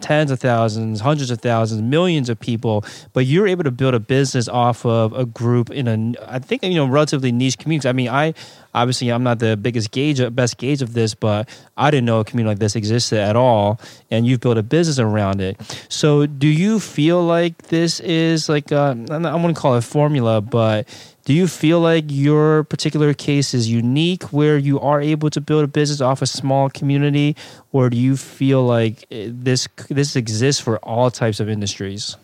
tens 0.01 0.31
of 0.31 0.39
thousands 0.39 1.01
hundreds 1.01 1.33
of 1.33 1.41
thousands 1.41 1.83
millions 1.83 2.29
of 2.29 2.39
people 2.39 2.85
but 3.13 3.27
you're 3.27 3.49
able 3.49 3.65
to 3.65 3.73
build 3.73 3.93
a 3.93 3.99
business 3.99 4.47
off 4.47 4.87
of 4.87 5.13
a 5.15 5.27
group 5.27 5.69
in 5.69 5.89
a 5.89 6.15
i 6.29 6.39
think 6.39 6.63
you 6.63 6.77
know 6.77 6.87
relatively 6.87 7.33
niche 7.33 7.59
community. 7.59 7.89
I 7.89 7.93
mean 7.93 8.09
i 8.09 8.33
obviously 8.73 9.11
i'm 9.11 9.25
not 9.25 9.41
the 9.41 9.57
biggest 9.57 9.91
gauge 9.91 10.21
best 10.33 10.59
gauge 10.59 10.81
of 10.81 10.93
this 10.93 11.13
but 11.13 11.49
i 11.77 11.91
didn't 11.91 12.05
know 12.05 12.21
a 12.21 12.25
community 12.25 12.53
like 12.53 12.61
this 12.61 12.77
existed 12.77 13.19
at 13.19 13.35
all 13.35 13.81
and 14.13 14.29
you've 14.29 14.39
built 14.39 14.59
a 14.59 14.63
business 14.63 15.01
around 15.01 15.41
it. 15.41 15.61
So 15.89 16.27
do 16.27 16.47
you 16.47 16.79
feel 16.79 17.25
like 17.25 17.59
this 17.69 17.99
is 17.99 18.49
like 18.49 18.71
a, 18.71 18.97
i 19.11 19.35
wouldn't 19.35 19.57
call 19.57 19.75
it 19.75 19.83
formula 19.83 20.41
but 20.41 20.87
do 21.25 21.35
you 21.35 21.47
feel 21.47 21.81
like 21.81 22.05
your 22.09 22.65
particular 22.65 23.13
case 23.15 23.53
is 23.55 23.69
unique 23.69 24.25
where 24.33 24.57
you 24.57 24.81
are 24.81 25.01
able 25.01 25.31
to 25.31 25.41
build 25.41 25.65
a 25.65 25.69
business 25.69 26.01
off 26.01 26.23
a 26.23 26.27
small 26.27 26.71
community, 26.71 27.37
or 27.73 27.91
do 27.91 27.97
you 27.97 28.17
feel 28.17 28.65
like 28.65 29.05
eh, 29.11 29.29
this 29.31 29.69
this 29.89 30.17
exists 30.17 30.61
for 30.61 30.79
all 30.79 31.11
types 31.11 31.41
of 31.41 31.49
industries? 31.49 32.17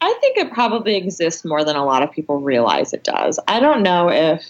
I 0.00 0.14
think 0.20 0.36
it 0.36 0.52
probably 0.52 0.96
exists 0.96 1.44
more 1.44 1.64
than 1.64 1.76
a 1.76 1.84
lot 1.84 2.02
of 2.02 2.12
people 2.12 2.38
realize 2.38 2.92
it 2.92 3.04
does. 3.04 3.40
I 3.48 3.60
don't 3.60 3.82
know 3.82 4.10
if 4.10 4.44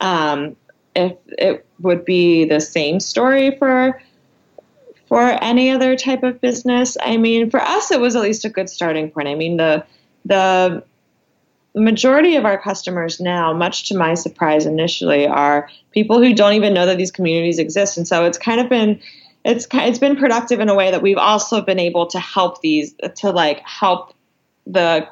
um, 0.00 0.56
if 0.96 1.12
it 1.38 1.66
would 1.80 2.04
be 2.04 2.44
the 2.46 2.60
same 2.60 3.00
story 3.00 3.56
for 3.58 4.00
for 5.08 5.20
any 5.42 5.70
other 5.70 5.96
type 5.96 6.22
of 6.22 6.40
business. 6.40 6.96
I 7.00 7.18
mean, 7.18 7.50
for 7.50 7.60
us, 7.60 7.90
it 7.90 8.00
was 8.00 8.16
at 8.16 8.22
least 8.22 8.44
a 8.44 8.48
good 8.48 8.70
starting 8.70 9.10
point. 9.10 9.28
I 9.28 9.34
mean, 9.34 9.58
the 9.58 9.84
the 10.24 10.82
majority 11.74 12.36
of 12.36 12.44
our 12.44 12.58
customers 12.58 13.20
now, 13.20 13.52
much 13.52 13.88
to 13.88 13.96
my 13.96 14.14
surprise 14.14 14.66
initially, 14.66 15.26
are 15.26 15.68
people 15.90 16.22
who 16.22 16.34
don't 16.34 16.54
even 16.54 16.72
know 16.72 16.86
that 16.86 16.98
these 16.98 17.10
communities 17.10 17.58
exist. 17.58 17.96
And 17.96 18.06
so 18.06 18.24
it's 18.24 18.38
kind 18.38 18.60
of 18.60 18.68
been 18.68 19.00
it's 19.44 19.66
it's 19.72 19.98
been 19.98 20.16
productive 20.16 20.60
in 20.60 20.68
a 20.68 20.74
way 20.74 20.90
that 20.90 21.02
we've 21.02 21.18
also 21.18 21.60
been 21.60 21.78
able 21.78 22.06
to 22.06 22.18
help 22.18 22.62
these 22.62 22.94
to 23.16 23.30
like 23.30 23.60
help 23.60 24.14
the 24.66 25.06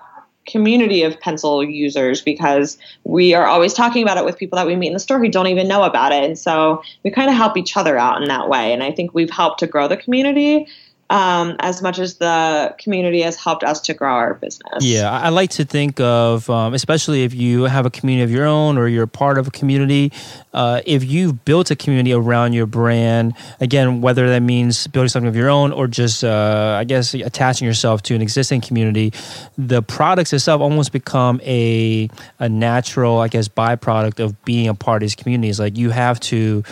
community 0.47 1.05
of 1.05 1.21
pencil 1.21 1.63
users 1.63 2.21
because 2.21 2.77
we 3.05 3.33
are 3.35 3.47
always 3.47 3.75
talking 3.75 4.03
about 4.03 4.17
it 4.17 4.25
with 4.25 4.37
people 4.37 4.57
that 4.57 4.67
we 4.67 4.75
meet 4.75 4.89
in 4.89 4.93
the 4.93 4.99
store 4.99 5.19
who 5.19 5.29
don't 5.29 5.47
even 5.47 5.69
know 5.69 5.85
about 5.85 6.11
it. 6.13 6.25
And 6.25 6.37
so 6.37 6.83
we 7.05 7.11
kind 7.11 7.31
of 7.31 7.37
help 7.37 7.57
each 7.57 7.77
other 7.77 7.97
out 7.97 8.23
in 8.23 8.29
that 8.29 8.49
way. 8.49 8.73
And 8.73 8.83
i 8.83 8.91
think 8.91 9.15
we've 9.15 9.31
helped 9.31 9.61
to 9.61 9.67
grow 9.67 9.87
the 9.89 9.97
community 9.97 10.67
um, 11.13 11.57
as 11.61 11.83
much 11.83 11.99
as 11.99 12.15
the 12.17 12.75
community 12.79 13.21
has 13.21 13.37
helped 13.37 13.63
us 13.63 13.83
to 13.83 13.93
grow 13.93 14.15
our 14.15 14.33
business. 14.33 14.83
Yeah, 14.83 15.11
I 15.11 15.29
like 15.29 15.51
to 15.51 15.65
think 15.67 16.01
of, 16.01 16.49
um, 16.49 16.73
especially 16.73 17.23
if 17.25 17.35
you 17.35 17.65
have 17.65 17.85
a 17.85 17.91
community 17.91 18.25
of 18.25 18.31
your 18.31 18.47
own 18.47 18.79
or 18.79 18.89
you're 18.89 19.07
part 19.07 19.37
of 19.37 19.47
a 19.47 19.51
community, 19.51 20.11
uh, 20.55 20.81
if 20.87 21.05
you've 21.05 21.45
built 21.45 21.71
a 21.71 21.77
community 21.77 22.15
around 22.15 22.55
your 22.55 22.65
brand, 22.65 23.35
again, 23.61 24.01
whether 24.01 24.27
that 24.31 24.41
means 24.41 24.87
building 24.87 25.11
something 25.11 25.29
of 25.29 25.37
your 25.37 25.51
own 25.51 25.71
or 25.71 25.87
just, 25.87 26.25
uh, 26.25 26.77
I 26.81 26.85
guess, 26.85 27.13
attaching 27.13 27.67
yourself 27.67 28.01
to 28.05 28.15
an 28.15 28.23
existing 28.23 28.63
community, 28.63 29.13
the 29.59 29.83
products 29.83 30.33
itself 30.33 30.63
almost 30.63 30.93
become 30.93 31.43
a, 31.45 32.09
a 32.39 32.49
natural, 32.49 33.19
I 33.19 33.29
guess, 33.29 33.49
byproduct 33.49 34.19
of 34.19 34.43
being 34.47 34.67
a 34.67 34.75
part 34.75 35.03
of 35.03 35.09
these 35.09 35.15
communities. 35.15 35.61
Like 35.61 35.77
you 35.77 35.91
have 35.91 36.19
to 36.21 36.65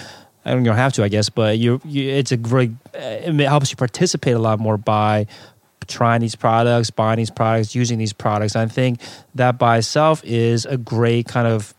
I 0.44 0.52
don't, 0.52 0.64
have 0.64 0.92
to, 0.94 1.04
I 1.04 1.08
guess, 1.08 1.28
but 1.28 1.58
you, 1.58 1.80
you 1.84 2.08
it's 2.10 2.32
a 2.32 2.36
great. 2.36 2.70
Uh, 2.94 2.98
it 2.98 3.38
helps 3.40 3.70
you 3.70 3.76
participate 3.76 4.34
a 4.34 4.38
lot 4.38 4.58
more 4.58 4.78
by 4.78 5.26
trying 5.86 6.20
these 6.20 6.34
products, 6.34 6.90
buying 6.90 7.18
these 7.18 7.30
products, 7.30 7.74
using 7.74 7.98
these 7.98 8.12
products. 8.12 8.56
I 8.56 8.66
think 8.66 9.00
that 9.34 9.58
by 9.58 9.78
itself 9.78 10.24
is 10.24 10.64
a 10.64 10.78
great 10.78 11.26
kind 11.26 11.46
of 11.46 11.74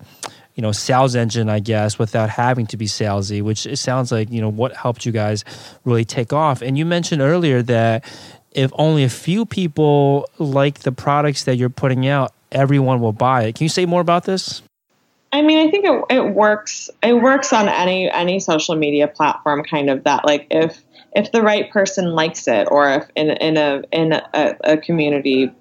you 0.56 0.62
know 0.62 0.72
sales 0.72 1.16
engine, 1.16 1.50
I 1.50 1.60
guess, 1.60 1.98
without 1.98 2.30
having 2.30 2.68
to 2.68 2.78
be 2.78 2.86
salesy. 2.86 3.42
Which 3.42 3.66
it 3.66 3.78
sounds 3.78 4.12
like 4.12 4.30
you 4.32 4.42
know 4.42 4.50
what 4.50 4.76
helped 4.76 5.06
you 5.06 5.12
guys 5.12 5.44
really 5.84 6.06
take 6.06 6.32
off. 6.32 6.62
And 6.62 6.78
you 6.78 6.86
mentioned 6.86 7.22
earlier 7.22 7.64
that 7.64 8.06
if 8.52 8.72
only 8.76 9.04
a 9.04 9.10
few 9.10 9.46
people 9.46 10.30
like 10.38 10.80
the 10.80 10.92
products 10.92 11.46
that 11.46 11.56
you're 11.56 11.70
putting 11.70 12.08
out, 12.08 12.34
everyone 12.52 13.00
will 13.00 13.14
buy 13.14 13.44
it. 13.44 13.56
Can 13.56 13.66
you 13.66 13.70
say 13.70 13.86
more 13.86 14.02
about 14.02 14.26
this? 14.26 14.62
I 15.34 15.42
mean, 15.42 15.66
I 15.66 15.72
think 15.72 15.86
it, 15.86 16.16
it 16.16 16.34
works. 16.34 16.90
It 17.02 17.14
works 17.14 17.54
on 17.54 17.70
any 17.70 18.10
any 18.12 18.40
social 18.40 18.76
media 18.76 19.08
platform, 19.08 19.64
kind 19.64 19.90
of 19.90 20.04
that. 20.04 20.26
Like 20.26 20.48
if 20.52 20.84
if 21.16 21.32
the 21.32 21.42
right 21.42 21.70
person 21.72 22.14
likes 22.14 22.48
it, 22.48 22.68
or 22.70 22.90
if 22.90 23.08
in 23.16 23.30
in 23.30 23.58
a 23.58 23.84
in 23.92 24.14
a, 24.14 24.58
a 24.64 24.78
community 24.78 25.52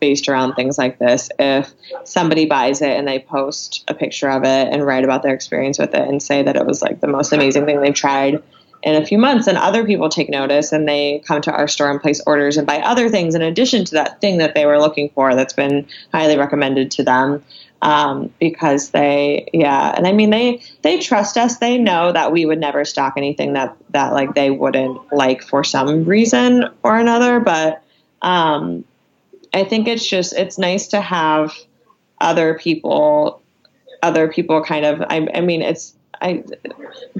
based 0.00 0.28
around 0.28 0.54
things 0.54 0.76
like 0.76 0.98
this, 0.98 1.30
if 1.38 1.72
somebody 2.04 2.44
buys 2.44 2.82
it 2.82 2.90
and 2.90 3.08
they 3.08 3.18
post 3.18 3.84
a 3.88 3.94
picture 3.94 4.28
of 4.28 4.42
it 4.42 4.68
and 4.72 4.84
write 4.84 5.04
about 5.04 5.22
their 5.22 5.32
experience 5.34 5.78
with 5.78 5.94
it 5.94 6.06
and 6.06 6.22
say 6.22 6.42
that 6.42 6.56
it 6.56 6.66
was 6.66 6.82
like 6.82 7.00
the 7.00 7.06
most 7.06 7.32
amazing 7.32 7.64
thing 7.64 7.80
they've 7.80 7.94
tried 7.94 8.42
in 8.82 9.02
a 9.02 9.06
few 9.06 9.16
months, 9.16 9.46
and 9.46 9.56
other 9.56 9.86
people 9.86 10.10
take 10.10 10.28
notice 10.28 10.70
and 10.70 10.86
they 10.86 11.22
come 11.26 11.40
to 11.40 11.50
our 11.50 11.66
store 11.66 11.90
and 11.90 12.02
place 12.02 12.20
orders 12.26 12.58
and 12.58 12.66
buy 12.66 12.80
other 12.80 13.08
things 13.08 13.34
in 13.34 13.40
addition 13.40 13.86
to 13.86 13.94
that 13.94 14.20
thing 14.20 14.36
that 14.36 14.54
they 14.54 14.66
were 14.66 14.78
looking 14.78 15.08
for 15.14 15.34
that's 15.34 15.54
been 15.54 15.86
highly 16.12 16.36
recommended 16.36 16.90
to 16.90 17.02
them 17.02 17.42
um, 17.84 18.32
because 18.40 18.90
they 18.90 19.46
yeah 19.52 19.92
and 19.94 20.06
i 20.06 20.12
mean 20.12 20.30
they 20.30 20.60
they 20.82 20.98
trust 20.98 21.36
us 21.36 21.58
they 21.58 21.76
know 21.76 22.10
that 22.10 22.32
we 22.32 22.46
would 22.46 22.58
never 22.58 22.84
stock 22.84 23.12
anything 23.16 23.52
that 23.52 23.76
that 23.90 24.12
like 24.14 24.34
they 24.34 24.50
wouldn't 24.50 25.12
like 25.12 25.42
for 25.42 25.62
some 25.62 26.04
reason 26.04 26.64
or 26.82 26.96
another 26.96 27.38
but 27.38 27.82
um, 28.22 28.84
i 29.52 29.62
think 29.62 29.86
it's 29.86 30.06
just 30.06 30.32
it's 30.32 30.58
nice 30.58 30.88
to 30.88 31.00
have 31.00 31.54
other 32.20 32.54
people 32.54 33.42
other 34.02 34.28
people 34.28 34.64
kind 34.64 34.86
of 34.86 35.02
i, 35.02 35.28
I 35.34 35.40
mean 35.42 35.62
it's 35.62 35.94
I 36.22 36.42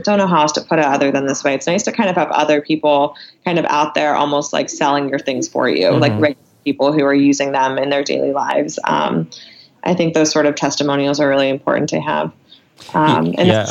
don't 0.02 0.16
know 0.16 0.26
how 0.26 0.42
else 0.42 0.52
to 0.52 0.62
put 0.62 0.78
it 0.78 0.84
other 0.84 1.10
than 1.10 1.26
this 1.26 1.44
way. 1.44 1.52
It's 1.52 1.66
nice 1.66 1.82
to 1.82 1.92
kind 1.92 2.08
of 2.08 2.16
have 2.16 2.30
other 2.30 2.62
people 2.62 3.16
kind 3.44 3.58
of 3.58 3.66
out 3.66 3.92
there 3.92 4.14
almost 4.14 4.54
like 4.54 4.70
selling 4.70 5.10
your 5.10 5.18
things 5.18 5.46
for 5.46 5.68
you, 5.68 5.88
mm-hmm. 5.88 6.00
like 6.00 6.12
regular 6.12 6.48
people 6.64 6.92
who 6.92 7.04
are 7.04 7.12
using 7.12 7.52
them 7.52 7.76
in 7.76 7.90
their 7.90 8.02
daily 8.02 8.32
lives. 8.32 8.78
Um, 8.84 9.28
I 9.84 9.94
think 9.94 10.14
those 10.14 10.30
sort 10.30 10.46
of 10.46 10.54
testimonials 10.54 11.20
are 11.20 11.28
really 11.28 11.48
important 11.48 11.88
to 11.90 12.00
have. 12.00 12.32
Um, 12.92 13.34
and 13.38 13.48
yeah. 13.48 13.70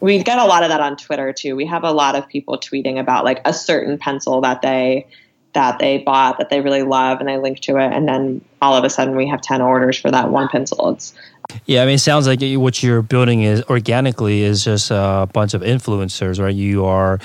we 0.00 0.22
get 0.22 0.38
a 0.38 0.44
lot 0.44 0.62
of 0.62 0.70
that 0.70 0.80
on 0.80 0.96
Twitter 0.96 1.32
too. 1.32 1.54
We 1.54 1.66
have 1.66 1.84
a 1.84 1.92
lot 1.92 2.16
of 2.16 2.26
people 2.28 2.58
tweeting 2.58 2.98
about 2.98 3.24
like 3.24 3.40
a 3.44 3.52
certain 3.52 3.98
pencil 3.98 4.40
that 4.40 4.62
they 4.62 5.06
that 5.56 5.78
they 5.78 5.96
bought 5.96 6.36
that 6.36 6.50
they 6.50 6.60
really 6.60 6.82
love 6.82 7.18
and 7.18 7.26
they 7.26 7.38
link 7.38 7.60
to 7.60 7.78
it 7.78 7.90
and 7.90 8.06
then 8.06 8.44
all 8.60 8.76
of 8.76 8.84
a 8.84 8.90
sudden 8.90 9.16
we 9.16 9.26
have 9.26 9.40
10 9.40 9.62
orders 9.62 9.98
for 9.98 10.10
that 10.10 10.30
one 10.30 10.48
pencil 10.48 10.90
it's 10.90 11.14
yeah 11.64 11.82
i 11.82 11.86
mean 11.86 11.94
it 11.94 11.98
sounds 11.98 12.26
like 12.26 12.40
what 12.60 12.82
you're 12.82 13.00
building 13.00 13.42
is 13.42 13.62
organically 13.70 14.42
is 14.42 14.62
just 14.62 14.90
a 14.90 15.26
bunch 15.32 15.54
of 15.54 15.62
influencers 15.62 16.38
right 16.38 16.54
you 16.54 16.84
are 16.84 17.18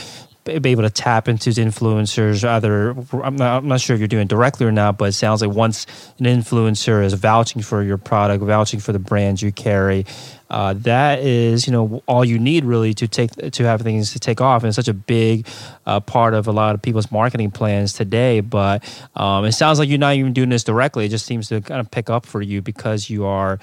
be 0.44 0.70
able 0.72 0.84
to 0.84 0.90
tap 0.90 1.28
into 1.28 1.50
influencers 1.52 2.44
either 2.44 2.92
I'm 3.24 3.36
not, 3.36 3.58
I'm 3.58 3.68
not 3.68 3.80
sure 3.80 3.94
if 3.94 4.00
you're 4.00 4.08
doing 4.08 4.28
directly 4.28 4.66
or 4.66 4.72
not 4.72 4.98
but 4.98 5.10
it 5.10 5.14
sounds 5.14 5.42
like 5.42 5.52
once 5.52 5.86
an 6.20 6.26
influencer 6.26 7.04
is 7.04 7.14
vouching 7.14 7.62
for 7.62 7.84
your 7.84 7.98
product 7.98 8.44
vouching 8.44 8.80
for 8.80 8.92
the 8.92 9.00
brands 9.00 9.42
you 9.42 9.52
carry 9.52 10.06
uh, 10.52 10.74
that 10.74 11.20
is 11.20 11.66
you 11.66 11.72
know 11.72 12.04
all 12.08 12.26
you 12.26 12.38
need 12.38 12.66
really 12.66 12.94
to 12.94 13.08
take 13.08 13.32
to 13.32 13.64
have 13.64 13.82
things 13.82 14.12
to 14.12 14.20
take 14.20 14.42
off. 14.42 14.64
And 14.64 14.68
it's 14.68 14.76
such 14.76 14.90
a 14.90 14.94
big 14.94 15.48
uh, 15.86 16.02
part 16.02 16.34
of 16.34 16.46
a 16.46 16.52
lot 16.52 16.76
of 16.76 16.82
people's 16.82 17.10
marketing 17.10 17.52
plans 17.52 17.94
today 17.94 18.42
but 18.42 18.84
um, 19.16 19.46
it 19.46 19.54
sounds 19.54 19.80
like 19.80 19.88
you're 19.88 19.98
not 19.98 20.16
even 20.16 20.34
doing 20.34 20.50
this 20.50 20.66
directly. 20.66 21.06
It 21.06 21.10
just 21.10 21.26
seems 21.26 21.48
to 21.50 21.62
kind 21.62 21.80
of 21.80 21.90
pick 21.90 22.10
up 22.10 22.26
for 22.26 22.42
you 22.42 22.62
because 22.62 23.10
you 23.10 23.26
are 23.26 23.60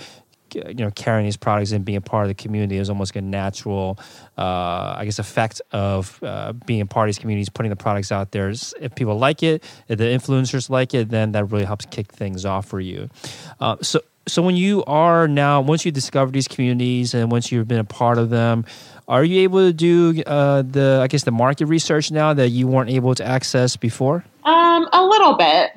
you 0.54 0.74
know 0.74 0.90
carrying 0.90 1.24
these 1.24 1.36
products 1.36 1.72
and 1.72 1.84
being 1.84 1.96
a 1.96 2.00
part 2.00 2.24
of 2.24 2.28
the 2.28 2.34
community 2.34 2.76
is 2.76 2.88
almost 2.88 3.14
like 3.14 3.22
a 3.22 3.26
natural 3.26 3.98
uh, 4.36 4.96
i 4.98 5.02
guess 5.04 5.18
effect 5.18 5.60
of 5.72 6.18
uh, 6.22 6.52
being 6.66 6.80
a 6.80 6.86
part 6.86 7.08
of 7.08 7.14
these 7.14 7.18
communities 7.18 7.48
putting 7.48 7.70
the 7.70 7.76
products 7.76 8.12
out 8.12 8.32
there. 8.32 8.48
If 8.48 8.94
people 8.94 9.18
like 9.18 9.42
it 9.42 9.62
if 9.88 9.98
the 9.98 10.04
influencers 10.04 10.70
like 10.70 10.94
it 10.94 11.10
then 11.10 11.32
that 11.32 11.46
really 11.46 11.64
helps 11.64 11.86
kick 11.86 12.12
things 12.12 12.44
off 12.44 12.66
for 12.66 12.80
you. 12.80 13.08
Uh, 13.60 13.76
so 13.82 14.00
so 14.26 14.42
when 14.42 14.56
you 14.56 14.84
are 14.84 15.26
now 15.26 15.60
once 15.60 15.84
you 15.84 15.92
discover 15.92 16.30
these 16.30 16.48
communities 16.48 17.14
and 17.14 17.32
once 17.32 17.50
you've 17.50 17.68
been 17.68 17.78
a 17.78 17.84
part 17.84 18.18
of 18.18 18.30
them 18.30 18.64
are 19.08 19.24
you 19.24 19.40
able 19.40 19.60
to 19.60 19.72
do 19.72 20.22
uh, 20.26 20.62
the 20.62 21.00
i 21.02 21.06
guess 21.06 21.24
the 21.24 21.30
market 21.30 21.66
research 21.66 22.10
now 22.10 22.34
that 22.34 22.50
you 22.50 22.66
weren't 22.66 22.90
able 22.90 23.14
to 23.14 23.24
access 23.24 23.76
before? 23.76 24.24
Um, 24.44 24.88
a 24.92 25.04
little 25.04 25.36
bit 25.36 25.70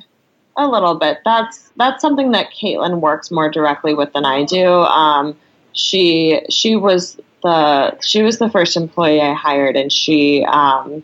a 0.58 0.68
little 0.68 0.96
bit. 0.96 1.20
That's 1.26 1.72
that's 1.78 2.02
something 2.02 2.32
that 2.32 2.52
Caitlin 2.52 3.00
works 3.00 3.32
more 3.32 3.50
directly 3.50 3.94
with 3.94 4.14
than 4.14 4.26
I 4.26 4.44
do. 4.44 4.68
Um, 4.68 5.36
she 5.74 6.42
she 6.50 6.76
was 6.76 7.20
the 7.44 8.00
she 8.02 8.22
was 8.22 8.40
the 8.40 8.50
first 8.50 8.76
employee 8.76 9.22
I 9.22 9.34
hired, 9.34 9.76
and 9.76 9.92
she 9.92 10.46
um, 10.46 11.04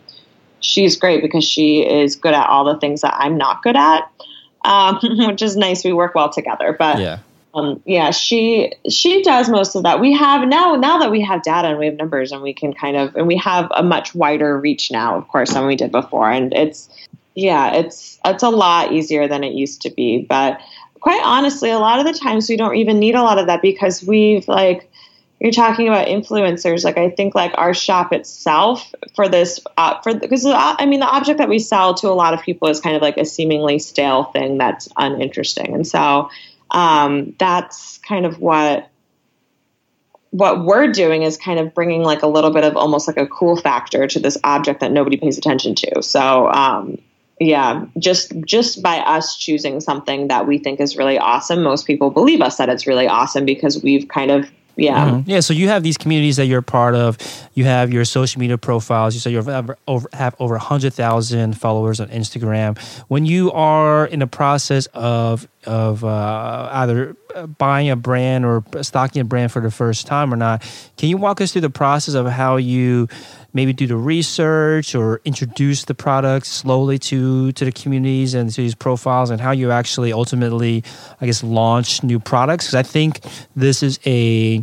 she's 0.60 0.96
great 0.96 1.22
because 1.22 1.44
she 1.44 1.86
is 1.86 2.16
good 2.16 2.34
at 2.34 2.48
all 2.48 2.64
the 2.64 2.78
things 2.78 3.00
that 3.00 3.14
I'm 3.16 3.36
not 3.36 3.62
good 3.62 3.76
at, 3.76 4.10
um, 4.64 4.98
which 5.02 5.42
is 5.42 5.56
nice. 5.56 5.84
We 5.84 5.92
work 5.92 6.14
well 6.14 6.30
together, 6.30 6.74
but 6.78 6.98
yeah. 6.98 7.18
Um, 7.54 7.82
yeah, 7.86 8.10
she 8.10 8.72
she 8.90 9.22
does 9.22 9.48
most 9.48 9.74
of 9.74 9.82
that. 9.82 10.00
We 10.00 10.14
have 10.14 10.46
now 10.46 10.76
now 10.76 10.98
that 10.98 11.10
we 11.10 11.22
have 11.22 11.42
data 11.42 11.68
and 11.68 11.78
we 11.78 11.86
have 11.86 11.96
numbers 11.96 12.30
and 12.30 12.42
we 12.42 12.52
can 12.52 12.74
kind 12.74 12.96
of 12.96 13.16
and 13.16 13.26
we 13.26 13.36
have 13.36 13.68
a 13.74 13.82
much 13.82 14.14
wider 14.14 14.58
reach 14.58 14.90
now, 14.90 15.16
of 15.16 15.26
course, 15.28 15.54
than 15.54 15.66
we 15.66 15.74
did 15.74 15.90
before. 15.90 16.30
And 16.30 16.52
it's 16.52 16.88
yeah, 17.38 17.74
it's 17.74 18.18
it's 18.24 18.42
a 18.42 18.50
lot 18.50 18.92
easier 18.92 19.28
than 19.28 19.44
it 19.44 19.52
used 19.52 19.82
to 19.82 19.90
be. 19.90 20.26
But 20.28 20.60
quite 20.98 21.22
honestly, 21.24 21.70
a 21.70 21.78
lot 21.78 22.00
of 22.00 22.12
the 22.12 22.18
times 22.18 22.48
we 22.48 22.56
don't 22.56 22.74
even 22.74 22.98
need 22.98 23.14
a 23.14 23.22
lot 23.22 23.38
of 23.38 23.46
that 23.46 23.62
because 23.62 24.02
we've 24.02 24.46
like 24.48 24.90
you're 25.38 25.52
talking 25.52 25.86
about 25.86 26.08
influencers. 26.08 26.82
Like 26.82 26.98
I 26.98 27.10
think 27.10 27.36
like 27.36 27.52
our 27.56 27.74
shop 27.74 28.12
itself 28.12 28.92
for 29.14 29.28
this 29.28 29.60
uh, 29.76 30.00
for 30.02 30.14
because 30.14 30.44
I 30.46 30.84
mean 30.86 30.98
the 30.98 31.06
object 31.06 31.38
that 31.38 31.48
we 31.48 31.60
sell 31.60 31.94
to 31.94 32.08
a 32.08 32.10
lot 32.10 32.34
of 32.34 32.42
people 32.42 32.66
is 32.66 32.80
kind 32.80 32.96
of 32.96 33.02
like 33.02 33.16
a 33.18 33.24
seemingly 33.24 33.78
stale 33.78 34.24
thing 34.24 34.58
that's 34.58 34.88
uninteresting, 34.96 35.74
and 35.74 35.86
so 35.86 36.30
um, 36.72 37.36
that's 37.38 37.98
kind 37.98 38.26
of 38.26 38.40
what 38.40 38.90
what 40.30 40.64
we're 40.64 40.90
doing 40.90 41.22
is 41.22 41.36
kind 41.36 41.60
of 41.60 41.72
bringing 41.72 42.02
like 42.02 42.22
a 42.22 42.26
little 42.26 42.50
bit 42.50 42.64
of 42.64 42.76
almost 42.76 43.06
like 43.06 43.16
a 43.16 43.28
cool 43.28 43.56
factor 43.56 44.08
to 44.08 44.18
this 44.18 44.36
object 44.42 44.80
that 44.80 44.90
nobody 44.90 45.16
pays 45.16 45.38
attention 45.38 45.76
to. 45.76 46.02
So 46.02 46.48
um, 46.48 46.98
yeah 47.40 47.84
just 47.98 48.32
just 48.40 48.82
by 48.82 48.98
us 48.98 49.36
choosing 49.36 49.80
something 49.80 50.28
that 50.28 50.46
we 50.46 50.58
think 50.58 50.80
is 50.80 50.96
really 50.96 51.18
awesome 51.18 51.62
most 51.62 51.86
people 51.86 52.10
believe 52.10 52.40
us 52.40 52.56
that 52.56 52.68
it's 52.68 52.86
really 52.86 53.06
awesome 53.06 53.44
because 53.44 53.82
we've 53.82 54.08
kind 54.08 54.30
of 54.30 54.48
yeah. 54.78 55.10
Mm-hmm. 55.10 55.30
yeah 55.30 55.40
so 55.40 55.52
you 55.52 55.68
have 55.68 55.82
these 55.82 55.98
communities 55.98 56.36
that 56.36 56.46
you're 56.46 56.62
part 56.62 56.94
of. 56.94 57.18
You 57.54 57.64
have 57.64 57.92
your 57.92 58.04
social 58.04 58.38
media 58.38 58.56
profiles. 58.56 59.12
You 59.12 59.20
say 59.20 59.32
you 59.32 59.42
have 59.42 59.70
over, 59.88 60.08
have 60.12 60.36
over 60.38 60.54
100000 60.54 61.58
followers 61.58 61.98
on 61.98 62.08
instagram. 62.08 62.78
When 63.08 63.26
you 63.26 63.50
are 63.52 64.06
in 64.06 64.20
the 64.20 64.28
process 64.28 64.86
of 64.94 65.48
of 65.66 66.04
uh, 66.04 66.68
either 66.72 67.16
buying 67.58 67.90
a 67.90 67.96
brand 67.96 68.44
or 68.44 68.64
stocking 68.82 69.20
a 69.20 69.24
brand 69.24 69.52
for 69.52 69.60
the 69.60 69.70
first 69.70 70.06
time 70.06 70.32
or 70.32 70.36
not. 70.36 70.62
Can 70.96 71.08
you 71.08 71.16
walk 71.16 71.40
us 71.40 71.52
through 71.52 71.62
the 71.62 71.70
process 71.70 72.14
of 72.14 72.26
how 72.26 72.56
you 72.56 73.08
maybe 73.52 73.72
do 73.72 73.86
the 73.86 73.96
research 73.96 74.94
or 74.94 75.20
introduce 75.24 75.84
the 75.84 75.94
products 75.94 76.48
slowly 76.48 76.98
to 76.98 77.52
to 77.52 77.64
the 77.64 77.72
communities 77.72 78.34
and 78.34 78.50
to 78.52 78.60
these 78.60 78.74
profiles 78.74 79.30
and 79.30 79.40
how 79.40 79.50
you 79.50 79.70
actually 79.70 80.12
ultimately 80.12 80.84
i 81.20 81.26
guess 81.26 81.42
launch 81.42 82.02
new 82.02 82.20
products? 82.20 82.66
Because 82.66 82.74
i 82.74 82.82
think 82.82 83.20
this 83.56 83.82
is 83.82 83.98
a 84.06 84.62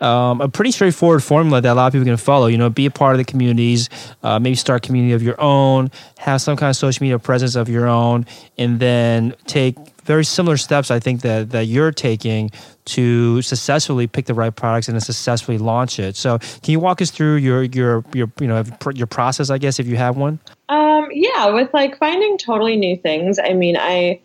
um, 0.00 0.40
a 0.40 0.48
pretty 0.48 0.70
straightforward 0.70 1.22
formula 1.22 1.60
that 1.60 1.72
a 1.72 1.74
lot 1.74 1.86
of 1.86 1.92
people 1.92 2.04
can 2.04 2.16
follow. 2.16 2.46
You 2.46 2.58
know, 2.58 2.70
be 2.70 2.86
a 2.86 2.90
part 2.90 3.14
of 3.14 3.18
the 3.18 3.24
communities, 3.24 3.88
uh, 4.22 4.38
maybe 4.38 4.54
start 4.56 4.84
a 4.84 4.86
community 4.86 5.14
of 5.14 5.22
your 5.22 5.40
own, 5.40 5.90
have 6.18 6.40
some 6.40 6.56
kind 6.56 6.70
of 6.70 6.76
social 6.76 7.02
media 7.02 7.18
presence 7.18 7.54
of 7.54 7.68
your 7.68 7.86
own, 7.86 8.26
and 8.58 8.78
then 8.80 9.34
take 9.46 9.76
very 10.04 10.24
similar 10.24 10.56
steps. 10.56 10.90
I 10.90 11.00
think 11.00 11.22
that 11.22 11.50
that 11.50 11.66
you're 11.66 11.92
taking 11.92 12.50
to 12.86 13.42
successfully 13.42 14.06
pick 14.06 14.26
the 14.26 14.34
right 14.34 14.54
products 14.54 14.88
and 14.88 14.94
then 14.94 15.00
successfully 15.00 15.58
launch 15.58 15.98
it. 15.98 16.16
So, 16.16 16.38
can 16.38 16.72
you 16.72 16.80
walk 16.80 17.02
us 17.02 17.10
through 17.10 17.36
your 17.36 17.64
your 17.64 18.04
your 18.14 18.30
you 18.40 18.46
know 18.46 18.64
your 18.94 19.06
process? 19.06 19.50
I 19.50 19.58
guess 19.58 19.78
if 19.78 19.86
you 19.86 19.96
have 19.96 20.16
one. 20.16 20.38
Um, 20.68 21.08
yeah, 21.12 21.50
with 21.50 21.72
like 21.72 21.98
finding 21.98 22.38
totally 22.38 22.76
new 22.76 22.96
things. 22.96 23.38
I 23.38 23.52
mean, 23.52 23.76
I 23.76 24.20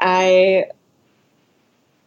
I 0.00 0.66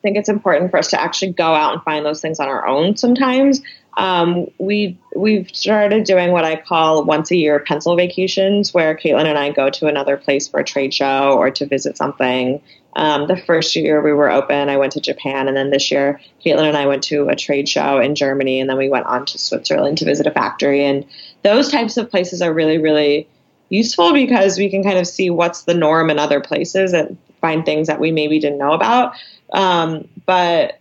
think 0.01 0.17
it's 0.17 0.29
important 0.29 0.71
for 0.71 0.77
us 0.77 0.89
to 0.89 1.01
actually 1.01 1.33
go 1.33 1.53
out 1.53 1.73
and 1.73 1.83
find 1.83 2.05
those 2.05 2.21
things 2.21 2.39
on 2.39 2.47
our 2.47 2.67
own 2.67 2.97
sometimes. 2.97 3.61
Um, 3.97 4.47
we 4.57 4.97
we've 5.15 5.49
started 5.53 6.05
doing 6.05 6.31
what 6.31 6.45
I 6.45 6.55
call 6.55 7.03
once 7.03 7.29
a 7.31 7.35
year 7.35 7.59
pencil 7.59 7.95
vacations, 7.95 8.73
where 8.73 8.95
Caitlin 8.95 9.25
and 9.25 9.37
I 9.37 9.51
go 9.51 9.69
to 9.69 9.87
another 9.87 10.17
place 10.17 10.47
for 10.47 10.61
a 10.61 10.63
trade 10.63 10.93
show 10.93 11.33
or 11.37 11.51
to 11.51 11.65
visit 11.65 11.97
something. 11.97 12.61
Um, 12.93 13.27
the 13.27 13.37
first 13.37 13.75
year 13.75 14.01
we 14.01 14.11
were 14.11 14.29
open, 14.29 14.69
I 14.69 14.77
went 14.77 14.93
to 14.93 15.01
Japan, 15.01 15.47
and 15.47 15.55
then 15.55 15.71
this 15.71 15.91
year 15.91 16.19
Caitlin 16.45 16.67
and 16.67 16.77
I 16.77 16.87
went 16.87 17.03
to 17.03 17.27
a 17.27 17.35
trade 17.35 17.67
show 17.67 17.99
in 17.99 18.15
Germany, 18.15 18.59
and 18.59 18.69
then 18.69 18.77
we 18.77 18.89
went 18.89 19.07
on 19.07 19.25
to 19.27 19.37
Switzerland 19.37 19.97
to 19.99 20.05
visit 20.05 20.27
a 20.27 20.31
factory. 20.31 20.85
And 20.85 21.05
those 21.43 21.69
types 21.69 21.97
of 21.97 22.09
places 22.09 22.41
are 22.41 22.53
really, 22.53 22.77
really 22.77 23.27
useful 23.69 24.13
because 24.13 24.57
we 24.57 24.69
can 24.69 24.83
kind 24.83 24.97
of 24.99 25.07
see 25.07 25.29
what's 25.29 25.63
the 25.63 25.73
norm 25.73 26.09
in 26.09 26.19
other 26.19 26.41
places 26.41 26.93
and 26.93 27.17
find 27.39 27.65
things 27.65 27.87
that 27.87 27.99
we 27.99 28.11
maybe 28.11 28.39
didn't 28.39 28.59
know 28.59 28.73
about. 28.73 29.13
Um, 29.51 30.07
but 30.25 30.79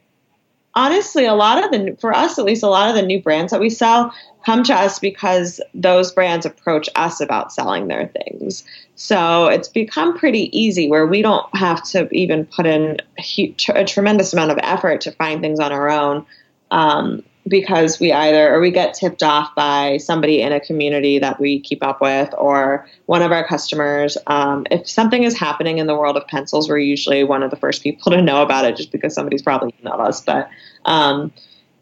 honestly, 0.74 1.26
a 1.26 1.34
lot 1.34 1.64
of 1.64 1.70
the, 1.70 1.96
for 2.00 2.14
us 2.14 2.38
at 2.38 2.44
least, 2.44 2.62
a 2.62 2.68
lot 2.68 2.88
of 2.88 2.94
the 2.94 3.02
new 3.02 3.22
brands 3.22 3.52
that 3.52 3.60
we 3.60 3.70
sell 3.70 4.14
come 4.44 4.62
to 4.64 4.74
us 4.74 4.98
because 4.98 5.60
those 5.74 6.12
brands 6.12 6.46
approach 6.46 6.88
us 6.96 7.20
about 7.20 7.52
selling 7.52 7.88
their 7.88 8.08
things. 8.08 8.64
So 8.94 9.46
it's 9.46 9.68
become 9.68 10.16
pretty 10.16 10.56
easy 10.58 10.88
where 10.88 11.06
we 11.06 11.22
don't 11.22 11.54
have 11.54 11.82
to 11.90 12.08
even 12.14 12.46
put 12.46 12.66
in 12.66 12.98
a, 13.18 13.22
huge, 13.22 13.68
a 13.74 13.84
tremendous 13.84 14.32
amount 14.32 14.52
of 14.52 14.58
effort 14.62 15.02
to 15.02 15.12
find 15.12 15.40
things 15.40 15.60
on 15.60 15.72
our 15.72 15.90
own. 15.90 16.26
Um, 16.70 17.22
because 17.48 17.98
we 17.98 18.12
either 18.12 18.54
or 18.54 18.60
we 18.60 18.70
get 18.70 18.94
tipped 18.94 19.22
off 19.22 19.54
by 19.54 19.96
somebody 19.96 20.42
in 20.42 20.52
a 20.52 20.60
community 20.60 21.18
that 21.18 21.40
we 21.40 21.60
keep 21.60 21.82
up 21.82 22.00
with 22.00 22.32
or 22.36 22.86
one 23.06 23.22
of 23.22 23.32
our 23.32 23.46
customers. 23.46 24.16
Um, 24.26 24.66
if 24.70 24.88
something 24.88 25.22
is 25.22 25.36
happening 25.36 25.78
in 25.78 25.86
the 25.86 25.94
world 25.94 26.16
of 26.16 26.26
pencils 26.26 26.68
we're 26.68 26.78
usually 26.78 27.24
one 27.24 27.42
of 27.42 27.50
the 27.50 27.56
first 27.56 27.82
people 27.82 28.12
to 28.12 28.22
know 28.22 28.42
about 28.42 28.64
it 28.64 28.76
just 28.76 28.92
because 28.92 29.14
somebody's 29.14 29.42
probably 29.42 29.74
emailed 29.82 30.00
us 30.00 30.20
but 30.20 30.48
um, 30.84 31.32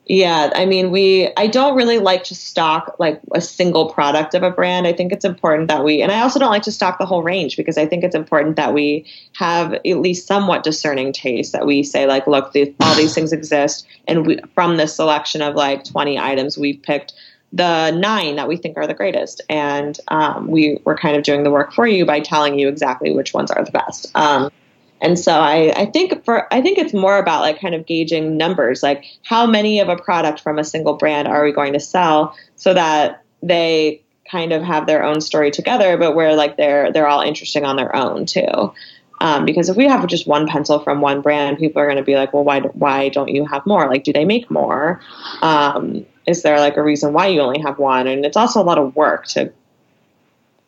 yeah, 0.09 0.51
I 0.55 0.65
mean, 0.65 0.91
we 0.91 1.31
I 1.37 1.47
don't 1.47 1.77
really 1.77 1.99
like 1.99 2.25
to 2.25 2.35
stock 2.35 2.97
like 2.99 3.21
a 3.35 3.43
single 3.43 3.91
product 3.91 4.35
of 4.35 4.43
a 4.43 4.51
brand. 4.51 4.87
I 4.87 4.95
think 4.95 5.13
it's 5.13 5.25
important 5.25 5.69
that 5.69 5.85
we 5.85 6.01
and 6.01 6.11
I 6.11 6.23
also 6.23 6.39
don't 6.39 6.51
like 6.51 6.63
to 6.63 6.73
stock 6.73 6.99
the 6.99 7.05
whole 7.05 7.23
range 7.23 7.59
because 7.59 7.77
I 7.77 7.85
think 7.85 8.03
it's 8.03 8.15
important 8.15 8.57
that 8.57 8.73
we 8.73 9.05
have 9.35 9.75
at 9.75 9.85
least 9.85 10.27
somewhat 10.27 10.63
discerning 10.63 11.13
taste 11.13 11.53
that 11.53 11.67
we 11.67 11.83
say 11.83 12.07
like, 12.07 12.27
look, 12.27 12.55
all 12.81 12.95
these 12.95 13.15
things 13.15 13.35
exist 13.35 13.87
and 14.07 14.27
we, 14.27 14.39
from 14.55 14.79
this 14.79 14.97
selection 14.97 15.43
of 15.43 15.55
like 15.55 15.85
20 15.85 16.19
items, 16.19 16.57
we've 16.57 16.83
picked 16.83 17.13
the 17.53 17.91
nine 17.91 18.37
that 18.37 18.49
we 18.49 18.57
think 18.57 18.77
are 18.77 18.87
the 18.87 18.95
greatest. 18.95 19.43
And 19.49 19.99
um, 20.09 20.49
we, 20.49 20.81
we're 20.85 20.97
kind 20.97 21.17
of 21.17 21.23
doing 21.23 21.45
the 21.45 21.51
work 21.51 21.73
for 21.73 21.87
you 21.87 22.07
by 22.07 22.21
telling 22.21 22.59
you 22.59 22.69
exactly 22.69 23.15
which 23.15 23.35
ones 23.35 23.51
are 23.51 23.65
the 23.65 23.71
best. 23.71 24.11
Um, 24.15 24.51
and 25.01 25.19
so 25.19 25.33
I, 25.33 25.73
I 25.77 25.87
think 25.87 26.25
for 26.25 26.53
I 26.53 26.61
think 26.61 26.79
it's 26.79 26.93
more 26.93 27.19
about 27.19 27.43
like 27.43 27.61
kind 27.61 27.75
of 27.75 27.87
gauging 27.87 28.37
numbers, 28.37 28.83
like 28.83 29.05
how 29.23 29.47
many 29.47 29.81
of 29.81 29.89
a 29.89 29.97
product 29.97 30.41
from 30.41 30.59
a 30.59 30.65
single 30.65 30.95
brand 30.95 31.29
are 31.29 31.45
we 31.45 31.53
going 31.53 31.73
to 31.75 31.81
sell 31.81 32.37
so 32.57 32.75
that 32.75 33.23
they 33.43 34.03
kind 34.31 34.53
of 34.53 34.63
have 34.63 34.87
their 34.87 35.05
own 35.05 35.21
story 35.21 35.51
together, 35.51 35.97
but 35.97 36.15
where 36.15 36.35
like 36.35 36.57
they're 36.57 36.93
they're 36.93 37.07
all 37.07 37.21
interesting 37.21 37.65
on 37.65 37.77
their 37.77 37.95
own 37.95 38.27
too. 38.27 38.73
Um, 39.21 39.45
because 39.45 39.69
if 39.69 39.77
we 39.77 39.85
have 39.85 40.07
just 40.07 40.29
one 40.29 40.47
pencil 40.47 40.79
from 40.79 41.01
one 41.01 41.23
brand, 41.23 41.59
people 41.59 41.83
are 41.83 41.87
going 41.87 41.97
to 41.97 42.05
be 42.05 42.15
like, 42.15 42.33
well, 42.33 42.45
why 42.45 42.61
why 42.61 43.09
don't 43.09 43.29
you 43.29 43.45
have 43.47 43.67
more? 43.67 43.89
Like, 43.89 44.05
do 44.05 44.13
they 44.13 44.25
make 44.25 44.51
more? 44.51 45.01
Um, 45.43 46.07
is 46.27 46.43
there 46.43 46.59
like 46.59 46.77
a 46.77 46.83
reason 46.83 47.13
why 47.13 47.29
you 47.29 47.41
only 47.41 47.61
have 47.61 47.79
one? 47.79 48.07
And 48.07 48.25
it's 48.25 48.37
also 48.37 48.61
a 48.61 48.65
lot 48.65 48.79
of 48.79 48.95
work 48.95 49.27
to 49.29 49.53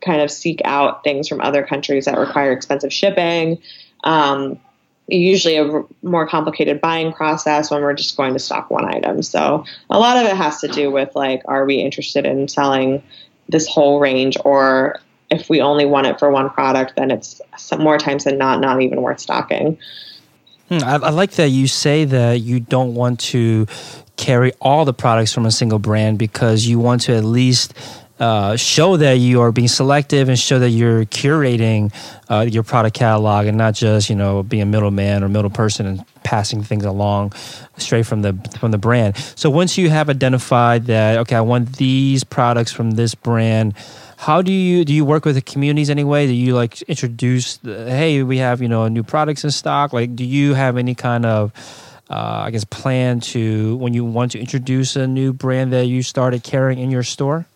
kind 0.01 0.23
of 0.23 0.31
seek 0.31 0.63
out 0.65 1.05
things 1.05 1.29
from 1.29 1.41
other 1.41 1.65
countries 1.65 2.07
that 2.07 2.19
require 2.19 2.53
expensive 2.53 2.93
shipping 2.93 3.61
um, 4.05 4.59
usually 5.09 5.57
a 5.57 5.85
more 6.03 6.27
complicated 6.27 6.81
buying 6.81 7.13
process 7.13 7.71
when 7.71 7.83
we're 7.83 7.95
just 7.95 8.17
going 8.17 8.33
to 8.33 8.39
stock 8.39 8.71
one 8.71 8.85
item. 8.85 9.23
So 9.23 9.65
a 9.89 9.99
lot 9.99 10.17
of 10.17 10.31
it 10.31 10.37
has 10.37 10.61
to 10.61 10.69
do 10.69 10.91
with 10.91 11.15
like, 11.15 11.43
are 11.47 11.65
we 11.65 11.77
interested 11.77 12.27
in 12.27 12.49
selling 12.49 13.03
this 13.49 13.67
whole 13.67 14.01
range, 14.01 14.37
or 14.45 15.01
if 15.31 15.49
we 15.49 15.61
only 15.61 15.85
want 15.85 16.07
it 16.07 16.19
for 16.19 16.31
one 16.31 16.51
product, 16.51 16.95
then 16.97 17.11
it's 17.11 17.41
more 17.79 17.99
times 17.99 18.25
than 18.25 18.39
not 18.39 18.61
not 18.61 18.81
even 18.81 19.03
worth 19.03 19.21
stocking. 19.21 19.79
Hmm, 20.69 20.79
I, 20.85 20.95
I 20.95 21.11
like 21.11 21.33
that 21.33 21.49
you 21.49 21.67
say 21.67 22.05
that 22.05 22.41
you 22.41 22.61
don't 22.61 22.95
want 22.95 23.19
to 23.21 23.67
carry 24.17 24.53
all 24.61 24.85
the 24.85 24.93
products 24.93 25.33
from 25.33 25.47
a 25.47 25.51
single 25.51 25.79
brand 25.79 26.19
because 26.19 26.67
you 26.67 26.79
want 26.79 27.03
to 27.03 27.17
at 27.17 27.25
least 27.25 27.75
uh, 28.21 28.55
show 28.55 28.99
that 28.99 29.15
you 29.15 29.41
are 29.41 29.51
being 29.51 29.67
selective 29.67 30.29
and 30.29 30.39
show 30.39 30.59
that 30.59 30.69
you're 30.69 31.07
curating 31.07 31.93
uh, 32.29 32.41
your 32.41 32.63
product 32.63 32.95
catalog 32.95 33.47
and 33.47 33.57
not 33.57 33.75
just 33.75 34.11
you 34.11 34.15
know 34.15 34.43
being 34.43 34.63
a 34.63 34.67
middleman 34.67 35.25
or 35.25 35.29
middle 35.29 35.51
person 35.51 35.87
and 35.87 36.05
passing 36.23 36.63
things 36.63 36.85
along 36.85 37.33
straight 37.79 38.05
from 38.05 38.21
the 38.21 38.35
from 38.59 38.71
the 38.71 38.79
brand. 38.79 39.17
So 39.37 39.49
once 39.49 39.79
you 39.79 39.89
have 39.89 40.11
identified 40.11 40.85
that 40.87 41.19
okay, 41.19 41.35
I 41.35 41.41
want 41.41 41.77
these 41.79 42.23
products 42.23 42.71
from 42.71 42.93
this 42.93 43.15
brand. 43.15 43.75
How 44.19 44.43
do 44.43 44.53
you 44.53 44.85
do 44.85 44.93
you 44.93 45.07
work 45.07 45.25
with 45.25 45.35
the 45.35 45.41
communities 45.41 45.89
anyway? 45.89 46.27
Do 46.27 46.35
you 46.35 46.55
like 46.55 46.83
introduce 46.83 47.57
the, 47.57 47.91
hey 47.91 48.23
we 48.23 48.37
have 48.37 48.61
you 48.61 48.69
know 48.69 48.87
new 48.89 49.03
products 49.03 49.45
in 49.45 49.51
stock? 49.51 49.95
Like 49.95 50.15
do 50.15 50.25
you 50.25 50.53
have 50.53 50.77
any 50.77 50.95
kind 50.95 51.25
of 51.25 51.53
uh, 52.11 52.43
I 52.45 52.51
guess 52.51 52.65
plan 52.65 53.21
to 53.21 53.77
when 53.77 53.95
you 53.95 54.05
want 54.05 54.33
to 54.33 54.39
introduce 54.39 54.95
a 54.95 55.07
new 55.07 55.33
brand 55.33 55.73
that 55.73 55.87
you 55.87 56.03
started 56.03 56.43
carrying 56.43 56.81
in 56.81 56.91
your 56.91 57.03
store? 57.03 57.47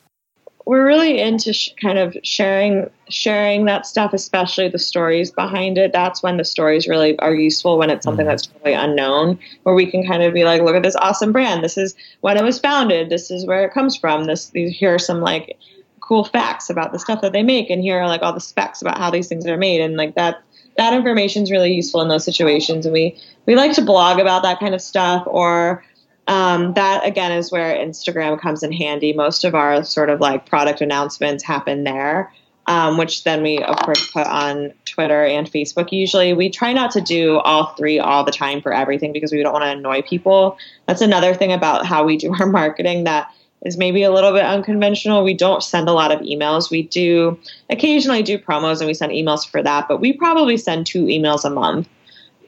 We're 0.67 0.87
really 0.87 1.21
into 1.21 1.53
sh- 1.53 1.71
kind 1.81 1.99
of 1.99 2.17
sharing 2.23 2.89
sharing 3.09 3.67
that 3.67 3.87
stuff, 3.87 4.12
especially 4.15 4.69
the 4.69 4.79
stories 4.79 5.31
behind 5.31 5.77
it. 5.77 5.93
That's 5.93 6.23
when 6.23 6.39
the 6.39 6.45
stories 6.45 6.89
really 6.89 7.19
are 7.19 7.35
useful 7.35 7.77
when 7.77 7.91
it's 7.91 8.05
something 8.05 8.25
mm-hmm. 8.25 8.31
that's 8.31 8.47
totally 8.47 8.73
unknown, 8.73 9.39
where 9.65 9.75
we 9.75 9.91
can 9.91 10.07
kind 10.07 10.23
of 10.23 10.33
be 10.33 10.45
like, 10.45 10.62
look 10.62 10.75
at 10.75 10.83
this 10.83 10.97
awesome 10.97 11.33
brand. 11.33 11.62
This 11.62 11.77
is 11.77 11.95
when 12.23 12.39
it 12.39 12.45
was 12.45 12.59
founded. 12.59 13.11
This 13.11 13.31
is 13.31 13.47
where 13.47 13.65
it 13.65 13.75
comes 13.75 13.97
from. 13.97 14.25
This 14.25 14.51
these, 14.51 14.77
here 14.77 14.95
are 14.95 14.99
some 14.99 15.21
like 15.21 15.59
cool 16.01 16.25
facts 16.25 16.71
about 16.71 16.93
the 16.93 16.99
stuff 16.99 17.21
that 17.21 17.33
they 17.33 17.43
make, 17.43 17.69
and 17.69 17.83
here 17.83 17.99
are 17.99 18.09
like 18.09 18.23
all 18.23 18.33
the 18.33 18.41
specs 18.41 18.81
about 18.81 18.99
how 18.99 19.11
these 19.11 19.29
things 19.29 19.47
are 19.47 19.59
made, 19.59 19.83
and 19.83 19.97
like 19.97 20.15
that 20.15 20.43
that 20.77 20.95
information 20.95 21.43
is 21.43 21.51
really 21.51 21.73
useful 21.73 22.01
in 22.01 22.09
those 22.09 22.25
situations. 22.25 22.87
And 22.87 22.93
we 22.93 23.19
we 23.45 23.55
like 23.55 23.73
to 23.75 23.83
blog 23.83 24.19
about 24.19 24.43
that 24.45 24.61
kind 24.61 24.75
of 24.75 24.81
stuff 24.81 25.25
or 25.27 25.85
um, 26.27 26.72
that 26.75 27.07
again 27.07 27.33
is 27.33 27.53
where 27.53 27.75
Instagram 27.75 28.41
comes 28.41 28.62
in 28.62 28.72
handy. 28.72 29.12
Most 29.12 29.45
of 29.45 29.55
our 29.55 29.85
sort 29.85 30.11
of 30.11 30.20
like 30.20 30.47
product 30.47 30.81
announcements 30.81 31.45
happen 31.45 31.85
there, 31.85 32.33
um, 32.66 32.97
which 32.97 33.25
then 33.25 33.43
we 33.43 33.59
of 33.59 33.77
course 33.79 34.11
put 34.11 34.27
on 34.27 34.72
Twitter 34.87 35.25
and 35.25 35.51
Facebook. 35.51 35.93
Usually, 35.93 36.33
we 36.33 36.49
try 36.49 36.72
not 36.72 36.91
to 36.93 37.01
do 37.01 37.39
all 37.41 37.75
three 37.75 37.99
all 37.99 38.25
the 38.25 38.33
time 38.33 38.62
for 38.62 38.72
everything 38.72 39.12
because 39.12 39.33
we 39.33 39.43
don't 39.43 39.53
want 39.53 39.64
to 39.64 39.70
annoy 39.70 40.03
people. 40.03 40.57
That's 40.87 41.03
another 41.03 41.35
thing 41.35 41.53
about 41.53 41.85
how 41.85 42.05
we 42.05 42.16
do 42.16 42.35
our 42.41 42.47
marketing 42.47 43.05
that 43.05 43.31
is 43.66 43.77
maybe 43.77 44.03
a 44.03 44.11
little 44.11 44.33
bit 44.33 44.45
unconventional. 44.45 45.25
We 45.25 45.35
don't 45.35 45.62
send 45.62 45.89
a 45.89 45.93
lot 45.93 46.11
of 46.11 46.20
emails. 46.20 46.70
We 46.70 46.83
do 46.83 47.39
occasionally 47.70 48.22
do 48.22 48.39
promos 48.39 48.81
and 48.81 48.87
we 48.87 48.95
send 48.95 49.12
emails 49.12 49.49
for 49.49 49.62
that, 49.62 49.89
but 49.89 50.01
we 50.01 50.12
probably 50.12 50.59
send 50.59 50.87
two 50.87 51.05
emails 51.05 51.45
a 51.45 51.51
month. 51.51 51.89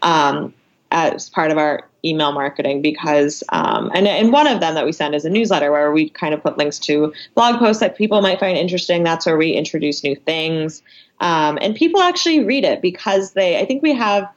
Um, 0.02 0.52
as 0.90 1.28
part 1.30 1.50
of 1.50 1.58
our 1.58 1.88
email 2.06 2.32
marketing 2.32 2.82
because 2.82 3.42
um, 3.50 3.90
and, 3.94 4.06
and 4.06 4.32
one 4.32 4.46
of 4.46 4.60
them 4.60 4.74
that 4.74 4.84
we 4.84 4.92
send 4.92 5.14
is 5.14 5.24
a 5.24 5.30
newsletter 5.30 5.70
where 5.70 5.92
we 5.92 6.08
kind 6.10 6.34
of 6.34 6.42
put 6.42 6.58
links 6.58 6.78
to 6.78 7.12
blog 7.34 7.58
posts 7.58 7.80
that 7.80 7.96
people 7.96 8.20
might 8.22 8.40
find 8.40 8.56
interesting. 8.56 9.02
That's 9.02 9.26
where 9.26 9.36
we 9.36 9.52
introduce 9.52 10.04
new 10.04 10.16
things. 10.16 10.82
Um, 11.20 11.58
and 11.60 11.74
people 11.74 12.00
actually 12.00 12.44
read 12.44 12.64
it 12.64 12.82
because 12.82 13.32
they 13.32 13.58
i 13.58 13.64
think 13.64 13.82
we 13.82 13.94
have 13.94 14.28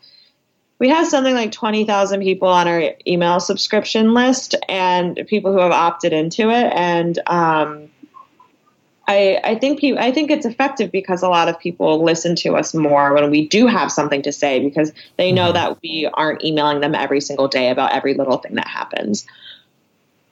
we 0.80 0.88
have 0.90 1.08
something 1.08 1.36
like 1.36 1.52
20,000 1.52 2.22
people 2.22 2.48
on 2.48 2.68
our 2.68 2.94
email 3.06 3.40
subscription 3.40 4.14
list 4.14 4.56
and 4.70 5.20
people 5.28 5.52
who 5.52 5.60
have 5.60 5.74
opted 5.74 6.14
into 6.14 6.50
it. 6.50 6.72
And 6.74 7.20
um, 7.28 7.90
I, 9.10 9.42
I 9.44 9.56
think 9.56 9.84
I 9.84 10.12
think 10.12 10.30
it's 10.30 10.46
effective 10.46 10.92
because 10.92 11.24
a 11.24 11.30
lot 11.30 11.50
of 11.50 11.60
people 11.60 12.04
listen 12.04 12.36
to 12.38 12.56
us 12.56 12.76
more 12.76 13.16
when 13.16 13.32
we 13.32 13.48
do 13.48 13.66
have 13.66 13.92
something 13.92 14.22
to 14.22 14.32
say 14.32 14.60
because 14.60 14.94
they 15.18 15.32
know 15.32 15.46
mm-hmm. 15.46 15.54
that 15.54 15.82
we 15.82 16.08
aren't 16.14 16.46
emailing 16.46 16.80
them 16.80 16.94
every 16.94 17.20
single 17.20 17.48
day 17.48 17.72
about 17.72 17.92
every 17.92 18.14
little 18.14 18.38
thing 18.38 18.54
that 18.54 18.68
happens. 18.68 19.26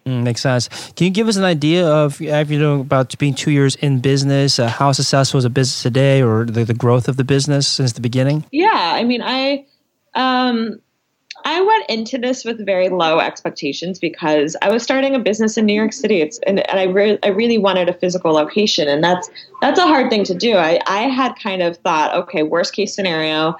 Mm, 0.05 0.21
makes 0.21 0.41
sense. 0.41 0.67
Can 0.95 1.05
you 1.05 1.09
give 1.09 1.27
us 1.27 1.37
an 1.37 1.43
idea 1.43 1.87
of 1.87 2.21
if 2.21 2.51
you 2.51 2.59
know 2.59 2.81
about 2.81 3.17
being 3.17 3.33
two 3.33 3.49
years 3.49 3.75
in 3.77 3.99
business, 3.99 4.59
uh, 4.59 4.67
how 4.67 4.91
successful 4.91 5.39
is 5.39 5.45
a 5.45 5.49
business 5.49 5.81
today, 5.81 6.21
or 6.21 6.45
the, 6.45 6.63
the 6.63 6.75
growth 6.75 7.07
of 7.07 7.17
the 7.17 7.23
business 7.23 7.67
since 7.67 7.93
the 7.93 8.01
beginning? 8.01 8.45
Yeah, 8.51 8.69
I 8.73 9.03
mean, 9.03 9.23
I 9.23 9.65
um, 10.13 10.79
I 11.45 11.61
went 11.61 11.89
into 11.89 12.17
this 12.17 12.43
with 12.43 12.65
very 12.65 12.89
low 12.89 13.19
expectations 13.19 13.99
because 13.99 14.55
I 14.61 14.69
was 14.69 14.83
starting 14.83 15.15
a 15.15 15.19
business 15.19 15.57
in 15.57 15.65
New 15.65 15.73
York 15.73 15.93
City. 15.93 16.21
It's 16.21 16.39
and, 16.47 16.67
and 16.69 16.79
I 16.79 16.83
re- 16.83 17.19
I 17.23 17.27
really 17.27 17.57
wanted 17.57 17.89
a 17.89 17.93
physical 17.93 18.33
location, 18.33 18.87
and 18.87 19.03
that's 19.03 19.29
that's 19.61 19.79
a 19.79 19.85
hard 19.87 20.09
thing 20.09 20.23
to 20.25 20.35
do. 20.35 20.55
I 20.55 20.79
I 20.87 21.03
had 21.03 21.33
kind 21.41 21.61
of 21.61 21.77
thought, 21.77 22.15
okay, 22.15 22.43
worst 22.43 22.73
case 22.73 22.93
scenario, 22.93 23.55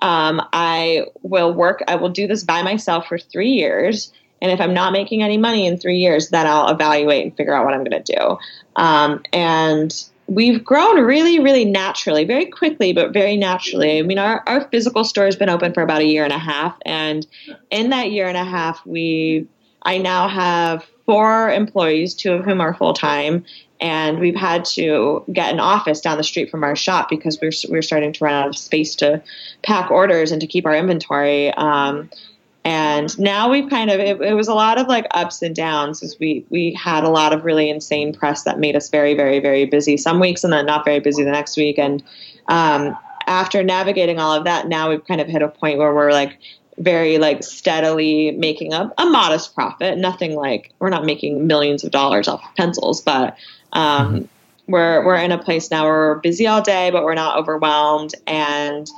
um, 0.00 0.40
I 0.52 1.06
will 1.22 1.52
work. 1.52 1.82
I 1.88 1.96
will 1.96 2.10
do 2.10 2.26
this 2.26 2.44
by 2.44 2.62
myself 2.62 3.06
for 3.06 3.18
three 3.18 3.50
years, 3.50 4.12
and 4.40 4.50
if 4.50 4.60
I'm 4.60 4.74
not 4.74 4.92
making 4.92 5.22
any 5.22 5.38
money 5.38 5.66
in 5.66 5.78
three 5.78 5.98
years, 5.98 6.28
then 6.28 6.46
I'll 6.46 6.68
evaluate 6.68 7.24
and 7.24 7.36
figure 7.36 7.54
out 7.54 7.64
what 7.64 7.74
I'm 7.74 7.84
going 7.84 8.02
to 8.02 8.16
do. 8.16 8.38
Um, 8.76 9.22
and 9.32 9.92
we've 10.34 10.64
grown 10.64 11.00
really, 11.04 11.38
really 11.38 11.64
naturally, 11.64 12.24
very 12.24 12.46
quickly, 12.46 12.92
but 12.92 13.12
very 13.12 13.36
naturally. 13.36 13.98
I 13.98 14.02
mean, 14.02 14.18
our, 14.18 14.42
our 14.46 14.68
physical 14.68 15.04
store 15.04 15.26
has 15.26 15.36
been 15.36 15.50
open 15.50 15.74
for 15.74 15.82
about 15.82 16.00
a 16.00 16.06
year 16.06 16.24
and 16.24 16.32
a 16.32 16.38
half. 16.38 16.76
And 16.86 17.26
in 17.70 17.90
that 17.90 18.12
year 18.12 18.28
and 18.28 18.36
a 18.36 18.44
half, 18.44 18.84
we, 18.86 19.46
I 19.82 19.98
now 19.98 20.28
have 20.28 20.86
four 21.04 21.50
employees, 21.50 22.14
two 22.14 22.32
of 22.32 22.44
whom 22.44 22.60
are 22.60 22.74
full 22.74 22.94
time. 22.94 23.44
And 23.80 24.20
we've 24.20 24.36
had 24.36 24.64
to 24.66 25.24
get 25.32 25.52
an 25.52 25.60
office 25.60 26.00
down 26.00 26.16
the 26.16 26.24
street 26.24 26.50
from 26.50 26.62
our 26.62 26.76
shop 26.76 27.08
because 27.10 27.38
we're, 27.40 27.50
we're 27.68 27.82
starting 27.82 28.12
to 28.12 28.24
run 28.24 28.34
out 28.34 28.48
of 28.48 28.56
space 28.56 28.94
to 28.96 29.22
pack 29.62 29.90
orders 29.90 30.30
and 30.30 30.40
to 30.40 30.46
keep 30.46 30.64
our 30.66 30.74
inventory. 30.74 31.52
Um, 31.54 32.08
and 32.64 33.18
now 33.18 33.50
we've 33.50 33.68
kind 33.68 33.90
of 33.90 33.98
it, 33.98 34.20
it, 34.20 34.34
was 34.34 34.46
a 34.46 34.54
lot 34.54 34.78
of 34.78 34.86
like 34.86 35.06
ups 35.10 35.42
and 35.42 35.54
downs 35.54 36.02
as 36.02 36.16
we 36.20 36.44
we 36.48 36.72
had 36.74 37.02
a 37.02 37.08
lot 37.08 37.32
of 37.32 37.44
really 37.44 37.68
insane 37.68 38.14
press 38.14 38.44
that 38.44 38.60
made 38.60 38.76
us 38.76 38.88
very 38.88 39.14
very 39.14 39.40
very 39.40 39.64
busy. 39.64 39.96
Some 39.96 40.20
weeks 40.20 40.44
and 40.44 40.52
then 40.52 40.66
not 40.66 40.84
very 40.84 41.00
busy 41.00 41.24
the 41.24 41.32
next 41.32 41.56
week. 41.56 41.78
And 41.78 42.02
um, 42.48 42.96
after 43.26 43.62
navigating 43.64 44.18
all 44.18 44.32
of 44.32 44.44
that 44.44 44.68
now 44.68 44.90
we've 44.90 45.04
kind 45.06 45.20
of 45.20 45.26
hit 45.26 45.42
a 45.42 45.48
point 45.48 45.78
where 45.78 45.92
we're 45.92 46.12
like 46.12 46.38
very 46.78 47.18
like 47.18 47.42
steadily 47.42 48.30
making 48.30 48.72
a, 48.72 48.92
a 48.96 49.06
modest 49.06 49.54
profit. 49.54 49.98
Nothing 49.98 50.36
like 50.36 50.72
we're 50.78 50.90
not 50.90 51.04
making 51.04 51.46
millions 51.46 51.82
of 51.82 51.90
dollars 51.90 52.28
off 52.28 52.44
of 52.44 52.56
pencils 52.56 53.00
but 53.00 53.36
um, 53.72 54.14
mm-hmm. 54.14 54.24
we're 54.72 55.04
we're 55.04 55.16
in 55.16 55.32
a 55.32 55.38
place 55.38 55.68
now 55.68 55.82
where 55.82 55.92
we're 55.92 56.20
busy 56.20 56.46
all 56.46 56.62
day 56.62 56.90
but 56.90 57.02
we're 57.02 57.14
not 57.14 57.36
overwhelmed. 57.36 58.14
And 58.28 58.88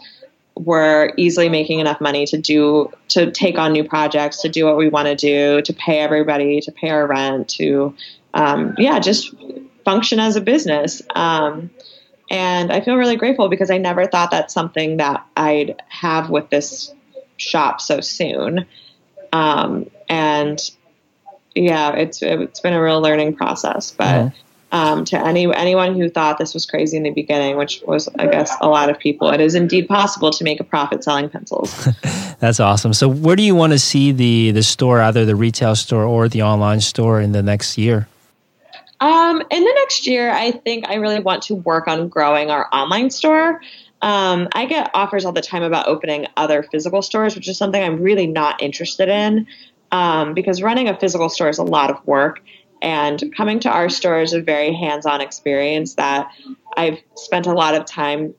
we're 0.56 1.12
easily 1.16 1.48
making 1.48 1.80
enough 1.80 2.00
money 2.00 2.26
to 2.26 2.38
do 2.38 2.90
to 3.08 3.30
take 3.30 3.58
on 3.58 3.72
new 3.72 3.84
projects, 3.84 4.42
to 4.42 4.48
do 4.48 4.64
what 4.64 4.76
we 4.76 4.88
want 4.88 5.06
to 5.08 5.16
do, 5.16 5.60
to 5.62 5.72
pay 5.72 5.98
everybody, 6.00 6.60
to 6.60 6.72
pay 6.72 6.90
our 6.90 7.06
rent, 7.06 7.48
to 7.48 7.94
um, 8.34 8.74
yeah, 8.78 8.98
just 8.98 9.34
function 9.84 10.20
as 10.20 10.36
a 10.36 10.40
business. 10.40 11.02
Um, 11.14 11.70
and 12.30 12.72
I 12.72 12.80
feel 12.80 12.96
really 12.96 13.16
grateful 13.16 13.48
because 13.48 13.70
I 13.70 13.78
never 13.78 14.06
thought 14.06 14.30
that's 14.30 14.54
something 14.54 14.98
that 14.98 15.26
I'd 15.36 15.82
have 15.88 16.30
with 16.30 16.50
this 16.50 16.92
shop 17.36 17.80
so 17.80 18.00
soon. 18.00 18.66
Um, 19.32 19.90
and 20.08 20.58
yeah, 21.54 21.94
it's 21.94 22.22
it's 22.22 22.60
been 22.60 22.72
a 22.72 22.82
real 22.82 23.00
learning 23.00 23.36
process, 23.36 23.90
but. 23.90 24.32
Um, 24.74 25.04
to 25.04 25.16
any 25.16 25.46
anyone 25.54 25.94
who 25.94 26.10
thought 26.10 26.36
this 26.36 26.52
was 26.52 26.66
crazy 26.66 26.96
in 26.96 27.04
the 27.04 27.10
beginning, 27.10 27.56
which 27.56 27.80
was, 27.86 28.08
I 28.18 28.26
guess, 28.26 28.52
a 28.60 28.68
lot 28.68 28.90
of 28.90 28.98
people. 28.98 29.30
It 29.30 29.40
is 29.40 29.54
indeed 29.54 29.86
possible 29.86 30.32
to 30.32 30.42
make 30.42 30.58
a 30.58 30.64
profit 30.64 31.04
selling 31.04 31.28
pencils. 31.28 31.88
That's 32.40 32.58
awesome. 32.58 32.92
So, 32.92 33.08
where 33.08 33.36
do 33.36 33.44
you 33.44 33.54
want 33.54 33.72
to 33.72 33.78
see 33.78 34.10
the 34.10 34.50
the 34.50 34.64
store, 34.64 35.00
either 35.00 35.24
the 35.24 35.36
retail 35.36 35.76
store 35.76 36.02
or 36.02 36.28
the 36.28 36.42
online 36.42 36.80
store, 36.80 37.20
in 37.20 37.30
the 37.30 37.42
next 37.42 37.78
year? 37.78 38.08
Um, 39.00 39.42
in 39.48 39.62
the 39.62 39.74
next 39.76 40.08
year, 40.08 40.32
I 40.32 40.50
think 40.50 40.88
I 40.88 40.94
really 40.94 41.20
want 41.20 41.44
to 41.44 41.54
work 41.54 41.86
on 41.86 42.08
growing 42.08 42.50
our 42.50 42.68
online 42.72 43.10
store. 43.10 43.60
Um, 44.02 44.48
I 44.54 44.66
get 44.66 44.90
offers 44.92 45.24
all 45.24 45.32
the 45.32 45.40
time 45.40 45.62
about 45.62 45.86
opening 45.86 46.26
other 46.36 46.64
physical 46.64 47.00
stores, 47.00 47.36
which 47.36 47.48
is 47.48 47.56
something 47.56 47.80
I'm 47.80 48.02
really 48.02 48.26
not 48.26 48.60
interested 48.60 49.08
in 49.08 49.46
um, 49.92 50.34
because 50.34 50.62
running 50.62 50.88
a 50.88 50.98
physical 50.98 51.28
store 51.28 51.48
is 51.48 51.58
a 51.58 51.62
lot 51.62 51.90
of 51.90 52.04
work. 52.08 52.40
And 52.84 53.34
coming 53.34 53.60
to 53.60 53.70
our 53.70 53.88
store 53.88 54.20
is 54.20 54.34
a 54.34 54.42
very 54.42 54.74
hands 54.74 55.06
on 55.06 55.22
experience 55.22 55.94
that 55.94 56.30
I've 56.76 56.98
spent 57.16 57.46
a 57.46 57.54
lot 57.54 57.74
of 57.74 57.86
time 57.86 58.34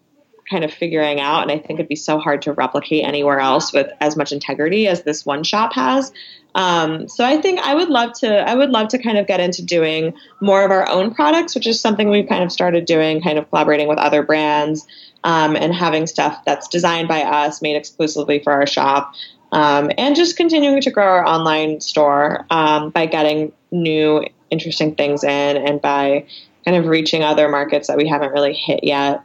kind 0.47 0.63
of 0.63 0.71
figuring 0.71 1.19
out. 1.19 1.41
And 1.41 1.51
I 1.51 1.57
think 1.57 1.79
it'd 1.79 1.89
be 1.89 1.95
so 1.95 2.19
hard 2.19 2.43
to 2.43 2.53
replicate 2.53 3.03
anywhere 3.03 3.39
else 3.39 3.73
with 3.73 3.87
as 3.99 4.15
much 4.15 4.31
integrity 4.31 4.87
as 4.87 5.01
this 5.01 5.25
one 5.25 5.43
shop 5.43 5.73
has. 5.73 6.13
Um, 6.53 7.09
so 7.09 7.25
I 7.25 7.41
think 7.41 7.59
I 7.59 7.73
would 7.73 7.89
love 7.89 8.13
to 8.19 8.47
I 8.47 8.53
would 8.53 8.69
love 8.69 8.89
to 8.89 8.99
kind 8.99 9.17
of 9.17 9.25
get 9.25 9.39
into 9.39 9.65
doing 9.65 10.13
more 10.39 10.63
of 10.63 10.69
our 10.69 10.87
own 10.87 11.15
products, 11.15 11.55
which 11.55 11.65
is 11.65 11.81
something 11.81 12.09
we've 12.09 12.29
kind 12.29 12.43
of 12.43 12.51
started 12.51 12.85
doing, 12.85 13.23
kind 13.23 13.39
of 13.39 13.49
collaborating 13.49 13.87
with 13.87 13.97
other 13.97 14.21
brands 14.21 14.85
um, 15.23 15.55
and 15.55 15.73
having 15.73 16.05
stuff 16.05 16.45
that's 16.45 16.67
designed 16.67 17.07
by 17.07 17.23
us, 17.23 17.63
made 17.63 17.75
exclusively 17.75 18.39
for 18.39 18.53
our 18.53 18.67
shop. 18.67 19.15
Um, 19.51 19.89
and 19.97 20.15
just 20.15 20.37
continuing 20.37 20.81
to 20.81 20.91
grow 20.91 21.05
our 21.05 21.25
online 21.25 21.81
store 21.81 22.45
um, 22.51 22.91
by 22.91 23.07
getting 23.07 23.51
new 23.71 24.23
interesting 24.49 24.95
things 24.95 25.23
in 25.23 25.57
and 25.57 25.81
by 25.81 26.25
kind 26.65 26.77
of 26.77 26.87
reaching 26.87 27.23
other 27.23 27.47
markets 27.47 27.87
that 27.87 27.97
we 27.97 28.07
haven't 28.07 28.31
really 28.31 28.53
hit 28.53 28.83
yet. 28.83 29.21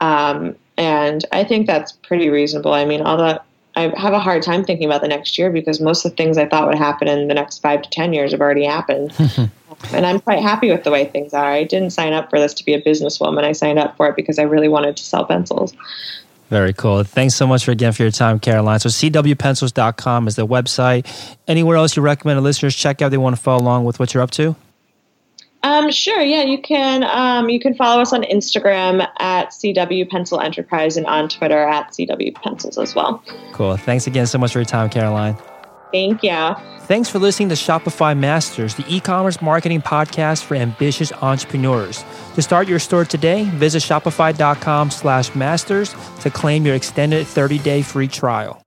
Um, 0.00 0.56
and 0.76 1.24
I 1.32 1.44
think 1.44 1.66
that's 1.66 1.92
pretty 1.92 2.28
reasonable. 2.28 2.72
I 2.72 2.84
mean, 2.84 3.00
all 3.00 3.16
that 3.18 3.44
I 3.76 3.92
have 3.96 4.12
a 4.12 4.20
hard 4.20 4.42
time 4.42 4.64
thinking 4.64 4.86
about 4.86 5.00
the 5.00 5.08
next 5.08 5.36
year 5.36 5.50
because 5.50 5.80
most 5.80 6.04
of 6.04 6.12
the 6.12 6.16
things 6.16 6.38
I 6.38 6.46
thought 6.46 6.68
would 6.68 6.78
happen 6.78 7.08
in 7.08 7.26
the 7.26 7.34
next 7.34 7.58
five 7.58 7.82
to 7.82 7.90
10 7.90 8.12
years 8.12 8.30
have 8.30 8.40
already 8.40 8.64
happened. 8.64 9.12
and 9.92 10.06
I'm 10.06 10.20
quite 10.20 10.40
happy 10.40 10.70
with 10.70 10.84
the 10.84 10.92
way 10.92 11.06
things 11.06 11.34
are. 11.34 11.50
I 11.50 11.64
didn't 11.64 11.90
sign 11.90 12.12
up 12.12 12.30
for 12.30 12.38
this 12.38 12.54
to 12.54 12.64
be 12.64 12.74
a 12.74 12.80
businesswoman. 12.80 13.42
I 13.42 13.52
signed 13.52 13.80
up 13.80 13.96
for 13.96 14.08
it 14.08 14.16
because 14.16 14.38
I 14.38 14.42
really 14.42 14.68
wanted 14.68 14.96
to 14.96 15.04
sell 15.04 15.24
pencils. 15.24 15.74
Very 16.50 16.72
cool. 16.72 17.04
Thanks 17.04 17.34
so 17.34 17.46
much 17.46 17.64
for 17.64 17.70
again 17.70 17.92
for 17.92 18.02
your 18.02 18.12
time, 18.12 18.38
Caroline. 18.38 18.78
So 18.80 18.88
cwpencils.com 18.88 20.28
is 20.28 20.36
the 20.36 20.46
website. 20.46 21.36
Anywhere 21.48 21.76
else 21.76 21.96
you 21.96 22.02
recommend 22.02 22.42
listeners 22.42 22.76
check 22.76 23.02
out 23.02 23.10
they 23.10 23.18
want 23.18 23.36
to 23.36 23.42
follow 23.42 23.62
along 23.62 23.84
with 23.84 23.98
what 23.98 24.14
you're 24.14 24.22
up 24.22 24.30
to? 24.32 24.54
Um, 25.62 25.90
sure. 25.90 26.20
Yeah, 26.20 26.42
you 26.42 26.60
can. 26.60 27.04
Um, 27.04 27.48
you 27.48 27.58
can 27.58 27.74
follow 27.74 28.02
us 28.02 28.12
on 28.12 28.22
Instagram 28.22 29.08
at 29.18 29.48
CW 29.48 30.08
Pencil 30.10 30.38
Enterprise 30.38 30.98
and 30.98 31.06
on 31.06 31.30
Twitter 31.30 31.58
at 31.58 31.90
CW 31.90 32.34
Pencils 32.34 32.76
as 32.76 32.94
well. 32.94 33.24
Cool. 33.52 33.78
Thanks 33.78 34.06
again 34.06 34.26
so 34.26 34.36
much 34.36 34.52
for 34.52 34.58
your 34.58 34.66
time, 34.66 34.90
Caroline. 34.90 35.38
Thank 35.94 36.24
you. 36.24 36.56
Thanks 36.86 37.08
for 37.08 37.20
listening 37.20 37.50
to 37.50 37.54
Shopify 37.54 38.18
Masters, 38.18 38.74
the 38.74 38.84
e-commerce 38.88 39.40
marketing 39.40 39.80
podcast 39.80 40.42
for 40.42 40.56
ambitious 40.56 41.12
entrepreneurs. 41.12 42.04
To 42.34 42.42
start 42.42 42.66
your 42.66 42.80
store 42.80 43.04
today, 43.04 43.44
visit 43.44 43.80
shopify.com 43.80 44.90
slash 44.90 45.32
masters 45.36 45.94
to 46.20 46.30
claim 46.30 46.66
your 46.66 46.74
extended 46.74 47.26
30-day 47.28 47.82
free 47.82 48.08
trial. 48.08 48.63